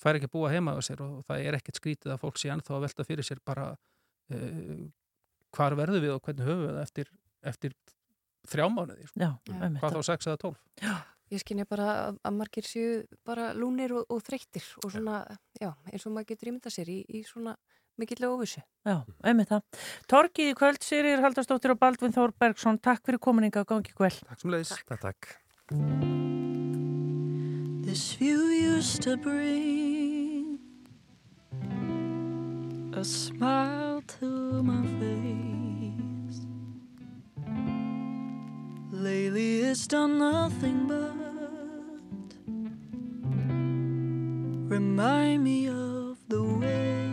fær 0.00 0.18
ekki 0.18 0.30
að 0.30 0.34
búa 0.34 0.50
heima 0.52 0.76
á 0.76 0.80
sér 0.84 1.04
og 1.04 1.22
það 1.28 1.46
er 1.46 1.58
ekkert 1.60 1.80
skrítið 1.80 2.14
að 2.14 2.22
fólk 2.24 2.40
sé 2.40 2.52
ennþá 2.52 2.76
að 2.76 2.84
velta 2.86 3.06
fyrir 3.08 3.26
sér 3.26 3.40
bara 3.46 3.70
uh, 3.74 4.82
hvar 5.56 5.78
verður 5.78 6.04
við 6.04 6.16
og 6.16 6.22
hvernig 6.26 6.48
höfum 6.48 6.66
við 6.66 6.76
það 6.76 6.84
eftir, 6.86 7.14
eftir 7.52 7.78
þrjá 8.50 8.68
mánuði 8.72 9.08
sko. 9.10 9.20
Já, 9.20 9.30
hvað 9.80 9.96
þá 9.98 10.02
sex 10.12 10.30
eða 10.30 10.44
tólf 10.46 10.60
Já 10.80 10.94
Ég 11.30 11.42
skynja 11.44 11.66
bara 11.70 11.90
að, 12.08 12.16
að 12.26 12.38
margir 12.40 12.66
séu 12.66 12.94
bara 13.26 13.52
lúnir 13.54 13.92
og, 13.94 14.06
og 14.10 14.22
þreyttir 14.26 14.64
og 14.82 14.90
svona, 14.90 15.20
já, 15.60 15.70
eins 15.92 16.06
og 16.08 16.16
maður 16.16 16.32
getur 16.32 16.50
ímynda 16.50 16.72
sér 16.74 16.90
í, 16.90 16.96
í 17.06 17.22
svona 17.26 17.54
mikillega 18.00 18.34
óvissu. 18.34 18.62
Já, 18.88 18.96
einmitt 19.22 19.52
það. 19.52 19.84
Torkið 20.10 20.50
í 20.50 20.56
kvöld, 20.58 20.82
Sirir 20.82 21.22
Haldarsdóttir 21.22 21.76
og 21.76 21.82
Baldvin 21.84 22.16
Þór 22.16 22.34
Bergson, 22.34 22.80
takk 22.82 23.04
fyrir 23.06 23.22
kominninga 23.22 23.62
og 23.62 23.70
gangi 23.70 23.94
kvel. 23.94 24.14
Takk 24.26 24.42
sem 24.42 24.56
leiðis. 24.56 24.74
Takk, 24.90 25.06
takk. 25.06 26.69
This 27.90 28.12
view 28.14 28.42
used 28.46 29.02
to 29.02 29.16
bring 29.16 30.60
a 32.92 33.04
smile 33.04 34.00
to 34.20 34.62
my 34.62 34.86
face. 35.00 36.46
Lately 38.92 39.62
it's 39.62 39.88
done 39.88 40.20
nothing 40.20 40.86
but 40.86 41.16
remind 44.72 45.42
me 45.42 45.66
of 45.66 46.18
the 46.28 46.44
way, 46.44 47.10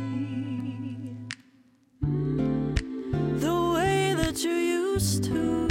the 3.39 3.71
way 3.73 4.13
that 4.13 4.43
you 4.43 4.51
used 4.51 5.23
to 5.23 5.66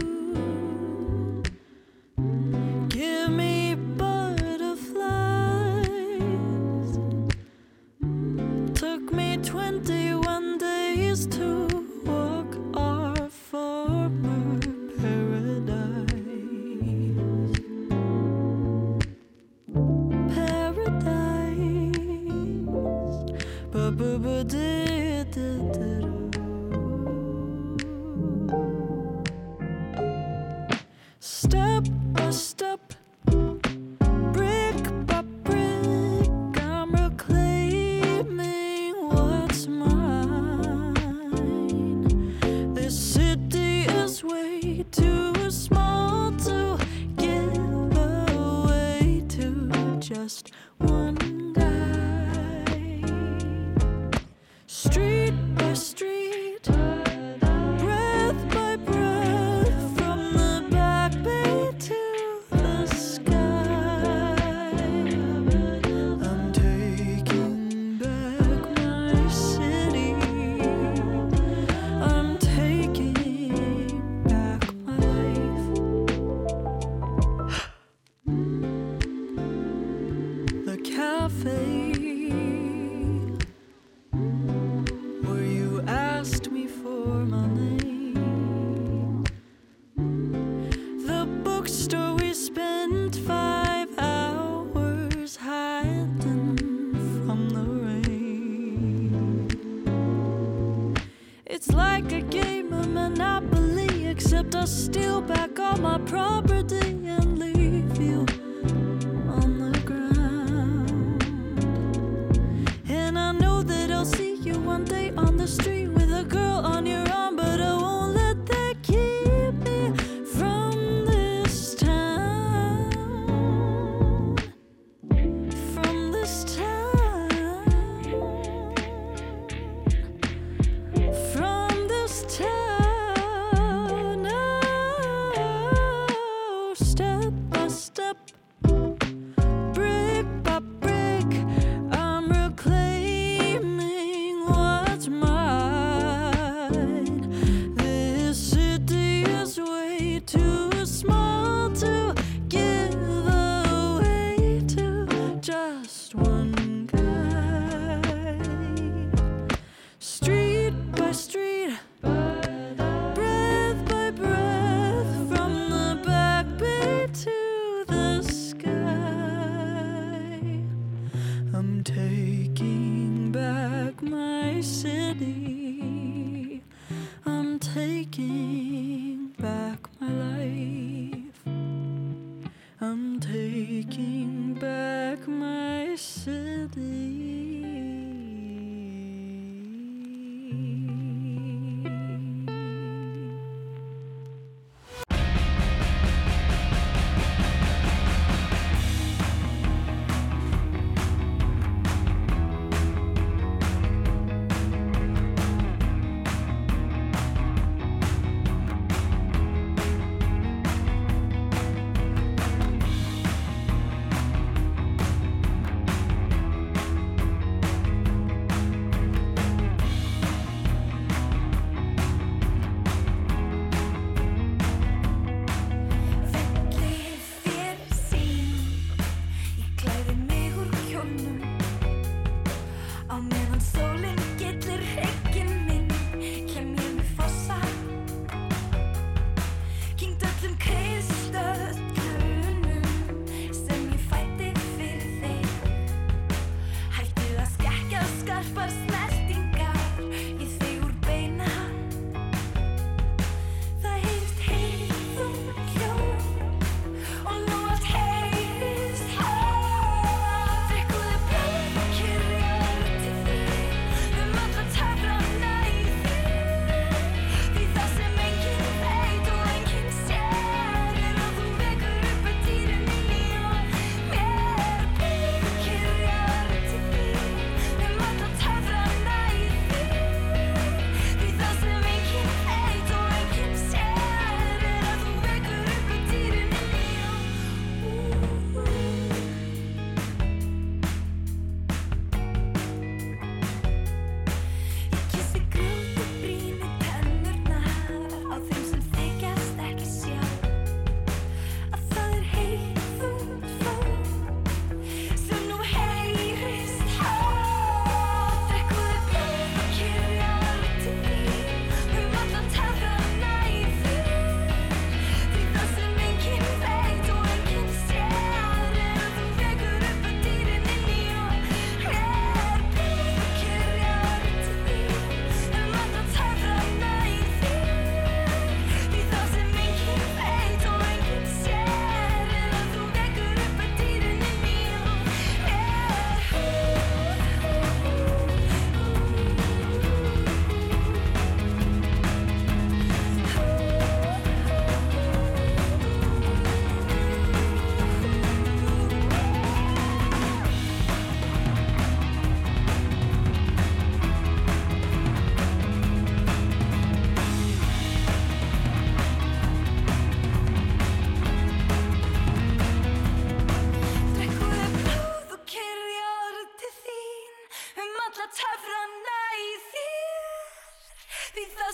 Step 31.21 31.85
by 32.15 32.31
step, 32.31 32.86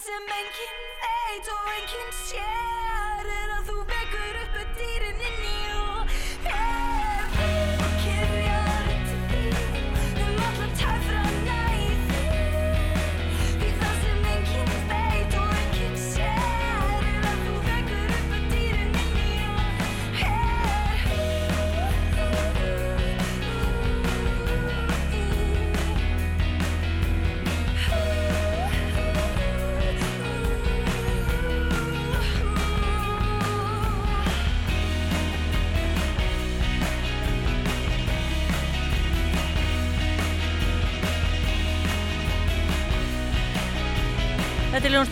sem 0.03 0.31
enginn 0.37 0.81
veit 1.03 1.51
og 1.55 1.69
enginn 1.77 2.13
sér. 2.25 3.29
Er 3.39 3.55
að 3.59 3.71
þú 3.71 3.79
vekur 3.93 4.43
upp 4.43 4.61
að 4.65 4.77
dýrin 4.81 5.27
inn 5.29 5.43
í 5.47 5.52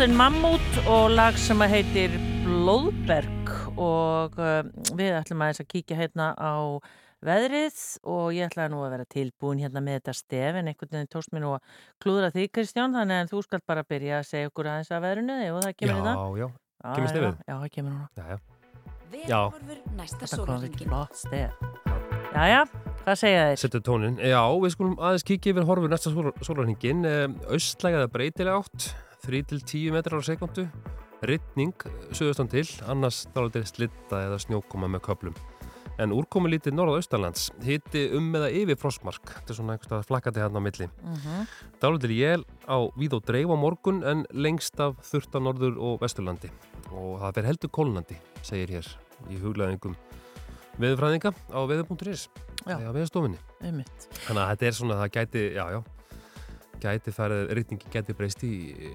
Þetta 0.01 0.15
ljónstöðin 0.15 0.17
Mammút 0.17 0.77
og 0.89 1.11
lag 1.13 1.37
sem 1.37 1.61
að 1.61 1.73
heitir 1.75 2.13
Blóðberg 2.41 3.51
og 3.77 4.39
uh, 4.41 4.63
við 4.97 5.11
ætlum 5.19 5.43
aðeins 5.45 5.61
að 5.61 5.67
kíkja 5.75 5.99
hérna 5.99 6.29
á 6.41 6.81
veðrið 7.21 7.83
og 8.09 8.31
ég 8.33 8.49
ætlaði 8.49 8.73
nú 8.73 8.79
að 8.81 8.95
vera 8.95 9.07
tilbúin 9.13 9.61
hérna 9.61 9.83
með 9.85 9.99
þetta 9.99 10.15
stef 10.17 10.57
en 10.57 10.71
einhvern 10.73 10.95
veginn 10.95 11.11
tókst 11.13 11.35
mér 11.37 11.45
nú 11.45 11.51
að 11.59 11.75
klúðra 12.01 12.31
því 12.33 12.47
Kristján 12.49 12.97
þannig 12.97 13.27
að 13.27 13.35
þú 13.35 13.43
skalt 13.45 13.67
bara 13.69 13.83
byrja 13.93 14.23
að 14.23 14.25
segja 14.31 14.49
okkur 14.49 14.71
aðeins 14.73 14.89
að 14.89 15.05
veðrunu 15.05 15.37
og 15.51 15.61
það 15.67 15.77
kemur 15.83 15.93
í 15.93 16.07
það. 16.09 16.17
Já, 16.17 16.41
já, 16.41 16.49
Já, 16.81 16.89
kemur 16.95 17.05
já, 17.05 17.13
stefið? 17.13 17.45
Já, 17.45 17.55
það 17.59 17.69
kemur 17.77 17.93
núna. 17.99 18.09
Já, 18.17 18.25
já. 19.21 19.41
Þetta 20.15 20.41
kom 20.47 20.67
ekki 20.71 20.89
flott 20.89 21.21
stef. 21.27 21.61
Jæja, 22.31 22.65
hvað 23.05 23.21
segja 23.27 23.45
þeir? 23.51 23.63
Settu 23.67 23.85
tónin. 23.85 24.19
Já, 24.25 24.41
við 24.65 24.77
skulum 24.79 24.97
aðeins 24.97 25.29
kíkja 25.29 25.53
yfir 25.53 25.69
horfur 25.69 25.93
næsta 25.93 26.17
sólarhingin. 26.41 27.05
Austlægaða 27.51 28.09
breytilega 28.15 28.63
átt, 28.63 28.93
3-10 29.25 29.93
metrar 29.95 30.21
á 30.21 30.25
sekundu. 30.25 30.67
Rittning, 31.27 31.75
söðustan 32.17 32.49
til, 32.49 32.65
annars 32.89 33.27
dálitir 33.35 33.67
slitta 33.69 34.23
eða 34.27 34.39
snjókoma 34.41 34.89
með 34.89 35.05
köplum. 35.09 35.41
En 36.01 36.15
úrkomi 36.17 36.49
lítið 36.49 36.79
norða 36.79 36.97
austalands, 36.97 37.51
hitti 37.61 38.07
um 38.17 38.31
eða 38.39 38.49
yfir 38.57 38.79
frostmark. 38.81 39.21
Þetta 39.35 39.53
er 39.53 39.59
svona 39.59 39.75
einhverstað 39.77 40.07
flakkandi 40.09 40.41
hérna 40.41 40.63
á 40.63 40.65
milli. 40.65 40.89
Mhm. 41.05 41.47
Dálitir 41.83 42.15
jél 42.17 42.45
á 42.65 42.79
víð 42.97 43.19
og 43.19 43.27
dreif 43.29 43.53
á 43.53 43.57
morgun 43.61 44.01
en 44.03 44.25
lengst 44.33 44.81
af 44.81 44.97
þurft 45.05 45.37
á 45.37 45.41
norður 45.45 45.77
og 45.77 46.01
vesturlandi. 46.01 46.49
Og 46.91 47.21
það 47.21 47.35
fer 47.35 47.45
heldur 47.51 47.71
kólnandi, 47.71 48.17
segir 48.43 48.73
hér 48.73 48.89
í 49.29 49.37
huglæðingum 49.37 49.97
veðurfræðinga 50.81 51.33
á 51.53 51.61
veður.is 51.69 52.29
veðurstofinni. 52.67 53.41
Einmitt. 53.61 54.07
Þannig 54.27 54.43
að 54.43 54.51
þetta 54.53 54.69
er 54.69 54.77
svona, 54.77 54.99
það 55.03 55.13
gæti, 55.17 55.43
já, 55.57 55.65
já, 55.75 55.81
gæti 56.81 57.13
farið, 57.15 57.51
rýtningi 57.59 57.91
gæti 57.93 58.17
breyst 58.17 58.43
í, 58.47 58.53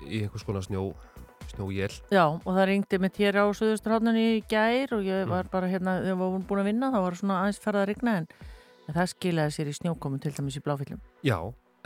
í 0.10 0.24
einhvers 0.26 0.46
konar 0.48 0.66
snjó, 0.66 0.84
snjójél. 1.54 1.92
Já, 2.12 2.26
og 2.26 2.48
það 2.50 2.66
ringdi 2.72 3.00
mitt 3.04 3.18
hér 3.22 3.38
á 3.42 3.46
Suðusturháttunni 3.54 4.26
í 4.40 4.44
gær 4.50 4.94
og 4.98 5.04
Mm. 5.04 5.10
ég 5.12 5.28
var 5.30 5.46
bara 5.52 5.68
hérna, 5.70 6.00
þegar 6.02 6.16
við 6.16 6.24
vorum 6.24 6.46
búin 6.50 6.62
að 6.64 6.70
vinna, 6.72 6.92
þá 6.92 7.00
var 7.06 7.16
svona 7.20 7.40
aðeins 7.44 7.62
farið 7.62 7.82
að 7.84 7.88
rigna 7.92 8.16
en, 8.18 8.28
það 8.90 9.12
skilaði 9.14 9.52
sér 9.56 9.68
í 9.70 9.76
snjókomu 9.80 10.20
til 10.22 10.32
dæmis 10.32 10.58
í 10.58 10.64
bláfyllum. 10.66 11.00
Já, 11.24 11.40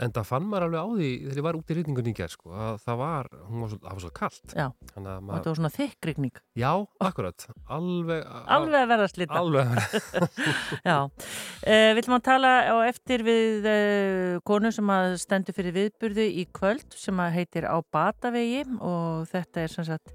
en 0.04 0.12
það 0.16 0.26
fann 0.30 0.46
maður 0.50 0.66
alveg 0.66 0.80
á 0.80 0.88
því 0.90 1.08
þegar 1.24 1.40
ég 1.40 1.46
var 1.46 1.58
út 1.58 1.70
í 1.72 1.76
rýtningunni 1.78 2.12
í 2.12 2.16
gerð, 2.18 2.34
sko, 2.36 2.52
að 2.56 2.78
það 2.86 2.98
var, 3.00 3.28
hún 3.48 3.64
var 3.64 3.70
svo, 3.72 3.78
það 3.84 3.96
var 3.98 4.04
svo 4.04 4.10
kallt. 4.20 4.54
Já, 4.56 4.66
maður, 4.96 5.30
þetta 5.34 5.52
var 5.52 5.58
svona 5.60 5.72
þykk 5.76 6.08
rigning. 6.10 6.40
já, 6.60 6.70
akkurat, 7.08 7.46
alveg, 7.78 8.24
Alveg 8.56 8.80
að 8.84 8.92
verða 8.94 9.08
slita. 9.12 9.40
alveg 9.40 9.60
að 9.60 9.74
verða. 9.74 10.30
Já, 10.90 10.96
uh, 11.04 11.90
við 11.90 12.00
ætlum 12.02 12.16
að 12.18 12.24
tala 12.30 12.54
á 12.70 12.76
eftir 12.88 13.26
við 13.26 13.68
uh, 13.70 14.40
konu 14.48 14.72
sem 14.74 14.94
að 14.96 15.18
stendur 15.22 15.56
fyrir 15.56 15.76
viðburðu 15.76 16.26
í 16.30 16.46
kvöld 16.56 16.96
sem 16.96 17.20
að 17.22 17.36
heitir 17.38 17.68
Á 17.68 17.76
Batavegi 17.92 18.64
og 18.80 19.28
þetta 19.30 19.64
er 19.66 19.72
sem 19.74 19.86
sagt 19.88 20.14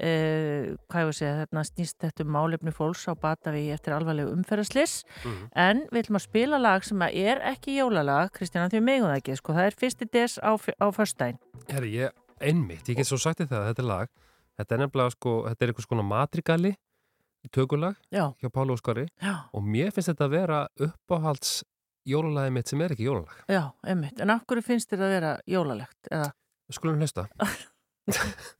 Uh, 0.00 0.76
hvað 0.88 1.02
ég 1.02 1.08
að 1.10 1.16
segja, 1.18 1.32
þarna 1.42 1.62
snýst 1.68 1.96
þetta 2.00 2.24
um 2.24 2.30
málefni 2.32 2.72
fólks 2.72 3.02
á 3.04 3.12
Batavegi 3.20 3.72
eftir 3.74 3.92
alvarlegu 3.92 4.30
umferðaslis 4.32 5.02
Mhm. 5.24 5.42
en 5.54 5.82
við 5.92 6.02
ætlum 6.06 6.16
að 6.16 6.24
spila 6.24 6.58
lag 6.58 6.82
sem 6.84 7.02
er 7.02 7.40
ekki 7.50 7.74
jólalag 7.76 8.30
Kristjana 8.32 8.70
því 8.72 8.80
megum 8.80 9.08
það 9.10 9.18
ekki, 9.20 9.36
sko, 9.36 9.52
það 9.52 9.66
er 9.66 9.76
fyrsti 9.76 10.08
des 10.10 10.38
á, 10.40 10.50
á 10.56 10.86
föstudaginn 10.96 11.38
Herri, 11.68 11.90
ég, 11.98 12.10
einmitt, 12.40 12.88
ég 12.88 12.96
get 12.96 13.06
svo 13.10 13.18
sagt 13.20 13.40
þér 13.42 13.50
það, 13.52 13.66
þetta 13.74 13.84
lag, 13.86 14.08
þetta 14.56 14.74
er 14.74 14.78
nefnilega, 14.86 15.10
sko, 15.18 15.34
þetta 15.50 15.62
er 15.62 15.68
einhvers 15.74 15.86
konar 15.92 16.08
matrigali, 16.08 16.72
tökulag, 17.52 17.96
Já. 18.10 18.32
hjá 18.40 18.48
Pála 18.50 18.72
Óskari 18.78 19.06
Já. 19.20 19.34
og 19.52 19.62
mér 19.62 19.92
finnst 19.92 20.08
þetta 20.14 20.24
að 20.28 20.30
vera 20.30 20.68
uppáhalds 20.80 21.62
jólalagi 22.08 22.52
mitt 22.52 22.68
sem 22.68 22.80
er 22.80 22.88
ekki 22.96 23.04
jólalag. 23.04 23.36
Já, 23.48 23.72
einmitt, 23.84 24.18
en 24.20 24.30
af 24.30 24.46
hverju 24.46 24.64
finnst 24.64 24.88
þér 24.88 25.04
að 25.04 25.12
vera 25.20 25.34
jólalegt? 25.46 26.08
Eða? 26.10 26.32
Skulum 26.72 26.98
hlusta. 27.04 27.28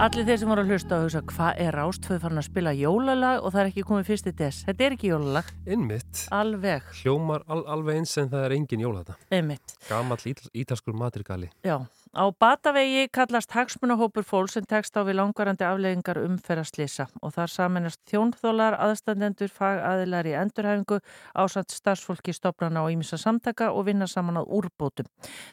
Allir 0.00 0.24
þeir 0.24 0.38
sem 0.40 0.48
voru 0.48 0.62
að 0.64 0.70
hlusta 0.72 0.96
að 0.96 1.02
hugsa 1.04 1.20
hvað 1.28 1.58
er 1.60 1.76
Rástföð 1.76 2.20
farin 2.22 2.40
að 2.40 2.46
spila 2.46 2.70
jólalag 2.72 3.42
og 3.44 3.52
það 3.52 3.60
er 3.60 3.68
ekki 3.68 3.82
komið 3.84 4.06
fyrst 4.08 4.28
í 4.30 4.32
des. 4.38 4.60
Þetta 4.64 4.86
er 4.86 4.94
ekki 4.96 5.10
jólalag. 5.10 5.50
Innmitt. 5.76 6.22
Alveg. 6.32 6.86
Hljómar 7.02 7.44
al 7.52 7.60
alveg 7.74 8.00
eins 8.00 8.14
en 8.22 8.30
það 8.32 8.46
er 8.46 8.54
engin 8.56 8.84
jólata. 8.86 9.18
Einmitt. 9.28 9.74
Gamall 9.90 10.24
ít 10.32 10.40
ítalskur 10.62 10.96
matrigali. 10.96 11.50
Já, 11.60 11.76
á 12.10 12.26
Batavegi 12.34 13.06
kallast 13.14 13.52
hagsmunahópur 13.54 14.24
fólk 14.26 14.50
sem 14.50 14.64
tekst 14.66 14.96
á 14.98 15.06
við 15.06 15.20
langvarandi 15.20 15.62
afleggingar 15.62 16.18
umferðarslýsa 16.24 17.06
og 17.22 17.34
þar 17.36 17.52
saminast 17.52 18.00
þjónþólar, 18.10 18.74
aðstandendur, 18.82 19.50
fagaðilar 19.54 20.26
í 20.26 20.34
endurhæfingu, 20.34 20.98
ásand 21.38 21.70
starfsfólki 21.70 22.34
stopnana 22.34 22.82
og 22.82 22.90
ímissa 22.94 23.18
samtaka 23.20 23.70
og 23.70 23.86
vinna 23.86 24.08
saman 24.10 24.40
á 24.40 24.44
úrbótum. 24.44 25.06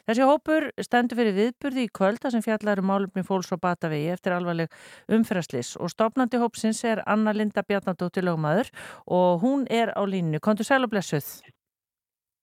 Þessi 0.08 0.26
hópur 0.26 0.70
stendur 0.82 1.20
fyrir 1.20 1.36
viðburði 1.36 1.86
í 1.86 1.92
kvölda 1.94 2.32
sem 2.34 2.42
fjallar 2.42 2.82
um 2.82 2.90
málumni 2.90 3.22
fólks 3.26 3.54
á 3.54 3.56
Batavegi 3.56 4.10
eftir 4.14 4.34
alvarleg 4.34 4.72
umferðarslýs 5.06 5.76
og 5.78 5.94
stopnandi 5.94 6.42
hópsins 6.42 6.82
er 6.84 7.04
Anna 7.06 7.36
Linda 7.36 7.62
Bjarnadóttir 7.62 8.26
lögmaður 8.26 8.72
og 9.06 9.44
hún 9.46 9.68
er 9.70 9.94
á 9.94 10.02
línu. 10.02 10.42
Kontur 10.42 10.66
sæl 10.66 10.82
og 10.82 10.90
blessuð. 10.90 11.38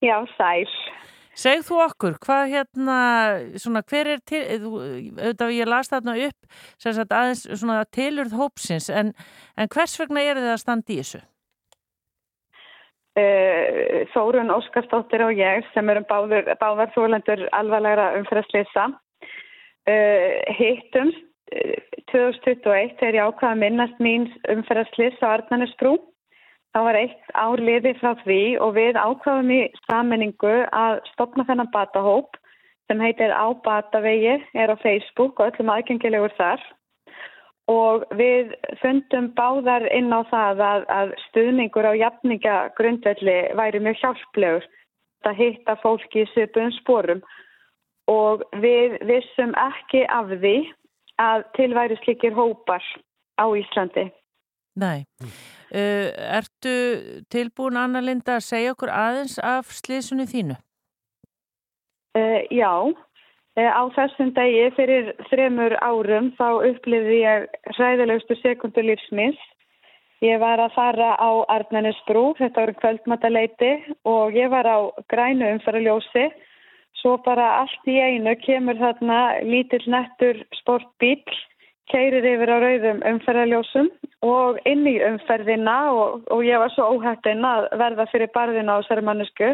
Já, 0.00 0.24
sæl. 0.36 0.64
Segð 1.36 1.66
þú 1.68 1.78
okkur, 1.84 2.14
hvað 2.24 2.42
hérna, 2.54 2.98
svona, 3.60 3.82
hver 3.84 4.08
er 4.14 4.20
til, 4.24 4.42
auðvitað 4.56 5.52
ég 5.52 5.68
las 5.68 5.92
þarna 5.92 6.14
upp, 6.26 6.60
sagt 6.80 7.12
aðeins 7.12 7.42
svona 7.60 7.82
tilurð 7.92 8.36
hópsins, 8.38 8.88
en, 8.88 9.12
en 9.56 9.72
hvers 9.72 9.98
vegna 10.00 10.24
er 10.24 10.40
þið 10.40 10.52
að 10.54 10.62
standa 10.62 10.94
í 10.94 11.00
þessu? 11.02 11.20
Uh, 13.16 14.04
Þórun 14.12 14.52
Óskarsdóttir 14.52 15.24
og 15.24 15.36
ég 15.36 15.68
sem 15.72 15.92
erum 15.92 16.04
báður, 16.08 16.50
báðar 16.60 16.90
þólendur 16.96 17.46
alvarlegra 17.56 18.10
umfæðslýsa 18.18 18.90
hittumst 20.56 21.22
uh, 21.54 21.86
2021 22.12 22.96
þegar 23.00 23.16
ég 23.18 23.28
ákvaða 23.30 23.54
að 23.54 23.62
minnast 23.62 24.02
mín 24.02 24.28
umfæðslýs 24.52 25.16
á 25.24 25.36
Arnarnesbrú. 25.36 25.96
Það 26.76 26.84
var 26.84 26.96
eitt 27.00 27.30
ár 27.32 27.60
liði 27.64 27.90
frá 27.96 28.10
því 28.20 28.40
og 28.60 28.74
við 28.76 28.98
ákvaðum 29.00 29.52
í 29.54 29.60
sammenningu 29.86 30.56
að 30.76 30.98
stopna 31.08 31.46
þennan 31.48 31.70
batahóp 31.72 32.36
sem 32.84 33.00
heitir 33.00 33.32
Á 33.32 33.48
Batavegi, 33.64 34.34
er 34.52 34.68
á 34.68 34.76
Facebook 34.82 35.40
og 35.40 35.54
öllum 35.54 35.72
aðgengilegur 35.72 36.34
þar. 36.36 36.60
Og 37.72 38.04
við 38.18 38.52
fundum 38.82 39.30
báðar 39.38 39.88
inn 39.88 40.12
á 40.12 40.20
það 40.28 40.60
að, 40.66 40.84
að 40.98 41.14
stuðningur 41.24 41.88
á 41.88 41.92
jafningagrundvelli 41.96 43.38
væri 43.56 43.80
mjög 43.80 44.02
hjálplegur. 44.02 44.68
Að 45.24 45.40
hitta 45.40 45.78
fólki 45.80 46.26
í 46.26 46.30
söpum 46.34 46.76
sporum. 46.76 47.24
Og 48.12 48.44
við 48.60 49.00
vissum 49.08 49.56
ekki 49.64 50.04
af 50.12 50.28
því 50.28 50.54
að 51.24 51.48
tilværi 51.56 51.96
slikir 52.04 52.36
hópar 52.36 52.84
á 53.40 53.48
Íslandi. 53.48 54.10
Nei. 54.76 55.06
Uh, 55.72 56.12
ertu 56.36 56.72
tilbúin, 57.32 57.78
Anna 57.80 58.02
Linda, 58.04 58.36
að 58.36 58.46
segja 58.46 58.74
okkur 58.74 58.92
aðeins 58.92 59.38
af 59.40 59.72
slísunni 59.74 60.28
þínu? 60.28 60.58
Uh, 62.16 62.44
já, 62.52 62.72
uh, 62.84 63.70
á 63.72 63.82
þessum 63.96 64.34
degi 64.36 64.68
fyrir 64.76 65.12
þremur 65.30 65.74
árum 65.80 66.30
þá 66.38 66.48
upplifði 66.70 67.20
ég 67.22 67.48
hræðilegustu 67.74 68.38
sekundu 68.42 68.84
lífsmins. 68.84 69.40
Ég 70.24 70.40
var 70.40 70.60
að 70.60 70.72
fara 70.72 71.10
á 71.20 71.30
Arnænisbrú, 71.52 72.30
þetta 72.38 72.62
voru 72.62 72.76
kvöldmataleiti 72.80 73.72
og 74.08 74.36
ég 74.36 74.48
var 74.52 74.64
á 74.64 74.88
grænu 75.12 75.50
umfæraljósi. 75.56 76.30
Svo 77.00 77.18
bara 77.24 77.50
allt 77.62 77.88
í 77.88 77.98
einu 78.00 78.32
kemur 78.40 78.78
þarna 78.80 79.18
lítill 79.44 79.84
nettur 79.92 80.40
sportbíl, 80.56 81.20
keirir 81.92 82.26
yfir 82.26 82.50
á 82.50 82.58
rauðum 82.62 83.02
umferðarljósum 83.12 83.88
og 84.26 84.58
inn 84.68 84.86
í 84.88 84.96
umferðina 85.06 85.76
og, 85.94 86.22
og 86.32 86.44
ég 86.46 86.60
var 86.62 86.72
svo 86.74 86.88
óhættin 86.96 87.44
að 87.46 87.68
verða 87.78 88.06
fyrir 88.10 88.32
barðina 88.34 88.78
á 88.78 88.80
þessari 88.82 89.06
mannesku. 89.06 89.50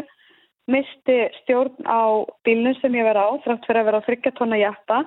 Misti 0.71 1.17
stjórn 1.41 1.75
á 1.85 2.23
bílnum 2.47 2.77
sem 2.79 2.95
ég 2.95 3.05
var 3.09 3.19
á, 3.19 3.27
þrátt 3.43 3.67
fyrir 3.67 3.81
að 3.81 3.89
vera 3.89 3.99
á 3.99 4.05
þryggjartonna 4.07 4.61
jæppa, 4.61 4.99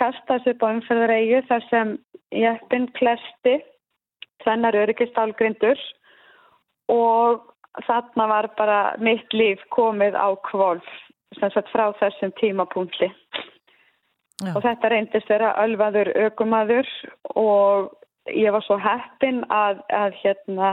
kastaði 0.00 0.54
upp 0.54 0.64
á 0.66 0.72
umferðareigu 0.72 1.42
þar 1.46 1.66
sem 1.68 1.94
jæppin 2.34 2.88
klesti, 2.98 3.54
tvennar 4.42 4.78
öryggistálgrindur 4.82 5.78
og 6.90 7.46
þarna 7.86 8.26
var 8.32 8.50
bara 8.58 8.80
mitt 8.98 9.30
líf 9.36 9.62
komið 9.70 10.18
á 10.18 10.34
kvolf 10.50 10.86
sem 11.38 11.52
sagt 11.54 11.70
frá 11.70 11.92
þessum 12.00 12.34
tímapunkti. 12.40 13.10
Já. 14.40 14.54
Og 14.54 14.62
þetta 14.64 14.90
reyndist 14.92 15.28
vera 15.28 15.52
ölvaður 15.60 16.12
ökumadur 16.26 16.88
og 17.36 17.90
ég 18.32 18.52
var 18.54 18.64
svo 18.64 18.78
heppin 18.80 19.42
að, 19.52 19.82
að 19.92 20.16
hérna 20.22 20.70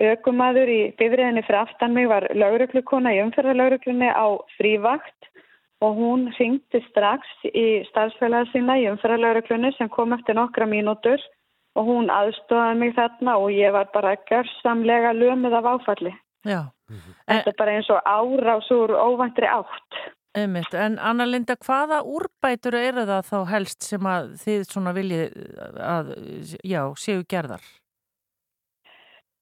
ökumadur 0.00 0.68
í 0.68 0.80
bifriðinni 1.00 1.44
fyrir 1.46 1.62
aftan 1.62 1.96
mig 1.96 2.08
var 2.10 2.26
lauruglukona 2.36 3.14
í 3.16 3.20
umferðarlauruglunni 3.24 4.08
á 4.12 4.26
frívakt 4.56 5.28
og 5.80 5.96
hún 5.96 6.26
ringdi 6.36 6.80
strax 6.88 7.26
í 7.48 7.82
starfsfélagi 7.88 8.52
sína 8.52 8.76
í 8.80 8.88
umferðarlauruglunni 8.92 9.72
sem 9.76 9.88
kom 9.92 10.12
eftir 10.16 10.36
nokkra 10.36 10.68
mínútur 10.68 11.20
og 11.78 11.86
hún 11.88 12.10
aðstofaði 12.12 12.78
mig 12.80 12.96
þarna 12.96 13.36
og 13.40 13.52
ég 13.54 13.72
var 13.76 13.88
bara 13.94 14.16
görsamlega 14.28 15.14
lömið 15.16 15.56
af 15.60 15.68
áfalli. 15.74 16.12
Já. 16.44 16.62
Þetta 17.28 17.52
er 17.52 17.58
bara 17.58 17.76
eins 17.76 17.90
og 17.92 18.00
árás 18.08 18.70
úr 18.74 18.92
óvæntri 18.96 19.46
átt. 19.46 20.00
Einmitt. 20.38 20.74
En 20.78 20.98
Anna 21.02 21.26
Linda, 21.26 21.56
hvaða 21.58 22.04
úrbætur 22.06 22.76
eru 22.78 23.02
það 23.08 23.26
þá 23.26 23.38
helst 23.50 23.82
sem 23.82 24.06
að 24.06 24.28
þið 24.44 24.60
svona 24.68 24.92
viljið 24.94 25.38
að, 25.82 26.12
já, 26.62 26.82
séu 27.02 27.24
gerðar? 27.26 27.64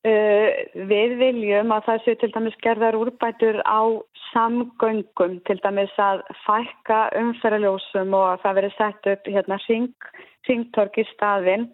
Uh, 0.07 0.49
við 0.89 1.17
viljum 1.19 1.75
að 1.75 1.89
það 1.89 2.05
séu 2.05 2.19
til 2.23 2.31
dæmis 2.33 2.57
gerðar 2.65 2.97
úrbætur 2.97 3.59
á 3.69 3.85
samgöngum, 4.31 5.37
til 5.45 5.59
dæmis 5.61 5.93
að 6.01 6.23
fækka 6.47 7.03
umferðaljósum 7.21 8.17
og 8.17 8.25
að 8.31 8.43
það 8.47 8.59
veri 8.61 8.71
sett 8.79 9.09
upp 9.13 9.29
hérna 9.35 9.59
ring, 9.67 10.09
ringtork 10.49 10.97
í 11.03 11.05
staðin. 11.13 11.69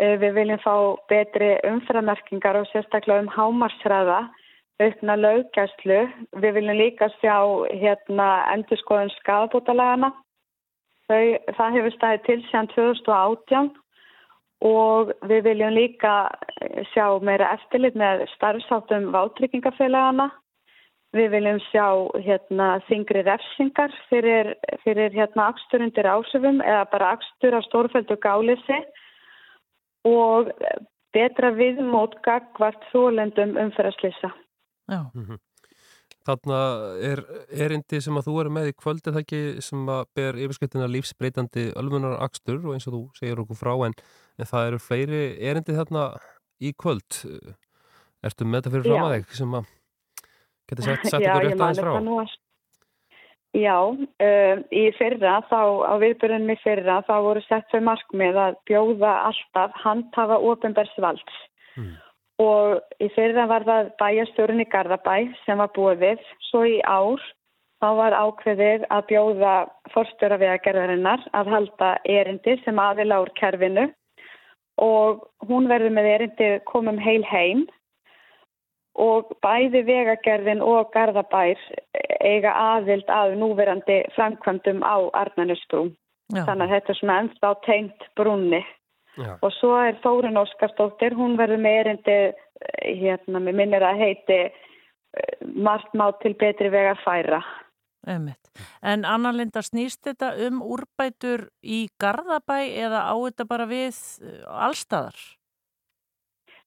Uh, 0.00 0.14
við 0.22 0.38
viljum 0.38 0.62
fá 0.64 0.74
betri 1.12 1.50
umferðamerkingar 1.68 2.62
og 2.62 2.70
sérstaklega 2.72 3.26
um 3.26 3.32
hámarsræða, 3.34 4.22
aukna 4.82 5.16
löggæslu. 5.16 6.00
Við 6.42 6.56
viljum 6.58 6.78
líka 6.78 7.08
sjá 7.20 7.36
hérna 7.70 8.28
endurskoðun 8.54 9.12
skafabótalagana. 9.20 10.12
Það 11.08 11.74
hefur 11.76 11.96
staðið 11.98 12.22
til 12.26 12.38
síðan 12.48 12.70
2018 12.74 13.72
og 14.64 15.12
við 15.28 15.42
viljum 15.50 15.74
líka 15.76 16.14
sjá 16.94 17.20
meira 17.20 17.52
eftirlit 17.58 17.98
með 17.98 18.24
starfsáttum 18.34 19.10
vátrykingafélagana. 19.14 20.30
Við 21.14 21.28
viljum 21.30 21.60
sjá 21.68 21.86
hérna, 22.24 22.80
þingri 22.88 23.22
refsingar 23.22 23.92
fyrir, 24.08 24.56
fyrir 24.82 25.12
hérna, 25.14 25.52
akstur 25.52 25.84
undir 25.84 26.08
ásöfum 26.10 26.58
eða 26.64 26.88
bara 26.90 27.12
akstur 27.14 27.54
á 27.54 27.60
stórfældu 27.68 28.16
gálisi 28.18 28.80
og 30.08 30.50
betra 31.14 31.52
viðmót 31.54 32.18
gagvart 32.26 32.82
þólendum 32.90 33.54
umferðarslýsa. 33.62 34.32
Já. 34.88 35.10
Mm 35.14 35.24
-hmm. 35.24 35.38
Þarna 36.24 36.58
er 37.04 37.20
erindi 37.52 38.00
sem 38.00 38.16
að 38.16 38.28
þú 38.28 38.34
eru 38.40 38.50
með 38.50 38.68
í 38.70 38.74
kvöld 38.80 39.08
eða 39.10 39.20
ekki 39.20 39.40
sem 39.60 39.88
að 39.92 40.04
ber 40.16 40.38
yfirskyttina 40.40 40.86
lífsbreytandi 40.88 41.72
ölmunar 41.76 42.16
akstur 42.24 42.62
og 42.64 42.72
eins 42.72 42.86
og 42.88 42.94
þú 42.94 43.02
segir 43.18 43.42
okkur 43.42 43.58
frá 43.58 43.74
en, 43.86 43.96
en 44.38 44.48
það 44.48 44.68
eru 44.68 44.78
fleiri 44.78 45.22
erindi 45.50 45.76
þarna 45.76 46.06
í 46.60 46.72
kvöld. 46.72 47.20
Ertu 48.24 48.44
með 48.44 48.56
þetta 48.62 48.72
fyrir 48.72 48.88
fram 48.88 49.04
að 49.04 49.16
þig 49.18 49.36
sem 49.40 49.58
að 49.58 49.68
getur 50.70 50.84
sett, 50.84 51.04
sett 51.12 51.26
okkur 51.28 51.44
rétt 51.44 51.60
aðeins 51.60 51.84
frá? 51.84 52.38
Já, 53.54 53.78
um, 53.86 54.64
í 54.74 54.84
fyrra 54.98 55.34
þá, 55.46 55.60
á 55.86 55.94
viðbörunni 56.02 56.56
fyrra 56.64 57.02
þá 57.06 57.14
voru 57.22 57.44
sett 57.44 57.68
fyrir 57.70 57.84
markmið 57.84 58.40
að 58.48 58.56
bjóða 58.66 59.12
alltaf 59.28 59.76
handhafa 59.84 60.40
ofinberðsvalds. 60.40 61.36
Hmm 61.76 61.94
og 62.42 62.80
í 63.02 63.08
fyrra 63.14 63.46
var 63.50 63.64
það 63.66 63.90
bæjastjórun 64.00 64.62
í 64.64 64.68
Garðabæ 64.70 65.16
sem 65.44 65.60
var 65.60 65.70
búið 65.76 66.22
svo 66.50 66.64
í 66.66 66.80
ár 66.82 67.22
þá 67.82 67.88
var 67.98 68.16
ákveðið 68.16 68.86
að 68.94 69.06
bjóða 69.10 69.54
forstjóra 69.92 70.38
vegagerðarinnar 70.40 71.24
að 71.36 71.52
halda 71.52 71.90
erindi 72.08 72.56
sem 72.64 72.78
aðila 72.80 73.20
úr 73.24 73.32
kerfinu. 73.38 73.88
Og 74.80 75.22
hún 75.46 75.68
verður 75.70 75.94
með 75.94 76.10
erindi 76.14 76.48
komum 76.66 76.98
heil 76.98 77.22
heim. 77.28 77.66
Og 78.98 79.30
bæði 79.42 79.82
vegagerðin 79.86 80.62
og 80.62 80.90
Garðabær 80.94 81.60
eiga 82.22 82.54
aðild 82.74 83.10
að 83.10 83.34
núverandi 83.40 84.00
framkvæmdum 84.14 84.82
á 84.86 85.10
Arnarnusbrú 85.18 85.88
þannig 86.32 86.64
að 86.64 86.72
þetta 86.72 86.92
er 86.92 86.98
svona 86.98 87.16
ennþá 87.22 87.50
tengt 87.66 88.06
brúnni 88.16 88.62
Já. 89.14 89.36
og 89.38 89.52
svo 89.60 89.76
er 89.78 89.98
Þórun 90.02 90.40
Óskarsdóttir, 90.40 91.14
hún 91.14 91.36
verður 91.38 91.60
með 91.62 91.76
erindi, 91.82 92.16
eh, 92.34 92.94
hérna, 92.98 93.38
með 93.38 93.60
minnir 93.60 93.84
að 93.86 94.00
heiti 94.02 94.40
eh, 94.48 95.44
margt 95.54 95.94
má 95.94 96.08
til 96.22 96.34
betri 96.34 96.70
vegar 96.72 96.98
færa. 97.04 97.42
Einmitt. 98.06 98.50
En 98.82 99.04
Anna 99.08 99.32
Linda, 99.32 99.62
snýst 99.64 100.04
þetta 100.04 100.34
um 100.48 100.60
úrbætur 100.62 101.48
í 101.62 101.86
Garðabæ 102.00 102.58
eða 102.84 103.06
á 103.08 103.14
þetta 103.14 103.46
bara 103.48 103.66
við 103.70 103.94
eh, 103.94 104.42
allstæðar? 104.66 105.16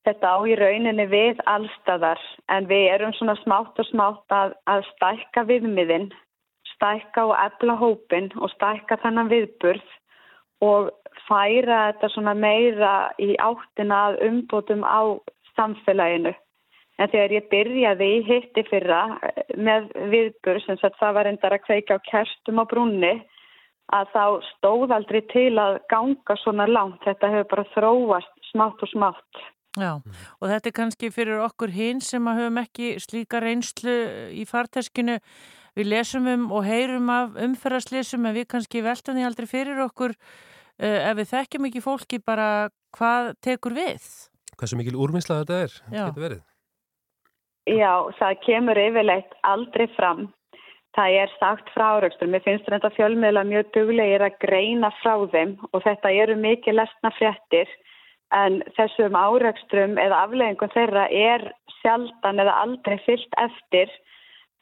Þetta 0.07 0.31
á 0.33 0.37
í 0.47 0.55
rauninni 0.55 1.05
við 1.11 1.43
allstæðar 1.51 2.21
en 2.55 2.67
við 2.71 2.85
erum 2.93 3.13
svona 3.17 3.35
smátt 3.43 3.79
og 3.79 3.89
smátt 3.91 4.31
að, 4.31 4.55
að 4.71 4.85
stækka 4.93 5.43
viðmiðin, 5.49 6.09
stækka 6.77 7.27
og 7.27 7.35
efla 7.43 7.75
hópin 7.75 8.31
og 8.39 8.53
stækka 8.55 9.01
þannan 9.03 9.31
viðburð 9.33 9.83
og 10.63 10.89
færa 11.28 11.80
þetta 11.91 12.09
svona 12.13 12.34
meira 12.38 12.93
í 13.22 13.34
áttina 13.41 14.03
að 14.09 14.20
umbótum 14.28 14.84
á 14.86 15.18
samfélaginu. 15.57 16.34
En 16.98 17.11
þegar 17.11 17.34
ég 17.35 17.49
byrjaði 17.52 18.11
hitti 18.26 18.64
fyrra 18.69 19.02
eh, 19.22 19.44
með 19.57 19.91
viðbur 20.14 20.61
sem 20.65 20.80
það 20.81 21.18
var 21.19 21.30
endar 21.30 21.57
að 21.57 21.65
kveika 21.68 21.98
á 21.98 22.06
kerstum 22.07 22.61
á 22.61 22.65
brunni 22.69 23.14
að 23.94 24.10
þá 24.14 24.23
stóð 24.52 24.94
aldrei 24.95 25.22
til 25.31 25.53
að 25.61 25.77
ganga 25.91 26.35
svona 26.41 26.65
langt. 26.68 26.99
Þetta 27.06 27.30
hefur 27.35 27.52
bara 27.53 27.69
þróast 27.76 28.49
smátt 28.49 28.81
og 28.84 28.91
smátt. 28.91 29.45
Já, 29.77 29.94
og 30.41 30.49
þetta 30.49 30.72
er 30.72 30.73
kannski 30.73 31.11
fyrir 31.14 31.44
okkur 31.45 31.69
hinn 31.69 32.02
sem 32.02 32.26
að 32.27 32.41
höfum 32.41 32.60
ekki 32.64 32.89
slíka 33.03 33.41
reynslu 33.44 33.95
í 34.34 34.48
farteskinu. 34.49 35.19
Við 35.77 35.91
lesum 35.91 36.26
um 36.31 36.48
og 36.57 36.65
heyrum 36.65 37.11
af 37.14 37.38
umferðarslesum 37.45 38.26
en 38.26 38.34
við 38.39 38.48
kannski 38.56 38.81
veltum 38.81 39.19
því 39.19 39.27
aldrei 39.27 39.45
fyrir 39.52 39.84
okkur 39.85 40.15
ef 40.79 41.17
við 41.17 41.29
þekkjum 41.31 41.67
ekki 41.69 41.83
fólki 41.83 42.19
bara 42.23 42.69
hvað 42.97 43.33
tekur 43.45 43.75
við? 43.77 44.05
Hversu 44.57 44.79
mikil 44.79 44.97
úrvinnsla 44.97 45.41
þetta 45.41 45.59
er, 45.65 45.77
getur 45.91 46.23
verið? 46.23 46.43
Já, 47.67 47.93
það 48.17 48.41
kemur 48.45 48.79
yfirleitt 48.79 49.33
aldrei 49.43 49.87
fram. 49.97 50.27
Það 50.97 51.15
er 51.21 51.33
sagt 51.37 51.67
frá 51.75 51.85
áraugstur. 51.97 52.29
Mér 52.31 52.41
finnst 52.45 52.69
þetta 52.71 52.89
fjölmiðla 52.95 53.43
mjög 53.45 53.67
duglegir 53.75 54.23
að 54.25 54.39
greina 54.41 54.89
frá 55.01 55.19
þeim 55.33 55.57
og 55.69 55.83
þetta 55.83 56.13
eru 56.23 56.37
mikið 56.39 56.79
lesna 56.79 57.11
fréttir 57.19 57.69
en 58.35 58.61
þessum 58.75 59.15
áraugstrum 59.15 59.99
eða 60.01 60.23
afleggingum 60.25 60.73
þeirra 60.73 61.05
er 61.11 61.45
sjaldan 61.79 62.41
eða 62.43 62.55
aldrei 62.63 62.97
fyllt 63.05 63.37
eftir 63.43 63.91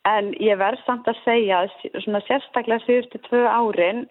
en 0.05 0.33
ég 0.43 0.59
verð 0.61 0.83
samt 0.85 1.07
að 1.09 1.21
segja 1.23 1.63
að 1.63 2.25
sérstaklega 2.27 2.83
síðustu 2.85 3.21
tvö 3.25 3.45
árin 3.49 4.05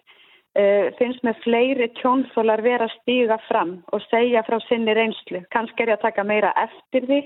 uh, 0.59 0.89
finnst 0.99 1.23
með 1.27 1.41
fleiri 1.43 1.89
tjónþólar 1.99 2.63
vera 2.65 2.89
að 2.89 2.97
stíga 3.01 3.39
fram 3.47 3.77
og 3.93 4.03
segja 4.09 4.43
frá 4.47 4.57
sinni 4.67 4.95
reynslu. 4.97 5.43
Kannski 5.53 5.85
er 5.85 5.93
ég 5.93 5.99
að 5.99 6.07
taka 6.09 6.27
meira 6.27 6.53
eftir 6.65 7.07
því 7.09 7.21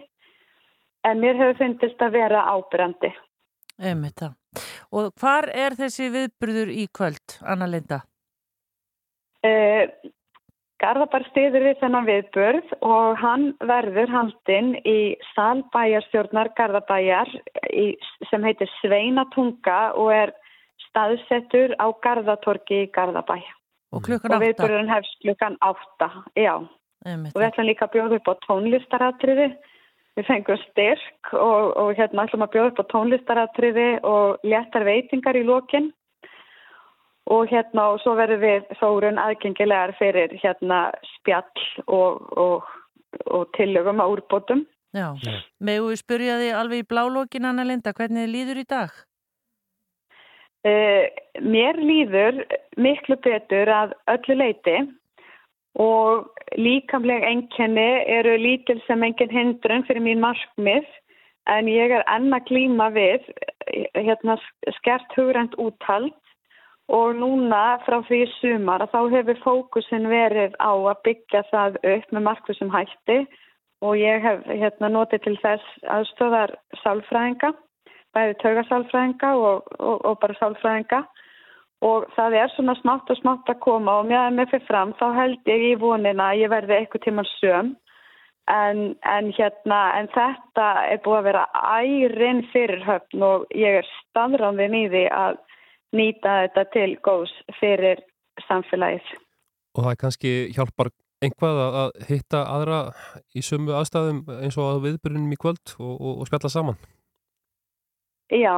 en 1.08 1.24
mér 1.24 1.40
hefur 1.40 1.60
finnist 1.64 2.04
að 2.04 2.16
vera 2.20 2.46
ábyrjandi. 2.54 3.12
Emið 3.80 4.16
það. 4.22 4.38
Og 4.92 5.12
hvar 5.22 5.48
er 5.54 5.76
þessi 5.78 6.10
viðbyrður 6.12 6.72
í 6.74 6.88
kvöld, 6.92 7.38
Anna 7.46 7.68
Linda? 7.70 8.02
Uh, 9.46 9.86
Garðabar 10.80 11.26
stiður 11.28 11.66
við 11.68 11.80
þennan 11.82 12.08
viðbörð 12.08 12.70
og 12.88 13.18
hann 13.20 13.50
verður 13.68 14.12
haldinn 14.14 14.70
í 14.88 15.16
salbæjarstjórnar 15.34 16.54
Garðabæjar 16.56 17.32
sem 18.30 18.46
heitir 18.48 18.72
Sveinatunga 18.78 19.80
og 20.00 20.14
er 20.16 20.32
staðsettur 20.90 21.76
á 21.78 21.88
Garðatorki 22.04 22.84
í 22.86 22.92
Garðabæ. 22.96 23.40
Og 23.94 24.04
klukkan 24.06 24.32
átta? 24.32 24.38
Og 24.38 24.46
viðbörðun 24.46 24.92
hefst 24.94 25.18
klukkan 25.24 25.58
átta, 25.66 26.10
já. 26.38 26.54
Einmitt. 27.08 27.34
Og 27.34 27.42
við 27.42 27.48
ætlum 27.50 27.70
líka 27.70 27.88
að 27.88 27.94
bjóða 27.96 28.20
upp 28.20 28.30
á 28.30 28.34
tónlistaratriði. 28.46 29.48
Við 30.20 30.28
fengum 30.28 30.60
styrk 30.66 31.32
og, 31.38 31.70
og 31.80 31.94
hérna 31.98 32.26
ætlum 32.28 32.44
að 32.46 32.54
bjóða 32.56 32.74
upp 32.74 32.82
á 32.84 32.92
tónlistaratriði 32.94 33.88
og 34.10 34.44
léttar 34.44 34.86
veitingar 34.88 35.40
í 35.40 35.46
lókinn. 35.48 35.92
Og 37.30 37.50
hérna 37.52 37.92
og 37.94 38.02
svo 38.04 38.16
verður 38.18 38.42
við 38.42 38.70
þórun 38.82 39.22
aðgengilegar 39.22 39.94
fyrir 40.00 40.34
hérna 40.42 40.90
spjall 41.16 41.66
og, 41.86 42.26
og, 42.34 42.70
og 43.30 43.50
tillögum 43.58 44.02
að 44.02 44.18
úrbótum. 44.18 44.66
Já, 44.98 45.14
við 45.62 45.92
spyrja 46.02 46.40
því 46.40 46.50
alveg 46.58 46.82
í 46.82 46.88
blálókin 46.90 47.46
Anna 47.46 47.62
Linda, 47.62 47.94
hvernig 47.94 48.26
þið 48.26 48.32
líður 48.34 48.62
í 48.64 48.66
dag? 48.70 48.96
Uh, 50.68 51.08
mér 51.40 51.78
líður 51.80 52.42
miklu 52.76 53.16
betur 53.24 53.70
að 53.72 53.94
öllu 54.12 54.36
leiti 54.42 54.74
og 55.80 56.26
líkamlega 56.60 57.30
enginni 57.30 58.04
eru 58.12 58.34
lítil 58.42 58.82
sem 58.84 59.06
engin 59.08 59.32
hindrun 59.32 59.86
fyrir 59.88 60.04
mín 60.04 60.20
markmið 60.20 60.88
en 61.48 61.70
ég 61.72 61.94
er 61.96 62.04
enna 62.12 62.42
klíma 62.44 62.90
við 62.92 63.24
hérna, 63.96 64.36
skert 64.82 65.16
hugrænt 65.16 65.56
úthald. 65.56 66.12
Og 66.90 67.14
núna 67.22 67.78
frá 67.86 68.00
því 68.08 68.24
sumar 68.40 68.82
að 68.82 68.96
þá 68.96 69.02
hefur 69.14 69.42
fókusin 69.44 70.08
verið 70.10 70.56
á 70.58 70.74
að 70.74 71.02
byggja 71.06 71.44
það 71.52 71.76
upp 71.86 72.14
með 72.16 72.26
markmið 72.26 72.58
sem 72.58 72.72
hætti. 72.74 73.18
Og 73.86 73.96
ég 73.96 74.26
hef 74.26 74.42
hérna, 74.50 74.90
notið 74.92 75.22
til 75.24 75.36
þess 75.44 75.76
aðstöðar 75.86 76.56
sálfræðinga 76.82 77.54
bæði 78.16 78.38
taugasálfræðinga 78.44 79.34
og, 79.38 79.68
og, 79.80 79.98
og 80.06 80.20
bara 80.22 80.38
sálfræðinga 80.40 81.04
og 81.90 82.08
það 82.16 82.36
er 82.42 82.50
svona 82.56 82.76
smátt 82.82 83.12
og 83.14 83.20
smátt 83.22 83.52
að 83.54 83.62
koma 83.64 84.00
og 84.02 84.10
mér 84.10 84.34
með 84.36 84.50
fyrir 84.56 84.66
fram 84.68 84.96
þá 85.00 85.06
held 85.16 85.52
ég 85.52 85.68
í 85.70 85.76
vonina 85.80 86.32
að 86.34 86.42
ég 86.44 86.52
verði 86.52 86.76
eitthvað 86.80 87.06
tíman 87.06 87.30
söm 87.38 87.70
en, 88.50 88.82
en 89.06 89.30
hérna, 89.38 89.80
en 90.00 90.10
þetta 90.16 90.68
er 90.90 91.02
búið 91.06 91.20
að 91.22 91.28
vera 91.30 91.44
ærin 91.78 92.42
fyrir 92.54 92.84
höfn 92.88 93.24
og 93.24 93.46
ég 93.56 93.80
er 93.82 93.92
staðráðin 94.00 94.76
í 94.82 94.86
því 94.92 95.04
að 95.14 95.38
nýta 95.96 96.36
þetta 96.44 96.66
til 96.74 96.90
góðs 97.06 97.32
fyrir 97.60 98.02
samfélagið. 98.48 99.06
Og 99.78 99.86
það 99.86 99.92
er 99.94 100.02
kannski 100.04 100.32
hjálpar 100.58 100.90
einhvað 101.24 101.58
að- 101.64 101.78
að 101.84 101.90
hitta 102.10 102.44
aðra 102.56 102.80
í 103.36 103.42
sömu 103.46 103.74
aðstæðum 103.78 104.22
eins 104.42 104.58
og 104.58 104.70
að 104.74 104.84
viðbyrjunum 104.88 105.34
í 105.36 105.40
kvöld 105.42 105.76
og, 105.80 105.96
og, 106.00 106.14
og 106.22 106.30
spjalla 106.30 106.50
saman. 106.54 106.78
Já, 108.30 108.56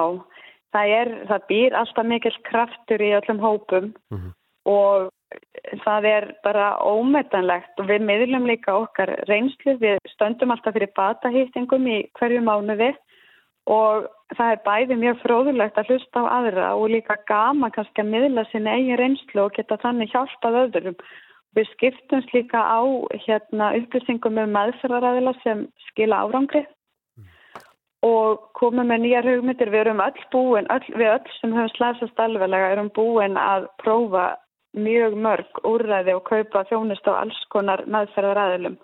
það, 0.75 0.93
er, 0.99 1.11
það 1.29 1.47
býr 1.47 1.79
alltaf 1.79 2.07
mikil 2.07 2.35
kraftur 2.47 3.03
í 3.03 3.11
öllum 3.15 3.41
hópum 3.43 3.91
og 4.67 5.09
það 5.85 6.07
er 6.09 6.27
bara 6.43 6.73
ómetanlegt. 6.83 7.71
Og 7.79 7.87
við 7.87 8.03
miðlum 8.07 8.47
líka 8.49 8.75
okkar 8.83 9.13
reynslu, 9.29 9.77
við 9.79 9.97
stöndum 10.13 10.51
alltaf 10.51 10.75
fyrir 10.75 10.91
batahýstingum 10.97 11.87
í 11.87 12.01
hverju 12.19 12.43
mánuði 12.43 12.91
og 13.71 14.07
það 14.35 14.51
er 14.51 14.61
bæði 14.65 14.97
mjög 14.97 15.19
fróðulegt 15.21 15.77
að 15.77 15.91
hlusta 15.91 16.23
á 16.25 16.33
aðra 16.39 16.69
og 16.75 16.89
líka 16.89 17.15
gama 17.29 17.69
kannski 17.71 18.01
að 18.01 18.11
miðla 18.15 18.45
sinni 18.49 18.71
eigin 18.73 18.99
reynslu 18.99 19.45
og 19.45 19.53
geta 19.55 19.77
þannig 19.83 20.11
hjálpað 20.11 20.59
öðrum. 20.65 20.97
Við 21.55 21.67
skiptumst 21.75 22.31
líka 22.33 22.59
á 22.63 22.81
hérna, 23.27 23.73
upplýsingum 23.77 24.39
um 24.39 24.53
meðferðaræðila 24.55 25.35
sem 25.43 25.65
skila 25.89 26.23
árangri 26.25 26.63
og 28.05 28.47
komum 28.57 28.87
með 28.89 29.03
nýjar 29.05 29.27
hugmyndir. 29.29 29.71
Við 29.73 29.83
erum 29.85 30.03
öll 30.03 30.23
búin, 30.33 30.69
öll, 30.73 30.87
við 30.95 31.11
öll 31.15 31.35
sem 31.39 31.53
höfum 31.55 31.73
slæsast 31.75 32.23
alveglega 32.23 32.71
erum 32.75 32.89
búin 32.95 33.37
að 33.39 33.67
prófa 33.83 34.31
mjög 34.77 35.17
mörg 35.19 35.61
úrræði 35.67 36.15
og 36.15 36.25
kaupa 36.29 36.63
þjónust 36.69 37.07
á 37.11 37.13
alls 37.19 37.39
konar 37.53 37.83
meðferðaræðilum. 37.91 38.79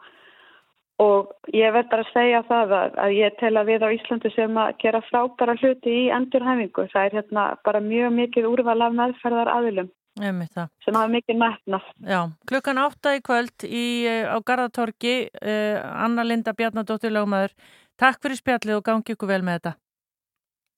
Og 0.98 1.30
ég 1.53 1.73
verð 1.76 1.91
bara 1.91 2.03
að 2.07 2.14
segja 2.15 2.41
það 2.48 2.72
að, 2.73 2.95
að 3.03 3.11
ég 3.19 3.35
tel 3.38 3.53
að 3.60 3.69
við 3.69 3.85
á 3.85 3.89
Íslandi 3.94 4.31
sem 4.34 4.57
að 4.57 4.72
gera 4.81 5.03
frábæra 5.11 5.53
hluti 5.61 5.94
í 5.94 6.07
endurhæfingu. 6.14 6.88
Það 6.94 7.06
er 7.06 7.18
hérna 7.19 7.44
bara 7.68 7.84
mjög 7.85 8.15
mikið 8.18 8.49
úrval 8.49 8.81
af 8.81 8.98
meðferðaræðilum 8.98 9.91
sem 10.18 10.95
hafa 10.95 11.07
mikið 11.11 11.38
metnað. 11.38 11.89
Já, 12.02 12.22
klukkan 12.49 12.81
átta 12.81 13.14
í 13.15 13.22
kvöld 13.22 13.65
í, 13.65 14.06
eh, 14.10 14.26
á 14.26 14.38
Garðatorgi, 14.41 15.30
uh, 15.41 16.03
Anna 16.03 16.23
Linda 16.23 16.53
Bjarnadóttir 16.53 17.11
lögmaður. 17.11 17.53
Takk 17.98 18.22
fyrir 18.22 18.38
spjallið 18.40 18.78
og 18.80 18.84
gangi 18.86 19.15
ykkur 19.15 19.32
vel 19.32 19.41
með 19.48 19.60
þetta. 19.60 19.74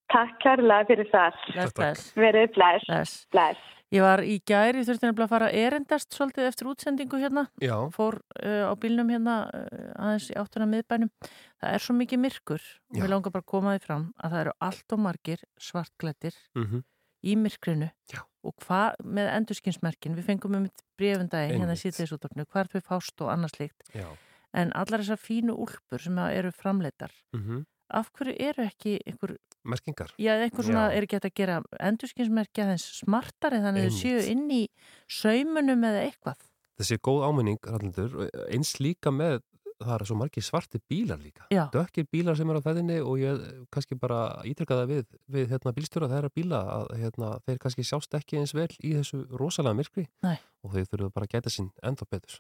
Takk 0.10 0.38
kærlega 0.42 0.88
fyrir 0.90 1.10
það. 1.12 1.42
Bless, 1.54 1.74
bless. 1.78 2.06
Verið 2.18 2.54
bless. 2.56 2.86
Bless. 2.90 3.18
bless. 3.34 3.66
Ég 3.90 4.04
var 4.06 4.22
í 4.22 4.36
gæri, 4.46 4.84
þurfti 4.86 5.08
nefnilega 5.08 5.26
að 5.26 5.32
fara 5.34 5.48
erendast 5.58 6.14
svolítið 6.14 6.46
eftir 6.46 6.68
útsendingu 6.70 7.18
hérna. 7.18 7.48
Já. 7.62 7.74
Fór 7.96 8.20
uh, 8.38 8.70
á 8.70 8.74
bílnum 8.78 9.10
hérna 9.10 9.38
uh, 9.50 9.88
aðeins 9.98 10.28
í 10.30 10.36
áttuna 10.38 10.68
miðbænum. 10.70 11.10
Það 11.58 11.74
er 11.74 11.84
svo 11.86 11.96
mikið 11.98 12.22
myrkur. 12.22 12.62
Já. 12.94 13.00
Við 13.02 13.10
langar 13.10 13.34
bara 13.34 13.42
að 13.46 13.50
koma 13.50 13.74
því 13.76 13.82
fram 13.88 14.06
að 14.22 14.36
það 14.36 14.44
eru 14.44 14.54
allt 14.70 14.96
og 14.98 15.02
margir 15.08 15.44
svartklættir 15.58 16.38
Mhm. 16.56 16.84
í 17.26 17.36
myrkrinu. 17.36 17.90
Já. 18.14 18.22
Og 18.46 18.54
hvað 18.64 19.02
með 19.04 19.32
endurskinsmerkin? 19.40 20.16
Við 20.16 20.30
fengum 20.30 20.56
um 20.56 20.70
brefundagi 20.98 21.50
hérna 21.58 21.74
Einmitt. 21.74 21.82
síðleis 21.82 22.14
útdorfnu, 22.16 22.46
hvert 22.46 22.72
við 22.78 22.86
fást 22.86 23.22
og 23.26 23.34
annars 23.34 23.58
líkt. 23.60 23.90
Já. 23.94 24.06
En 24.54 24.72
allar 24.74 25.04
þessar 25.04 25.20
fínu 25.22 25.54
úlpur 25.58 26.02
sem 26.02 26.18
eru 26.18 26.50
framleitar, 26.52 27.12
Mhm. 27.36 27.66
af 27.92 28.12
hverju 28.14 28.36
eru 28.40 28.64
ekki 28.66 29.00
einhver, 29.06 29.38
Merkingar. 29.66 30.10
já, 30.18 30.34
einhver 30.42 30.64
svona, 30.64 30.90
Já. 30.90 30.98
er 30.98 31.04
ekki 31.04 31.16
hægt 31.20 31.26
að 31.26 31.36
gera 31.36 31.62
endurskinsmerki 31.80 32.62
aðeins 32.64 32.86
smartari 33.04 33.58
þannig 33.62 33.86
að 33.86 33.90
þau 33.90 34.02
séu 34.02 34.28
inn 34.32 34.50
í 34.50 34.68
saumunum 35.08 35.84
eða 35.84 36.04
eitthvað? 36.10 36.36
Þessi 36.80 36.98
góð 37.04 37.26
áminning, 37.28 37.60
Rallindur, 37.68 38.30
eins 38.50 38.78
líka 38.80 39.12
með, 39.12 39.42
það 39.82 39.94
er 40.02 40.06
svo 40.06 40.16
margir 40.20 40.44
svarti 40.44 40.80
bílar 40.90 41.20
líka. 41.20 41.46
Dökkir 41.72 42.08
bílar 42.12 42.36
sem 42.38 42.50
eru 42.50 42.60
á 42.60 42.64
feðinni 42.64 43.00
og 43.04 43.18
ég 43.20 43.68
kannski 43.72 43.98
bara 44.00 44.42
ítrykka 44.46 44.76
það 44.80 44.88
við, 44.88 45.06
við 45.30 45.48
hérna, 45.54 45.74
bílstjóra 45.76 46.10
þeirra 46.10 46.30
bíla 46.36 46.60
að 46.78 46.88
hérna, 47.00 47.40
þeir 47.46 47.60
kannski 47.60 47.84
sjást 47.84 48.14
ekki 48.18 48.40
eins 48.40 48.54
vel 48.54 48.70
í 48.84 48.94
þessu 48.98 49.26
rosalega 49.38 49.76
myrkri 49.76 50.08
Nei. 50.24 50.38
og 50.64 50.72
þeir 50.74 50.86
þurfa 50.88 51.14
bara 51.14 51.26
að 51.28 51.34
gæta 51.38 51.50
sín 51.54 51.72
enda 51.84 52.06
betur. 52.10 52.40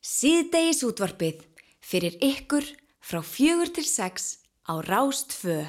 Síðdegis 0.00 0.78
útvarpið 0.80 1.42
fyrir 1.84 2.14
ykkur 2.24 2.64
frá 3.04 3.20
fjögur 3.20 3.68
til 3.76 3.84
sex 3.84 4.40
á 4.64 4.80
Rástfö. 4.80 5.66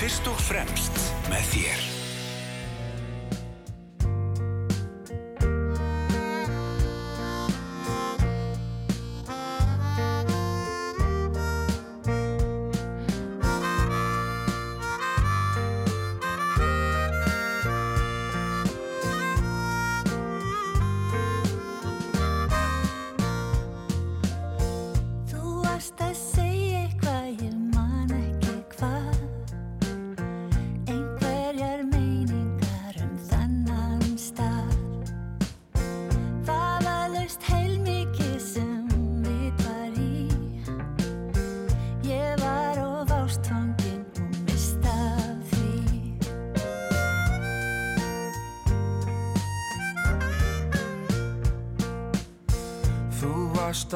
Fyrst 0.00 0.28
og 0.28 0.36
fremst 0.44 1.00
með 1.30 1.48
þér. 1.54 1.89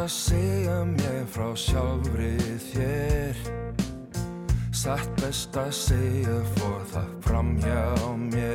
að 0.04 0.10
segja 0.12 0.80
mér 0.84 1.22
frá 1.32 1.46
sjálfri 1.56 2.34
þér. 2.60 3.38
Satt 4.74 5.08
best 5.22 5.56
að 5.56 5.70
segja 5.78 6.40
fór 6.58 6.84
það 6.92 7.14
fram 7.24 7.54
hjá 7.62 7.86
mér. 8.26 8.53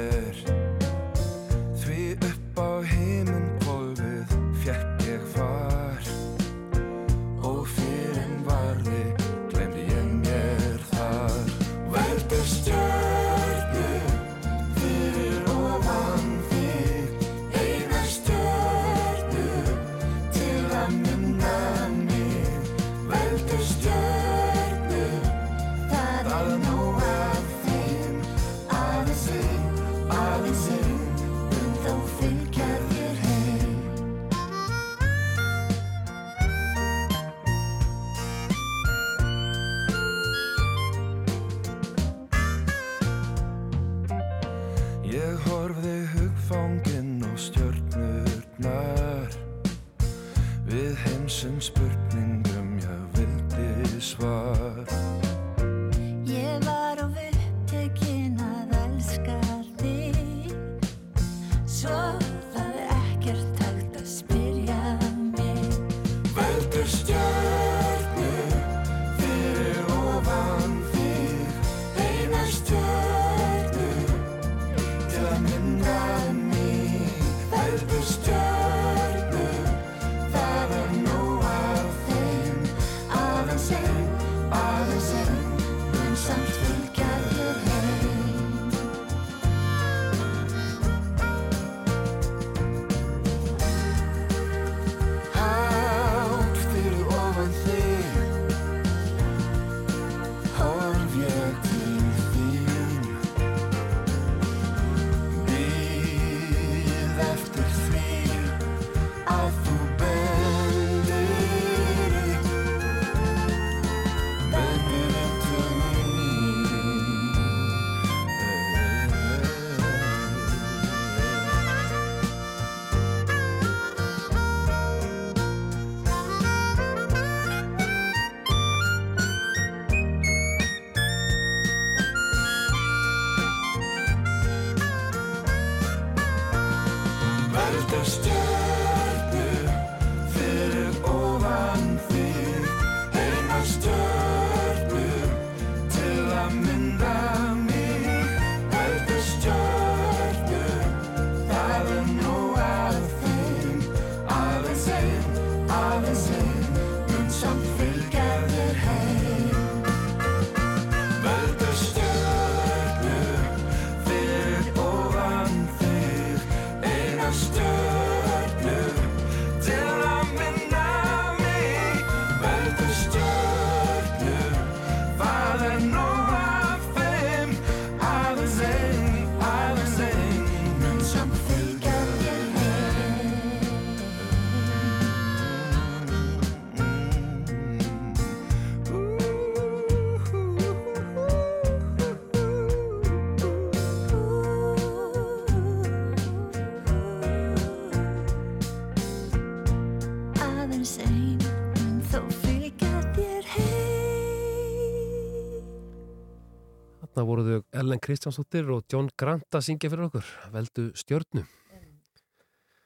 voru 207.30 207.46
þau 207.46 207.62
Ellen 207.82 208.02
Kristjánsdóttir 208.04 208.72
og 208.74 208.84
John 208.92 209.12
Grant 209.20 209.56
að 209.56 209.66
syngja 209.70 209.92
fyrir 209.94 210.10
okkur 210.10 210.34
veldu 210.56 210.90
stjörnu. 210.98 211.46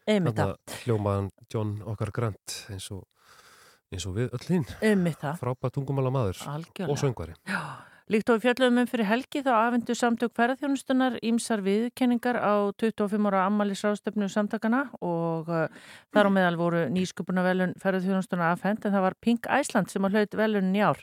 Þannig 0.03 0.43
að 0.43 0.53
hljómaðan 0.83 1.31
John 1.51 1.77
okkar 1.87 2.11
Grant 2.15 2.59
eins 2.73 2.89
og, 2.91 3.05
eins 3.93 4.05
og 4.09 4.19
við 4.19 4.35
öll 4.35 4.45
hinn 4.51 4.67
frábært 5.39 5.77
tungumála 5.77 6.11
maður 6.11 6.43
Algjörlega. 6.57 6.91
og 6.91 6.99
söngvari. 6.99 7.39
Já 7.47 7.92
Líkt 8.13 8.29
við 8.29 8.43
fjöldum 8.43 8.75
um 8.77 8.85
fyrir 8.85 9.07
helgi 9.09 9.39
þá 9.41 9.51
afindu 9.55 9.93
samtök 9.97 10.33
ferðarþjónustunar 10.37 11.15
ímsar 11.25 11.63
viðkenningar 11.65 12.37
á 12.37 12.69
25 12.77 13.29
ára 13.31 13.45
ammali 13.47 13.73
sástöfnu 13.73 14.27
samtakana 14.29 14.83
og 15.01 15.47
uh, 15.49 15.63
þar 16.13 16.27
á 16.29 16.31
meðal 16.35 16.59
voru 16.59 16.81
nýskupuna 16.93 17.41
velun 17.41 17.71
ferðarþjónustunar 17.81 18.51
afhend 18.51 18.85
en 18.85 18.93
það 18.93 19.05
var 19.07 19.15
Pink 19.17 19.47
Æsland 19.49 19.89
sem 19.89 20.05
að 20.05 20.19
hlaut 20.19 20.37
velunin 20.37 20.77
í 20.77 20.83
ár. 20.85 21.01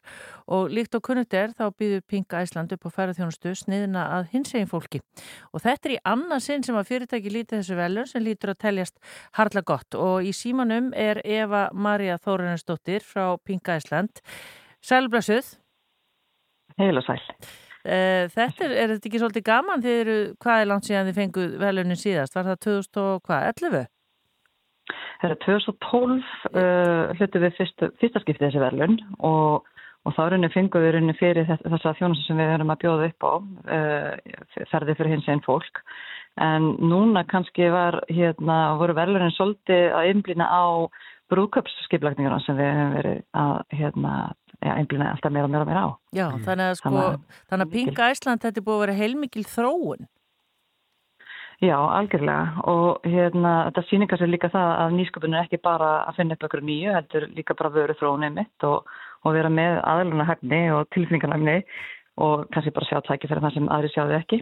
Og 0.55 0.71
líkt 0.71 0.95
og 0.95 1.03
kunnut 1.09 1.35
er 1.35 1.51
þá 1.57 1.65
býður 1.75 2.05
Pink 2.07 2.37
Æsland 2.37 2.77
upp 2.77 2.87
á 2.87 2.95
ferðarþjónustu 3.01 3.57
sniðina 3.59 4.05
að 4.21 4.29
hins 4.37 4.55
egin 4.55 4.71
fólki. 4.71 5.01
Og 5.51 5.65
þetta 5.65 5.91
er 5.91 5.97
í 5.97 6.01
annað 6.13 6.45
sinn 6.47 6.67
sem 6.69 6.79
að 6.79 6.93
fyrirtæki 6.93 7.33
lítið 7.35 7.57
þessu 7.65 7.81
velun 7.81 8.11
sem 8.13 8.23
lítur 8.23 8.53
að 8.55 8.61
teljast 8.69 9.03
harla 9.41 9.65
gott. 9.67 9.99
Og 9.99 10.31
í 10.31 10.31
símanum 10.31 10.93
er 10.95 11.25
Eva 11.25 11.73
Maria 11.75 12.21
Þórunnsdóttir 12.23 13.03
frá 13.03 13.35
Pink 13.43 13.73
Æsland 13.75 14.23
Sælblössuð 14.79 15.57
Heil 16.81 17.01
og 17.01 17.07
sæl. 17.07 17.21
Eh, 17.85 18.27
Þetta 18.33 18.67
er, 18.67 18.75
er 18.75 18.93
þetta 18.95 19.09
ekki 19.09 19.23
svolítið 19.23 19.47
gaman 19.47 19.85
þegar 19.85 20.13
hvað 20.43 20.61
er 20.61 20.69
langt 20.69 20.89
síðan 20.89 21.09
þið 21.09 21.19
fenguð 21.21 21.57
velunin 21.63 22.01
síðast? 22.01 22.37
Var 22.37 22.51
það 22.51 22.63
2011? 22.67 23.89
Það 25.21 25.35
er 25.35 25.41
2012 25.45 26.31
uh, 26.57 27.11
hlutu 27.19 27.43
við 27.43 27.59
fyrstu, 27.59 27.91
fyrsta 28.01 28.23
skiptið 28.23 28.47
þessi 28.47 28.63
velun 28.63 28.97
og, 29.27 29.69
og 30.09 30.17
þá 30.17 30.23
runni 30.33 30.51
fenguð 30.53 30.87
við 30.87 30.95
runni 30.97 31.15
fyrir 31.19 31.49
þess, 31.49 31.67
þessa 31.77 31.93
þjónustu 31.99 32.27
sem 32.27 32.41
við 32.41 32.55
erum 32.55 32.73
að 32.73 32.81
bjóða 32.85 33.11
upp 33.11 33.29
á 33.29 33.33
uh, 33.37 34.65
ferði 34.73 34.97
fyrir 34.99 35.15
hins 35.15 35.29
einn 35.31 35.45
fólk 35.45 35.83
en 36.41 36.75
núna 36.81 37.25
kannski 37.29 37.69
var 37.73 38.01
hérna, 38.09 38.59
voru 38.81 38.97
velunin 38.97 39.35
svolítið 39.37 39.91
að 39.93 40.11
einblýna 40.11 40.49
á 40.49 40.89
brúköpsskiplagninguna 41.31 42.41
sem 42.45 42.59
við 42.59 42.71
hefum 42.71 42.95
verið 42.97 43.21
að 43.39 43.77
hérna, 43.79 44.15
ja, 44.61 44.77
einblýna 44.77 45.11
alltaf 45.15 45.33
meira 45.35 45.49
og 45.49 45.53
meira 45.53 45.65
og 45.65 45.71
meira 45.71 45.83
á. 45.85 45.91
Já, 46.17 46.27
þannig 46.47 46.65
að 46.71 46.79
sko, 46.81 46.95
Þannig 46.95 47.45
þannig 47.53 47.67
að 47.67 47.77
Pink 47.77 48.03
Æsland 48.07 48.47
þetta 48.47 48.61
er 48.61 48.67
búið 48.67 48.79
að 48.79 48.83
vera 48.85 48.99
heilmikil 49.01 49.47
þróun. 49.51 50.09
Já, 51.61 51.77
algjörlega 51.77 52.65
og 52.73 53.05
hérna, 53.05 53.51
þetta 53.69 53.83
sýningar 53.91 54.21
sér 54.21 54.31
líka 54.33 54.49
það 54.49 54.71
að 54.81 54.95
nýsköpun 54.97 55.35
er 55.37 55.45
ekki 55.45 55.59
bara 55.61 55.91
að 56.09 56.17
finna 56.17 56.37
upp 56.39 56.47
okkur 56.49 56.63
nýju, 56.65 56.95
heldur 56.97 57.27
líka 57.37 57.57
bara 57.59 57.73
vöru 57.75 57.97
þróunni 58.01 58.31
mitt 58.33 58.65
og, 58.65 58.89
og 59.29 59.37
vera 59.37 59.51
með 59.53 59.77
aðluna 59.85 60.25
hægni 60.31 60.63
og 60.73 60.89
tilfinningarnægni 60.97 61.59
og 62.25 62.47
kannski 62.55 62.73
bara 62.73 62.89
sjá 62.89 63.03
tæki 63.05 63.29
fyrir 63.29 63.45
það 63.45 63.59
sem 63.59 63.69
aðri 63.77 63.93
sjáðu 63.93 64.17
ekki. 64.23 64.41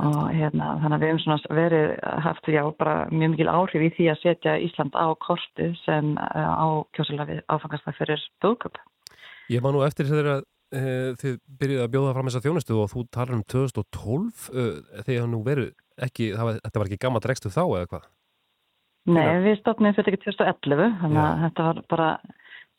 Og 0.00 0.30
hérna, 0.32 0.76
þannig 0.80 0.94
að 0.94 1.02
við 1.02 1.10
hefum 1.10 1.20
svona 1.24 1.56
verið 1.58 1.90
haft 2.24 2.46
já, 2.48 2.62
bara 2.78 2.94
mjög 3.10 3.34
mikil 3.34 3.50
áhrif 3.52 3.82
í 3.84 3.90
því 3.98 4.06
að 4.12 4.22
setja 4.22 4.54
Ísland 4.64 4.94
á 4.96 5.06
korti 5.20 5.66
sem 5.82 6.14
uh, 6.14 6.54
á 6.56 6.66
kjósilega 6.96 7.28
við 7.28 7.42
áfangast 7.52 7.84
það 7.84 7.98
fyrir 7.98 8.24
búköp. 8.40 8.80
Ég 9.50 9.62
man 9.64 9.74
nú 9.74 9.82
eftir 9.82 10.06
þegar 10.06 10.28
að 10.36 10.42
e, 10.70 10.80
þið 11.18 11.38
byrjuði 11.58 11.84
að 11.84 11.92
bjóða 11.94 12.14
fram 12.14 12.28
þessa 12.30 12.42
þjónustu 12.44 12.76
og 12.78 12.90
þú 12.92 13.04
talar 13.10 13.38
um 13.38 13.46
2012 13.50 14.48
e, 14.54 14.66
þegar 15.08 15.30
nú 15.32 15.42
veru 15.46 15.70
ekki, 16.00 16.32
það 16.36 16.48
var, 16.48 16.60
þetta 16.66 16.82
var 16.82 16.90
ekki 16.90 17.04
gamma 17.04 17.22
dregstu 17.24 17.52
þá 17.52 17.62
eða 17.64 17.88
hvað? 17.90 18.10
Nei, 19.10 19.40
við 19.42 19.56
stopnum 19.62 19.96
fyrir 19.96 20.14
ekki 20.14 20.28
2011, 20.28 20.92
þannig 21.00 21.22
að 21.24 21.42
þetta 21.46 21.64
var 21.66 21.78
bara, 21.90 22.08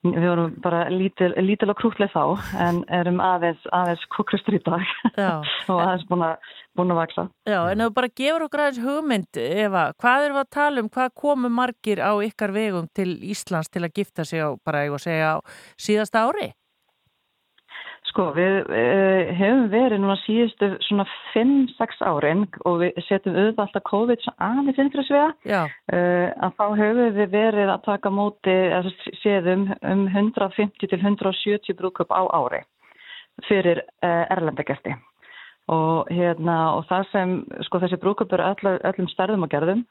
við 0.06 0.28
vorum 0.30 0.54
bara 0.64 0.82
lítil, 0.94 1.32
lítil 1.42 1.72
og 1.74 1.80
krútlega 1.82 2.14
þá 2.14 2.54
en 2.70 2.82
erum 3.02 3.20
aðeins, 3.26 3.66
aðeins 3.76 4.06
kuklustur 4.14 4.56
í 4.56 4.62
dag 4.64 4.86
og 5.72 5.82
aðeins 5.82 6.06
búin 6.08 6.24
að, 6.30 6.54
búin 6.78 6.94
að 6.94 7.02
vaksa. 7.02 7.26
Já, 7.50 7.58
en 7.66 7.84
þú 7.84 7.90
bara 7.98 8.14
gefur 8.22 8.48
okkur 8.48 8.64
aðeins 8.68 8.86
hugmynd, 8.86 9.42
Eva, 9.66 9.84
hvað 10.00 10.28
við 10.28 10.40
að 10.46 10.50
tala 10.56 10.86
um, 10.86 10.94
hvað 10.94 11.12
komu 11.26 11.52
margir 11.52 12.06
á 12.06 12.14
ykkar 12.24 12.56
vegum 12.56 12.88
til 12.96 13.10
Íslands 13.34 13.74
til 13.74 13.84
að 13.84 13.96
gifta 13.98 14.28
sig 14.30 14.46
á, 14.46 14.54
bara 14.64 14.86
ég 14.86 14.96
að 14.96 15.06
segja, 15.10 15.36
á 15.36 15.38
síðasta 15.76 16.28
ári? 16.30 16.52
Sko, 18.12 18.26
við 18.36 18.66
uh, 18.68 19.30
hefum 19.38 19.70
verið 19.72 20.02
núna 20.04 20.18
síðustu 20.26 20.68
svona 20.84 21.06
5-6 21.32 22.02
árin 22.04 22.42
og 22.68 22.82
við 22.82 22.98
setjum 23.08 23.38
auðvitað 23.38 23.62
alltaf 23.64 23.86
COVID 23.88 24.26
aðeins 24.36 24.80
fyrir 24.80 25.08
svega. 25.08 25.62
Uh, 25.88 26.28
að 26.44 26.58
þá 26.58 26.66
hefur 26.82 27.16
við 27.16 27.32
verið 27.32 27.72
að 27.72 27.86
taka 27.86 28.12
móti, 28.12 28.58
eða 28.80 28.92
séðum 29.22 29.64
um 29.94 30.04
150 30.12 30.92
til 30.92 31.00
170 31.00 31.80
brúköp 31.80 32.12
á 32.12 32.22
ári 32.36 32.66
fyrir 33.48 33.80
uh, 34.04 34.26
erlendagesti. 34.36 34.98
Og, 35.72 36.12
hérna, 36.12 36.58
og 36.76 36.84
það 36.90 37.08
sem, 37.14 37.36
sko 37.64 37.80
þessi 37.80 38.02
brúköp 38.02 38.34
eru 38.36 38.50
öll, 38.50 38.78
öllum 38.92 39.08
stærðum 39.14 39.48
og 39.48 39.54
gerðum 39.54 39.86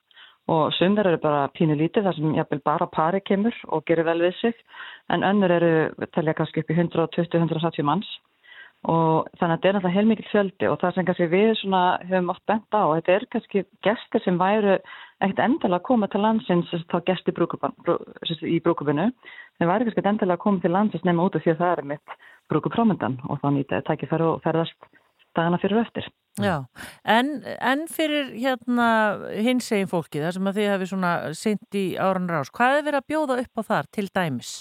og 0.50 0.72
sumir 0.74 1.06
eru 1.06 1.20
bara 1.22 1.50
pínu 1.54 1.76
lítið 1.78 2.08
þar 2.08 2.16
sem 2.16 2.34
jafnvel 2.38 2.62
bara 2.66 2.88
pari 2.90 3.20
kemur 3.22 3.54
og 3.68 3.84
gerir 3.86 4.08
vel 4.08 4.18
við 4.24 4.34
sig 4.40 4.56
en 5.08 5.22
önnur 5.26 5.54
eru, 5.54 5.70
telja 6.14 6.34
kannski 6.34 6.64
upp 6.64 6.72
í 6.72 6.78
120-170 6.78 7.86
manns 7.86 8.10
og 8.90 9.28
þannig 9.36 9.52
að 9.52 9.58
þetta 9.58 9.68
er 9.68 9.74
náttúrulega 9.76 9.96
heilmikið 9.98 10.30
fjöldi 10.30 10.68
og 10.70 10.78
það 10.80 10.94
sem 10.94 11.06
kannski 11.08 11.28
við 11.34 11.50
svona 11.60 11.82
höfum 12.08 12.32
oft 12.32 12.44
bent 12.48 12.72
á, 12.72 12.82
þetta 12.96 13.12
er 13.12 13.26
kannski 13.34 13.64
gestir 13.84 14.24
sem 14.24 14.40
væru 14.40 14.78
ekkert 15.20 15.42
endilega 15.44 15.82
að 15.82 15.88
koma 15.90 16.08
til 16.08 16.22
landsins 16.24 16.72
þá 16.88 16.98
gesti 17.10 17.34
í 17.34 18.60
brúkupinu 18.64 19.10
þeir 19.60 19.70
væri 19.70 19.86
kannski 19.90 20.06
endilega 20.08 20.38
að 20.38 20.44
koma 20.46 20.64
til 20.64 20.72
landsins 20.72 21.04
nema 21.04 21.28
út 21.28 21.36
af 21.36 21.44
því 21.44 21.52
að 21.52 21.60
það 21.60 21.76
er 21.76 21.90
mitt 21.92 22.16
brúkuprómyndan 22.50 23.20
og 23.28 23.42
þá 23.42 23.48
nýta 23.52 23.82
þetta 23.82 24.10
ferð 24.14 24.32
og 24.32 24.42
ferðast 24.46 24.90
dagana 25.36 25.60
fyrir 25.62 25.78
og 25.78 25.86
eftir. 25.86 26.08
Já, 26.38 26.64
en, 27.04 27.40
en 27.58 27.86
fyrir 27.90 28.30
hérna 28.38 28.88
hins 29.34 29.66
egin 29.74 29.90
fólki, 29.90 30.22
þar 30.22 30.36
sem 30.36 30.50
að 30.50 30.60
þið 30.60 30.68
hefði 30.70 30.90
svona 30.92 31.12
seint 31.36 31.76
í 31.76 31.86
áran 31.98 32.30
rás, 32.30 32.52
hvað 32.54 32.76
er 32.78 32.84
verið 32.86 33.00
að 33.00 33.08
bjóða 33.10 33.38
upp 33.42 33.60
á 33.60 33.62
þar 33.70 33.88
til 33.96 34.06
dæmis? 34.14 34.52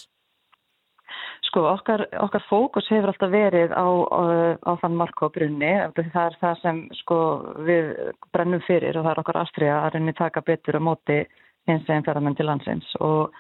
Sko, 1.49 1.63
okkar, 1.69 2.03
okkar 2.21 2.43
fókus 2.49 2.89
hefur 2.91 3.13
alltaf 3.13 3.31
verið 3.33 3.71
á, 3.73 3.85
á, 3.85 4.21
á 4.59 4.71
þann 4.81 4.97
markóbrunni, 4.99 5.71
það 5.97 6.25
er 6.25 6.39
það 6.41 6.57
sem 6.63 6.81
sko, 6.99 7.19
við 7.65 7.93
brennum 8.33 8.65
fyrir 8.67 8.97
og 8.97 9.05
það 9.05 9.13
er 9.13 9.21
okkar 9.23 9.39
astriða 9.43 9.77
að 9.85 9.95
reyni 9.95 10.15
taka 10.17 10.43
betur 10.45 10.77
á 10.77 10.81
móti 10.89 11.21
hins 11.69 11.87
egin 11.87 12.05
ferðarmenn 12.05 12.37
til 12.37 12.49
landsins 12.49 12.91
og 12.99 13.31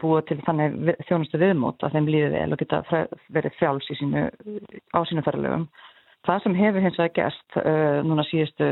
búa 0.00 0.22
til 0.24 0.38
þannig 0.46 0.96
þjónustu 1.08 1.38
viðmót 1.40 1.84
að 1.84 1.98
þeim 1.98 2.08
líði 2.08 2.30
vel 2.32 2.48
og 2.54 2.62
geta 2.62 2.82
verið 3.34 3.58
fjáls 3.60 3.90
sínu, 3.98 4.24
á 4.96 4.98
sínu 5.04 5.24
ferðarlegum. 5.26 5.68
Það 6.26 6.42
sem 6.42 6.56
hefur 6.58 6.82
hins 6.84 6.98
vegar 6.98 7.14
gerst 7.16 7.60
uh, 7.60 8.00
núna 8.06 8.24
síðustu, 8.26 8.66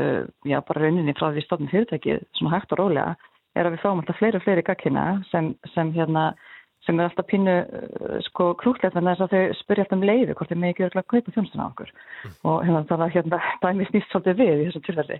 já 0.47 0.59
bara 0.67 0.83
rauninni 0.83 1.15
frá 1.15 1.29
því 1.31 1.45
stofnum 1.45 1.71
fyrirtækið, 1.71 2.25
svona 2.39 2.57
hægt 2.57 2.75
og 2.75 2.81
rólega, 2.81 3.15
er 3.55 3.69
að 3.69 3.77
við 3.77 3.85
fáum 3.85 4.01
alltaf 4.01 4.19
fleiri 4.19 4.39
og 4.39 4.43
fleiri 4.43 4.65
gaggina 4.67 5.05
sem, 5.29 5.53
sem 5.71 5.93
hérna, 5.95 6.25
sem 6.85 6.99
er 6.99 7.07
alltaf 7.07 7.29
pínu 7.31 7.55
uh, 7.63 8.17
sko 8.27 8.51
krútlegt 8.59 8.97
þannig 8.97 9.23
að 9.23 9.33
þau 9.35 9.57
spyrja 9.61 9.85
alltaf 9.85 9.97
um 9.97 10.05
leiði 10.09 10.35
hvort 10.35 10.51
þeir 10.51 10.61
með 10.61 10.73
ekki 10.73 10.87
örgulega 10.89 11.11
kaupa 11.13 11.35
þjónstuna 11.37 11.65
á 11.65 11.71
okkur 11.71 11.95
og 12.51 12.61
hérna 12.67 12.85
þannig 12.91 13.07
að 13.07 13.15
hérna 13.15 13.41
dæmi 13.63 13.89
snýst 13.89 14.11
svolítið 14.11 14.39
við 14.43 14.53
í 14.55 14.67
þessum 14.67 14.85
tilfelli. 14.89 15.19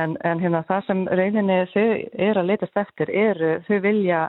En, 0.00 0.18
en 0.26 0.42
hérna 0.42 0.66
það 0.68 0.86
sem 0.90 1.08
rauninni 1.22 1.60
þau 1.74 1.88
er 2.28 2.42
að 2.42 2.50
leitast 2.50 2.84
eftir 2.84 3.14
er 3.14 3.44
þau 3.68 3.76
vilja 3.86 4.28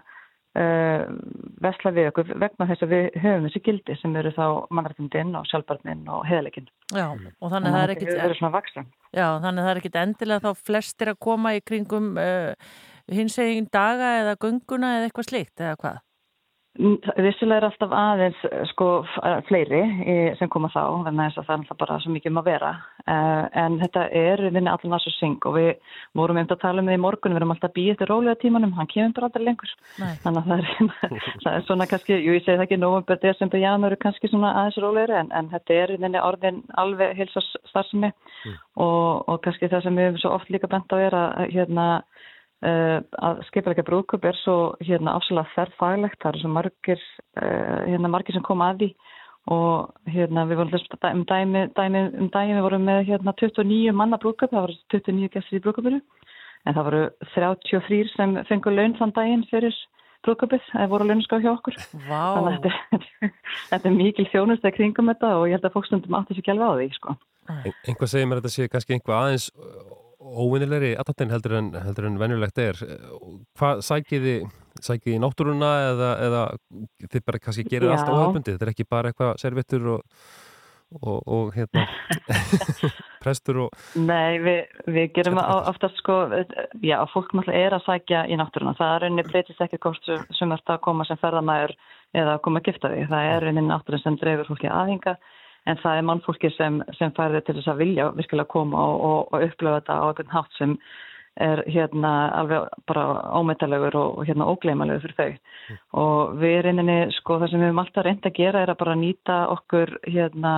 vesla 0.51 1.91
við 1.95 2.09
okkur 2.09 2.31
vegna 2.41 2.65
þess 2.67 2.83
að 2.83 2.91
við 2.91 3.05
höfum 3.23 3.45
þessi 3.45 3.61
gildi 3.63 3.95
sem 4.01 4.15
eru 4.19 4.33
þá 4.35 4.45
mannrættindinn 4.75 5.31
og 5.39 5.45
sjálfbarnin 5.47 6.01
og 6.11 6.25
heðalegin 6.27 6.67
Já, 6.91 7.05
og 7.07 7.53
þannig 7.53 7.69
að 7.69 7.75
það 7.77 7.83
er 7.83 7.93
ekkit 7.95 8.11
Já, 9.15 9.27
þannig 9.39 9.61
að 9.61 9.63
það 9.63 9.71
er 9.71 9.81
ekkit 9.81 9.99
endilega 10.01 10.43
þá 10.43 10.65
flestir 10.67 11.11
að 11.13 11.21
koma 11.23 11.53
í 11.55 11.61
kringum 11.63 12.11
uh, 12.19 12.51
hins 13.15 13.39
eginn 13.39 13.69
daga 13.71 14.11
eða 14.19 14.35
gunguna 14.43 14.97
eða 14.97 15.07
eitthvað 15.07 15.29
slikt 15.29 15.63
eða 15.63 15.77
hvað? 15.79 16.01
Vissilega 16.79 17.57
er 17.59 17.65
alltaf 17.67 17.91
aðeins 17.91 18.43
sko 18.69 18.85
fleiri 19.49 19.81
sem 20.39 20.47
koma 20.51 20.69
þá 20.71 21.03
þannig 21.03 21.25
að 21.25 21.33
það 21.35 21.49
er 21.49 21.57
alltaf 21.57 21.79
bara 21.81 21.97
svo 21.99 22.13
mikið 22.13 22.31
um 22.31 22.39
að 22.39 22.47
vera 22.47 22.69
uh, 23.11 23.43
en 23.59 23.75
þetta 23.81 24.05
er 24.15 24.43
vinni 24.45 24.71
allir 24.71 24.93
náttúrulega 24.93 25.17
syng 25.17 25.35
og 25.49 25.57
við 25.57 25.97
vorum 26.15 26.39
einmitt 26.39 26.53
að 26.55 26.61
tala 26.63 26.79
um 26.79 26.87
því 26.87 26.95
í 26.95 27.01
morgun 27.03 27.35
við 27.35 27.41
erum 27.41 27.51
alltaf 27.57 27.75
býðið 27.75 27.99
til 27.99 28.09
rólega 28.13 28.39
tímanum 28.39 28.71
hann 28.79 28.87
kemur 28.93 29.11
bara 29.17 29.27
aldrei 29.27 29.45
lengur 29.49 29.75
Nei. 29.99 30.15
þannig 30.23 30.39
að 30.39 30.47
það 30.47 30.63
er, 30.63 30.97
það 31.43 31.51
er 31.51 31.67
svona 31.67 31.89
kannski 31.91 32.21
jú 32.21 32.37
ég 32.37 32.47
segi 32.47 32.55
það 32.55 32.65
ekki 32.69 32.79
november, 32.79 33.21
desember, 33.27 33.63
janúar 33.65 33.97
kannski 34.07 34.31
svona 34.31 34.55
aðeins 34.61 34.81
rólegri 34.85 35.19
en, 35.19 35.35
en 35.35 35.51
þetta 35.51 35.79
er 35.83 35.95
vinni 35.97 36.23
orðin 36.23 36.63
alveg 36.79 37.19
heilsast 37.19 37.59
starfsemi 37.73 38.13
mm. 38.13 38.59
og, 38.79 39.27
og 39.27 39.43
kannski 39.43 39.67
það 39.67 39.89
sem 39.89 39.99
við 39.99 40.07
hefum 40.07 40.23
svo 40.23 40.35
oft 40.39 40.55
líka 40.55 40.71
bent 40.71 40.95
á 40.95 40.97
er 41.03 41.19
að 41.19 41.49
hérna 41.51 41.87
að 42.61 43.41
skipilega 43.47 43.85
brúkup 43.85 44.25
er 44.29 44.37
svo 44.43 44.75
hérna 44.85 45.15
afsala 45.17 45.47
þerrfaglegt, 45.55 46.19
það 46.21 46.31
eru 46.31 46.41
svo 46.43 46.51
margir 46.53 46.99
uh, 47.41 47.79
hérna 47.87 48.11
margir 48.13 48.37
sem 48.37 48.45
koma 48.45 48.71
að 48.71 48.83
því. 48.83 48.89
Og 49.51 50.11
hérna 50.13 50.43
við 50.45 50.59
vorum 50.59 50.73
þess 50.75 50.99
um 51.09 51.23
dæmi, 51.25 51.63
dæmi 51.73 52.01
um 52.21 52.27
dæmi 52.29 52.57
við 52.59 52.65
vorum 52.67 52.83
með 52.85 53.07
hérna 53.07 53.33
29 53.39 53.95
manna 53.97 54.19
brúkup, 54.21 54.51
það 54.51 54.67
voru 54.67 54.75
29 54.93 55.31
gæstir 55.33 55.57
í 55.57 55.63
brúkupinu 55.63 56.01
en 56.69 56.75
það 56.75 56.85
voru 56.87 57.01
33 57.33 58.11
sem 58.13 58.37
fengur 58.49 58.75
laun 58.77 58.93
þann 58.99 59.15
daginn 59.15 59.47
fyrir 59.49 59.73
brúkupið, 60.21 60.61
það 60.69 60.91
voru 60.91 61.07
launskáð 61.09 61.45
hjá 61.47 61.51
okkur. 61.55 61.77
Vá. 62.05 62.21
þannig 62.37 62.51
að 62.51 62.67
þetta, 62.67 63.31
þetta 63.71 63.89
er 63.89 63.95
mikil 63.97 64.27
þjónust 64.29 64.67
að 64.69 64.75
kringum 64.77 65.09
þetta 65.09 65.33
og 65.39 65.47
ég 65.49 65.57
held 65.57 65.65
að 65.65 65.75
fólkstundum 65.79 66.17
átti 66.19 66.37
sér 66.37 66.53
alveg 66.53 66.69
á 66.69 66.73
því 66.77 66.87
sko. 66.99 67.15
Einhvað 67.89 68.11
segir 68.13 68.29
mér 68.29 68.37
að 68.37 68.45
þetta 68.45 68.53
sé 68.53 68.69
kannski 68.69 68.95
einhvað 68.95 69.17
aðeins 69.17 69.47
óvinnilegri 70.21 70.93
aðtatinn 71.01 71.31
heldur 71.33 71.55
heldur 71.81 72.07
en 72.11 72.19
venjulegt 72.21 72.61
er. 72.61 72.77
Hvað 73.59 73.81
sækiði 73.87 74.35
sækiði 74.81 75.17
í 75.17 75.21
náttúruna 75.21 75.71
eða, 75.91 76.11
eða 76.27 76.43
þið 77.11 77.25
bara 77.27 77.41
kannski 77.43 77.65
gerir 77.69 77.91
allt 77.91 78.07
óhafbundi? 78.11 78.53
Þetta 78.55 78.67
er 78.67 78.73
ekki 78.75 78.85
bara 78.89 79.11
eitthvað 79.11 79.33
servittur 79.41 79.87
og, 79.97 80.05
og, 81.01 81.17
og 81.27 81.51
hérna 81.57 81.83
prestur 83.23 83.59
og 83.65 83.75
Nei, 83.99 84.39
við, 84.41 84.61
við 84.93 85.11
gerum 85.17 85.37
oftast 85.41 85.99
sko, 86.01 86.21
já, 86.81 86.97
fólk 87.13 87.33
náttúrulega 87.37 87.67
er 87.67 87.75
að 87.77 87.85
sækja 87.89 88.23
í 88.31 88.37
náttúruna. 88.39 88.73
Það 88.79 88.95
er 88.95 89.05
rauninni 89.05 89.27
breytist 89.27 89.61
ekki 89.65 89.81
hvort 89.83 90.01
sem- 90.07 90.25
sem 90.39 90.55
ert 90.55 90.73
að 90.73 90.81
koma 90.87 91.05
sem 91.09 91.19
ferðamæður 91.21 91.75
eða 92.17 92.37
að 92.37 92.41
koma 92.47 92.61
að 92.61 92.69
gifta 92.71 92.93
því. 92.93 93.05
Það 93.11 93.29
er 93.35 93.45
rauninni 93.47 93.67
náttúrulega 93.73 94.05
sem 94.07 94.17
dreifur 94.23 94.49
fólki 94.53 94.71
aðhinga 94.71 95.17
en 95.69 95.79
það 95.83 95.99
er 95.99 96.07
mannfólki 96.09 96.51
sem, 96.55 96.81
sem 96.97 97.13
færði 97.17 97.43
til 97.45 97.57
þess 97.59 97.71
að 97.73 97.81
vilja 97.83 98.09
virkilega 98.17 98.49
koma 98.49 98.81
og, 98.81 99.01
og, 99.07 99.31
og 99.31 99.47
upplifa 99.47 99.79
þetta 99.79 99.97
á 100.01 100.05
einhvern 100.09 100.35
hátt 100.35 100.57
sem 100.57 100.77
er 101.41 101.63
hérna 101.71 102.11
alveg 102.35 102.67
bara 102.89 103.05
ómetallegur 103.39 103.95
og, 103.95 104.17
og 104.19 104.27
hérna 104.27 104.47
ógleimalegur 104.51 105.03
fyrir 105.05 105.17
þau. 105.17 105.75
Og 106.03 106.39
við 106.41 106.57
rauninni, 106.65 106.99
sko, 107.21 107.39
það 107.39 107.53
sem 107.53 107.61
við 107.61 107.69
höfum 107.69 107.83
alltaf 107.85 108.07
reynd 108.07 108.27
að 108.27 108.39
gera 108.39 108.63
er 108.63 108.73
að 108.73 108.81
bara 108.81 108.97
nýta 108.99 109.37
okkur 109.53 109.93
hérna 110.09 110.55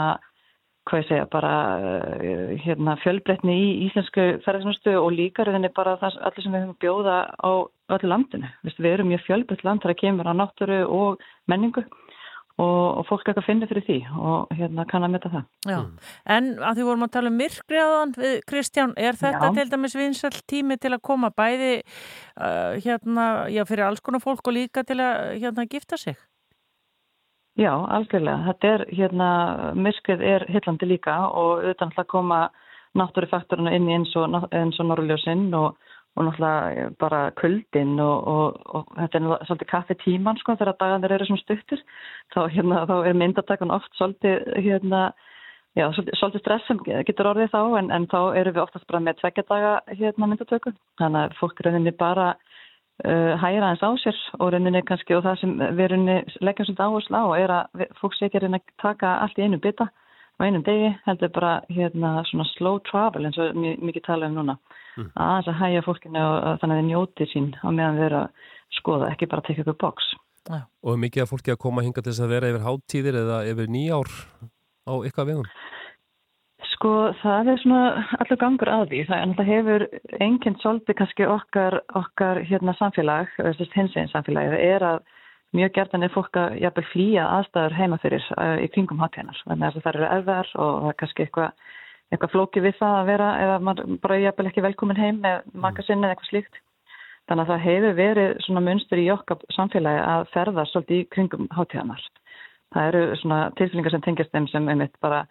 hvað 0.89 0.99
ég 0.99 1.07
segja, 1.07 1.27
bara 1.31 1.51
uh, 1.79 2.49
hérna, 2.65 2.97
fjölbreytni 3.03 3.53
í 3.55 3.67
íslensku 3.85 4.25
ferðarþjónustu 4.43 4.95
og 4.99 5.13
líka 5.15 5.45
rauninni 5.47 5.71
bara 5.75 5.95
það 6.01 6.17
allir 6.27 6.43
sem 6.43 6.55
við 6.55 6.65
höfum 6.65 6.73
að 6.73 6.81
bjóða 6.83 7.19
á 7.39 7.51
öllu 7.95 8.09
landinu. 8.11 8.49
Vistu, 8.65 8.83
við 8.83 8.97
erum 8.97 9.11
mjög 9.13 9.23
fjölbreytt 9.27 9.63
land 9.67 9.85
þegar 9.85 9.99
kemur 10.01 10.31
á 10.31 10.33
náttúru 10.35 10.81
og 10.89 11.23
menningu 11.47 11.85
og, 12.61 12.99
og 12.99 13.05
fólk 13.07 13.29
eitthvað 13.29 13.47
finnir 13.47 13.69
fyrir 13.71 13.85
því 13.87 13.97
og 14.13 14.51
hérna 14.57 14.85
kann 14.89 15.05
að 15.05 15.13
metta 15.15 15.31
það. 15.33 15.45
Já, 15.69 15.79
en 16.35 16.49
að 16.59 16.77
því 16.77 16.87
vorum 16.89 17.05
að 17.07 17.13
tala 17.15 17.31
um 17.31 17.39
myrkri 17.41 17.79
áðan, 17.81 18.13
við, 18.17 18.35
Kristján, 18.49 18.93
er 18.97 19.17
þetta 19.19 19.49
Já. 19.49 19.55
til 19.57 19.65
dæmis 19.71 19.97
vinsall 19.97 20.35
tími 20.49 20.77
til 20.81 20.93
að 20.93 21.01
koma 21.09 21.31
bæði 21.33 21.71
uh, 21.81 22.75
hérna, 22.83 23.25
já, 23.53 23.63
fyrir 23.69 23.87
alls 23.87 24.03
konar 24.05 24.21
fólk 24.23 24.45
og 24.51 24.57
líka 24.59 24.85
til 24.85 24.99
að 25.01 25.39
hérna 25.41 25.65
gifta 25.69 25.97
sig? 25.97 26.19
Já, 27.57 27.73
algjörlega. 27.73 28.47
Þetta 28.49 28.69
er, 28.75 28.83
hérna, 28.97 29.29
myrkrið 29.77 30.21
er 30.25 30.45
hillandi 30.49 30.89
líka 30.89 31.19
og 31.29 31.61
auðvitað 31.61 31.89
náttúrulega 31.89 32.13
koma 32.13 32.39
náttúrufaktorina 32.97 33.73
inn 33.73 33.89
í 33.89 33.97
eins 33.97 34.13
og, 34.17 34.33
og 34.33 34.87
norrljósinn 34.89 35.47
og, 35.57 35.77
og 36.13 36.27
náttúrulega 36.27 36.89
bara 37.01 37.19
kuldinn 37.39 37.99
og, 38.01 38.27
og, 38.29 38.57
og 38.77 38.89
þetta 38.99 39.19
er 39.19 39.45
svolítið 39.47 39.69
kaffi 39.71 39.97
tíman 40.03 40.39
sko 40.41 40.55
þegar 40.59 40.77
dagarnir 40.77 41.15
eru 41.15 41.27
svona 41.29 41.41
stuttir. 41.41 41.81
Þá, 42.35 42.39
hérna, 42.53 42.83
þá 42.89 42.95
er 42.99 43.17
myndatakun 43.17 43.73
oft 43.73 43.97
svolítið, 43.97 44.43
hérna, 44.61 45.01
já, 45.73 45.87
svolítið, 45.95 46.19
svolítið 46.19 46.43
stress 46.43 46.69
sem 46.69 46.81
getur 47.09 47.31
orðið 47.31 47.53
þá 47.55 47.61
en, 47.81 47.91
en 47.97 48.07
þá 48.13 48.19
erum 48.41 48.57
við 48.57 48.65
oftast 48.67 48.89
bara 48.91 49.01
með 49.07 49.21
tveggja 49.23 49.45
daga 49.49 49.73
hérna 49.89 50.29
myndatöku. 50.29 50.75
Þannig 51.01 51.23
að 51.23 51.37
fólk 51.41 51.65
rauninni 51.65 51.95
bara 51.97 52.29
uh, 52.35 53.33
hæra 53.41 53.73
eins 53.73 53.81
á 53.81 53.89
sér 54.05 54.21
og 54.37 54.53
rauninni 54.53 54.85
kannski 54.85 55.17
og 55.17 55.25
það 55.25 55.41
sem 55.41 55.57
við 55.63 55.93
rauninni 55.95 56.19
leggjum 56.45 56.69
svolítið 56.69 56.85
áherslu 56.85 57.25
á 57.25 57.25
er 57.41 57.57
að 57.57 57.85
fólk 58.01 58.19
sé 58.19 58.29
ekki 58.29 58.45
að 58.45 58.61
taka 58.85 59.17
allt 59.25 59.41
í 59.41 59.49
einu 59.49 59.61
bita 59.63 59.89
á 60.37 60.41
einum 60.45 60.63
degi, 60.65 60.89
heldur 61.05 61.29
bara 61.35 61.61
hérna 61.69 62.23
svona 62.29 62.45
slow 62.55 62.79
travel 62.89 63.25
eins 63.25 63.37
og 63.37 63.55
mi- 63.55 63.77
mikið 63.77 64.03
tala 64.09 64.25
um 64.27 64.35
núna 64.39 64.57
Mm. 64.93 65.07
aðeins 65.17 65.47
að 65.49 65.57
hæja 65.57 65.81
fólkinu 65.81 66.19
og, 66.21 66.35
og 66.45 66.59
þannig 66.61 66.75
að 66.75 66.81
þið 66.83 66.89
njóti 66.91 67.25
sín 67.31 67.47
á 67.65 67.69
meðan 67.73 67.95
við 67.97 68.03
erum 68.05 68.19
að 68.27 68.29
skoða, 68.77 69.07
ekki 69.09 69.25
bara 69.31 69.41
tekja 69.41 69.63
ykkur 69.63 69.77
box 69.81 70.03
Og 70.83 70.91
er 70.93 70.99
mikið 71.01 71.23
að 71.23 71.29
fólki 71.31 71.51
að 71.53 71.57
koma 71.63 71.81
hinga 71.81 72.01
til 72.03 72.11
þess 72.11 72.21
að 72.21 72.33
vera 72.35 72.49
yfir 72.51 72.65
háttíðir 72.67 73.15
eða 73.23 73.37
yfir 73.49 73.67
nýjár 73.73 74.09
á 74.85 74.93
ykkar 75.07 75.25
vegum? 75.25 75.47
Sko 76.73 76.91
það 77.23 77.49
er 77.53 77.59
svona 77.63 77.81
allur 78.19 78.39
gangur 78.41 78.69
að 78.73 78.85
því. 78.91 79.01
Það 79.07 79.17
er 79.17 79.27
náttúrulega 79.31 79.55
hefur 79.55 79.85
enginn 80.27 80.57
svolítið 80.61 80.97
kannski 80.99 81.27
okkar, 81.31 81.79
okkar 81.95 82.41
hérna 82.43 82.73
samfélag, 82.77 83.31
hins 83.73 83.95
einn 83.97 84.11
samfélagið, 84.11 84.57
er 84.59 84.85
að 84.91 84.99
mjög 85.53 85.71
gertan 85.77 86.03
er 86.03 86.13
fólk 86.13 86.37
að 86.39 86.57
jafnvel 86.63 86.85
flýja 86.91 87.29
aðstæður 87.37 87.77
heima 87.77 87.99
fyrir 88.01 88.27
uh, 88.37 88.57
í 88.63 88.67
kringum 88.73 89.01
hátíðanar. 89.01 89.39
Þannig 89.47 89.67
að 89.69 89.79
það 89.79 89.93
eru 89.93 90.09
erfiðar 90.09 90.51
og 90.65 90.73
það 90.81 90.91
er 90.91 90.99
kannski 91.01 91.25
eitthvað 91.25 91.71
eitthvað 92.13 92.33
flókið 92.33 92.67
við 92.67 92.75
það 92.77 92.95
að 92.97 93.09
vera 93.09 93.29
eða 93.41 93.59
maður 93.65 93.95
bara 94.03 94.19
jafnvel 94.21 94.49
ekki 94.49 94.63
velkomin 94.65 94.99
heim 95.01 95.21
með 95.23 95.47
maka 95.65 95.85
sinni 95.85 96.05
eða 96.05 96.15
eitthvað 96.15 96.29
slíkt. 96.29 96.59
Þannig 97.29 97.43
að 97.43 97.51
það 97.53 97.63
hefur 97.67 97.95
verið 97.97 98.33
svona 98.43 98.63
munstur 98.65 98.99
í 98.99 99.07
okkar 99.13 99.45
samfélagi 99.55 100.01
að 100.03 100.25
ferða 100.33 100.65
svolítið 100.69 100.99
í 100.99 101.07
kringum 101.15 101.47
hátíðanar. 101.55 102.03
Það 102.73 102.89
eru 102.89 103.03
svona 103.21 103.39
tilfélningar 103.57 103.93
sem 103.93 104.03
tengjast 104.03 104.33
þeim 104.33 104.49
sem 104.51 104.69
einmitt 104.73 104.99
bara 105.01 105.23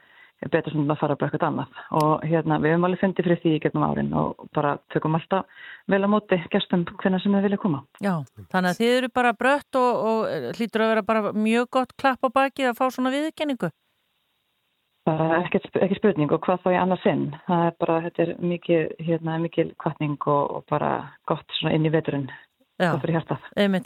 betur 0.51 0.75
sem 0.75 0.91
að 0.91 1.01
fara 1.01 1.17
upp 1.17 1.23
eitthvað 1.27 1.45
annað 1.49 1.83
og 2.01 2.25
hérna 2.27 2.59
við 2.63 2.75
höfum 2.75 2.87
alveg 2.89 3.03
fundið 3.03 3.29
fyrir 3.29 3.41
því 3.43 3.53
í 3.57 3.61
getnum 3.63 3.85
árin 3.87 4.11
og 4.19 4.47
bara 4.57 4.73
tökum 4.95 5.19
alltaf 5.19 5.69
vel 5.93 6.03
á 6.03 6.09
móti 6.11 6.39
gestum 6.53 6.87
hvernig 6.89 7.23
sem 7.23 7.37
þið 7.37 7.47
vilja 7.47 7.61
koma. 7.63 7.83
Já, 8.03 8.15
þannig 8.55 8.73
að 8.73 8.81
þið 8.81 8.97
eru 8.97 9.13
bara 9.21 9.37
brött 9.39 9.79
og, 9.79 10.03
og 10.11 10.57
hlýtur 10.59 10.85
að 10.85 10.93
vera 10.95 11.07
bara 11.07 11.33
mjög 11.37 11.71
gott 11.79 11.95
klapp 11.99 12.27
á 12.27 12.29
baki 12.35 12.69
að 12.69 12.79
fá 12.81 12.85
svona 12.91 13.15
viðkenningu. 13.15 13.71
Bara 15.03 15.41
ekkert, 15.41 15.67
ekki 15.83 15.99
spurning 15.99 16.31
og 16.31 16.45
hvað 16.45 16.63
þá 16.63 16.69
í 16.71 16.79
annað 16.79 17.01
sinn. 17.03 17.25
Það 17.49 17.65
er 17.67 17.73
bara, 17.83 17.99
þetta 18.05 18.23
er 18.23 18.33
mikið, 18.53 18.83
hérna, 19.03 19.39
mikil 19.43 19.73
kvartning 19.83 20.29
og, 20.31 20.59
og 20.59 20.67
bara 20.71 20.93
gott 21.27 21.59
svona 21.59 21.75
inn 21.75 21.89
í 21.89 21.91
veturinn. 21.91 22.29
Já, 22.81 22.93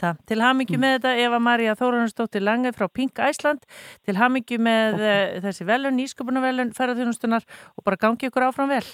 það. 0.01 0.21
Til 0.29 0.39
hamingju 0.41 0.79
með 0.81 0.93
þetta 0.97 1.15
Eva 1.25 1.39
Maria 1.43 1.75
Þórunarsdóttir 1.77 2.45
Lange 2.45 2.71
frá 2.75 2.87
Pink 2.87 3.19
Æsland. 3.19 3.65
Til 4.07 4.15
hamingju 4.17 4.61
með 4.63 5.01
uh, 5.01 5.17
þessi 5.43 5.67
velun, 5.67 5.97
nýsköpunarvelun, 5.99 6.71
ferðarþjónustunar 6.77 7.45
og 7.75 7.85
bara 7.85 7.99
gangi 7.99 8.31
ykkur 8.31 8.47
áfram 8.47 8.71
vel. 8.71 8.85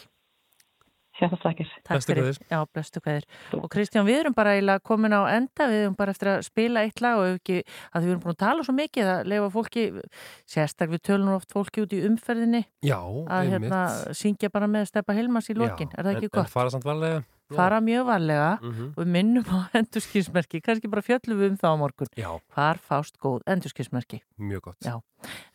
Já, 2.50 2.64
bestu 2.74 3.02
kveðir. 3.04 3.26
Og 3.60 3.68
Kristján, 3.72 4.06
við 4.08 4.24
erum 4.24 4.34
bara 4.34 4.56
eiginlega 4.56 4.82
komin 4.82 5.14
á 5.14 5.22
enda, 5.30 5.68
við 5.70 5.84
erum 5.84 5.98
bara 6.00 6.14
eftir 6.16 6.32
að 6.32 6.40
spila 6.48 6.82
eitt 6.88 7.04
lag 7.06 7.20
og 7.22 7.36
ekki, 7.36 7.60
að 7.94 8.08
við 8.08 8.14
erum 8.14 8.24
búin 8.24 8.34
að 8.34 8.40
tala 8.42 8.66
svo 8.66 8.74
mikið 8.80 9.12
að 9.12 9.30
lefa 9.30 9.52
fólki, 9.54 9.84
sérstak 10.50 10.90
við 10.90 11.04
tölum 11.06 11.36
oft 11.36 11.54
fólki 11.54 11.86
út 11.86 11.94
í 11.94 12.02
umferðinni 12.08 12.64
Já, 12.82 12.98
að 13.30 13.54
hérna, 13.54 13.84
syngja 14.18 14.50
bara 14.54 14.72
með 14.74 14.90
Steppa 14.90 15.14
Hilmas 15.14 15.52
í 15.54 15.58
lokin, 15.60 15.94
er 15.94 16.02
það 16.02 16.16
ekki 16.16 16.32
en, 16.32 16.34
gott? 16.34 16.50
En 16.50 16.56
fara 16.56 16.74
samt 16.74 16.90
varlega. 16.90 17.22
Fara 17.56 17.80
mjög 17.82 18.06
varlega 18.06 18.60
Mhm. 18.62 18.94
og 18.98 19.04
við 19.04 19.12
minnum 19.16 19.44
á 19.46 19.70
endurskinsmerki 19.74 20.62
kannski 20.62 20.90
bara 20.90 21.02
fjöllum 21.02 21.40
við 21.40 21.50
um 21.52 21.58
það 21.58 21.74
á 21.74 21.78
morgun 21.84 22.08
Já. 22.18 22.30
hvar 22.56 22.78
fást 22.80 23.18
góð 23.20 23.42
endurskinsmerki 23.48 24.22
Mjög 24.40 24.62
gott. 24.62 24.78
Já. 24.82 25.02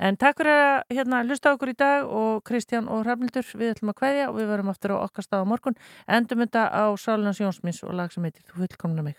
en 0.00 0.16
takk 0.16 0.36
fyrir 0.38 0.56
að 0.56 0.82
hérna, 0.96 1.22
hlusta 1.26 1.52
okkur 1.54 1.68
í 1.68 1.76
dag 1.76 2.06
og 2.06 2.42
Kristján 2.44 2.88
og 2.88 3.04
Hrafnildur 3.04 3.44
við 3.58 3.74
ætlum 3.74 3.90
að 3.92 3.98
kveðja 4.00 4.28
og 4.30 4.36
við 4.36 4.46
verum 4.48 4.68
aftur 4.72 4.94
á 4.96 5.04
okkar 5.04 5.24
stað 5.26 5.42
á 5.44 5.50
morgun 5.50 5.76
endum 6.08 6.38
þetta 6.46 6.62
á 6.72 6.84
Sálunars 6.96 7.40
Jónsmins 7.40 7.82
og 7.84 7.92
lag 7.94 8.10
sem 8.12 8.22
heitir 8.24 8.42
Þú 8.48 8.62
fullkomna 8.66 9.02
mig 9.04 9.16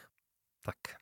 Takk 0.66 0.96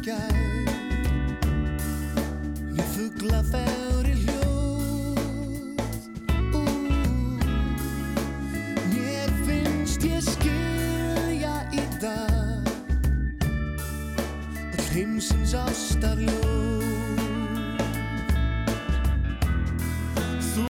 skær 0.00 0.36
Ég 2.76 2.86
þugla 2.94 3.40
þær 3.50 4.08
í 4.08 4.14
hljóð. 4.22 5.18
Ú, 6.56 6.62
Mér 8.94 9.32
finnst 9.44 10.06
ég 10.08 10.24
skilja 10.24 11.56
í 11.76 11.84
dag. 12.00 12.70
Og 14.70 14.86
heimsins 14.94 15.56
ástarljóð. 15.58 16.39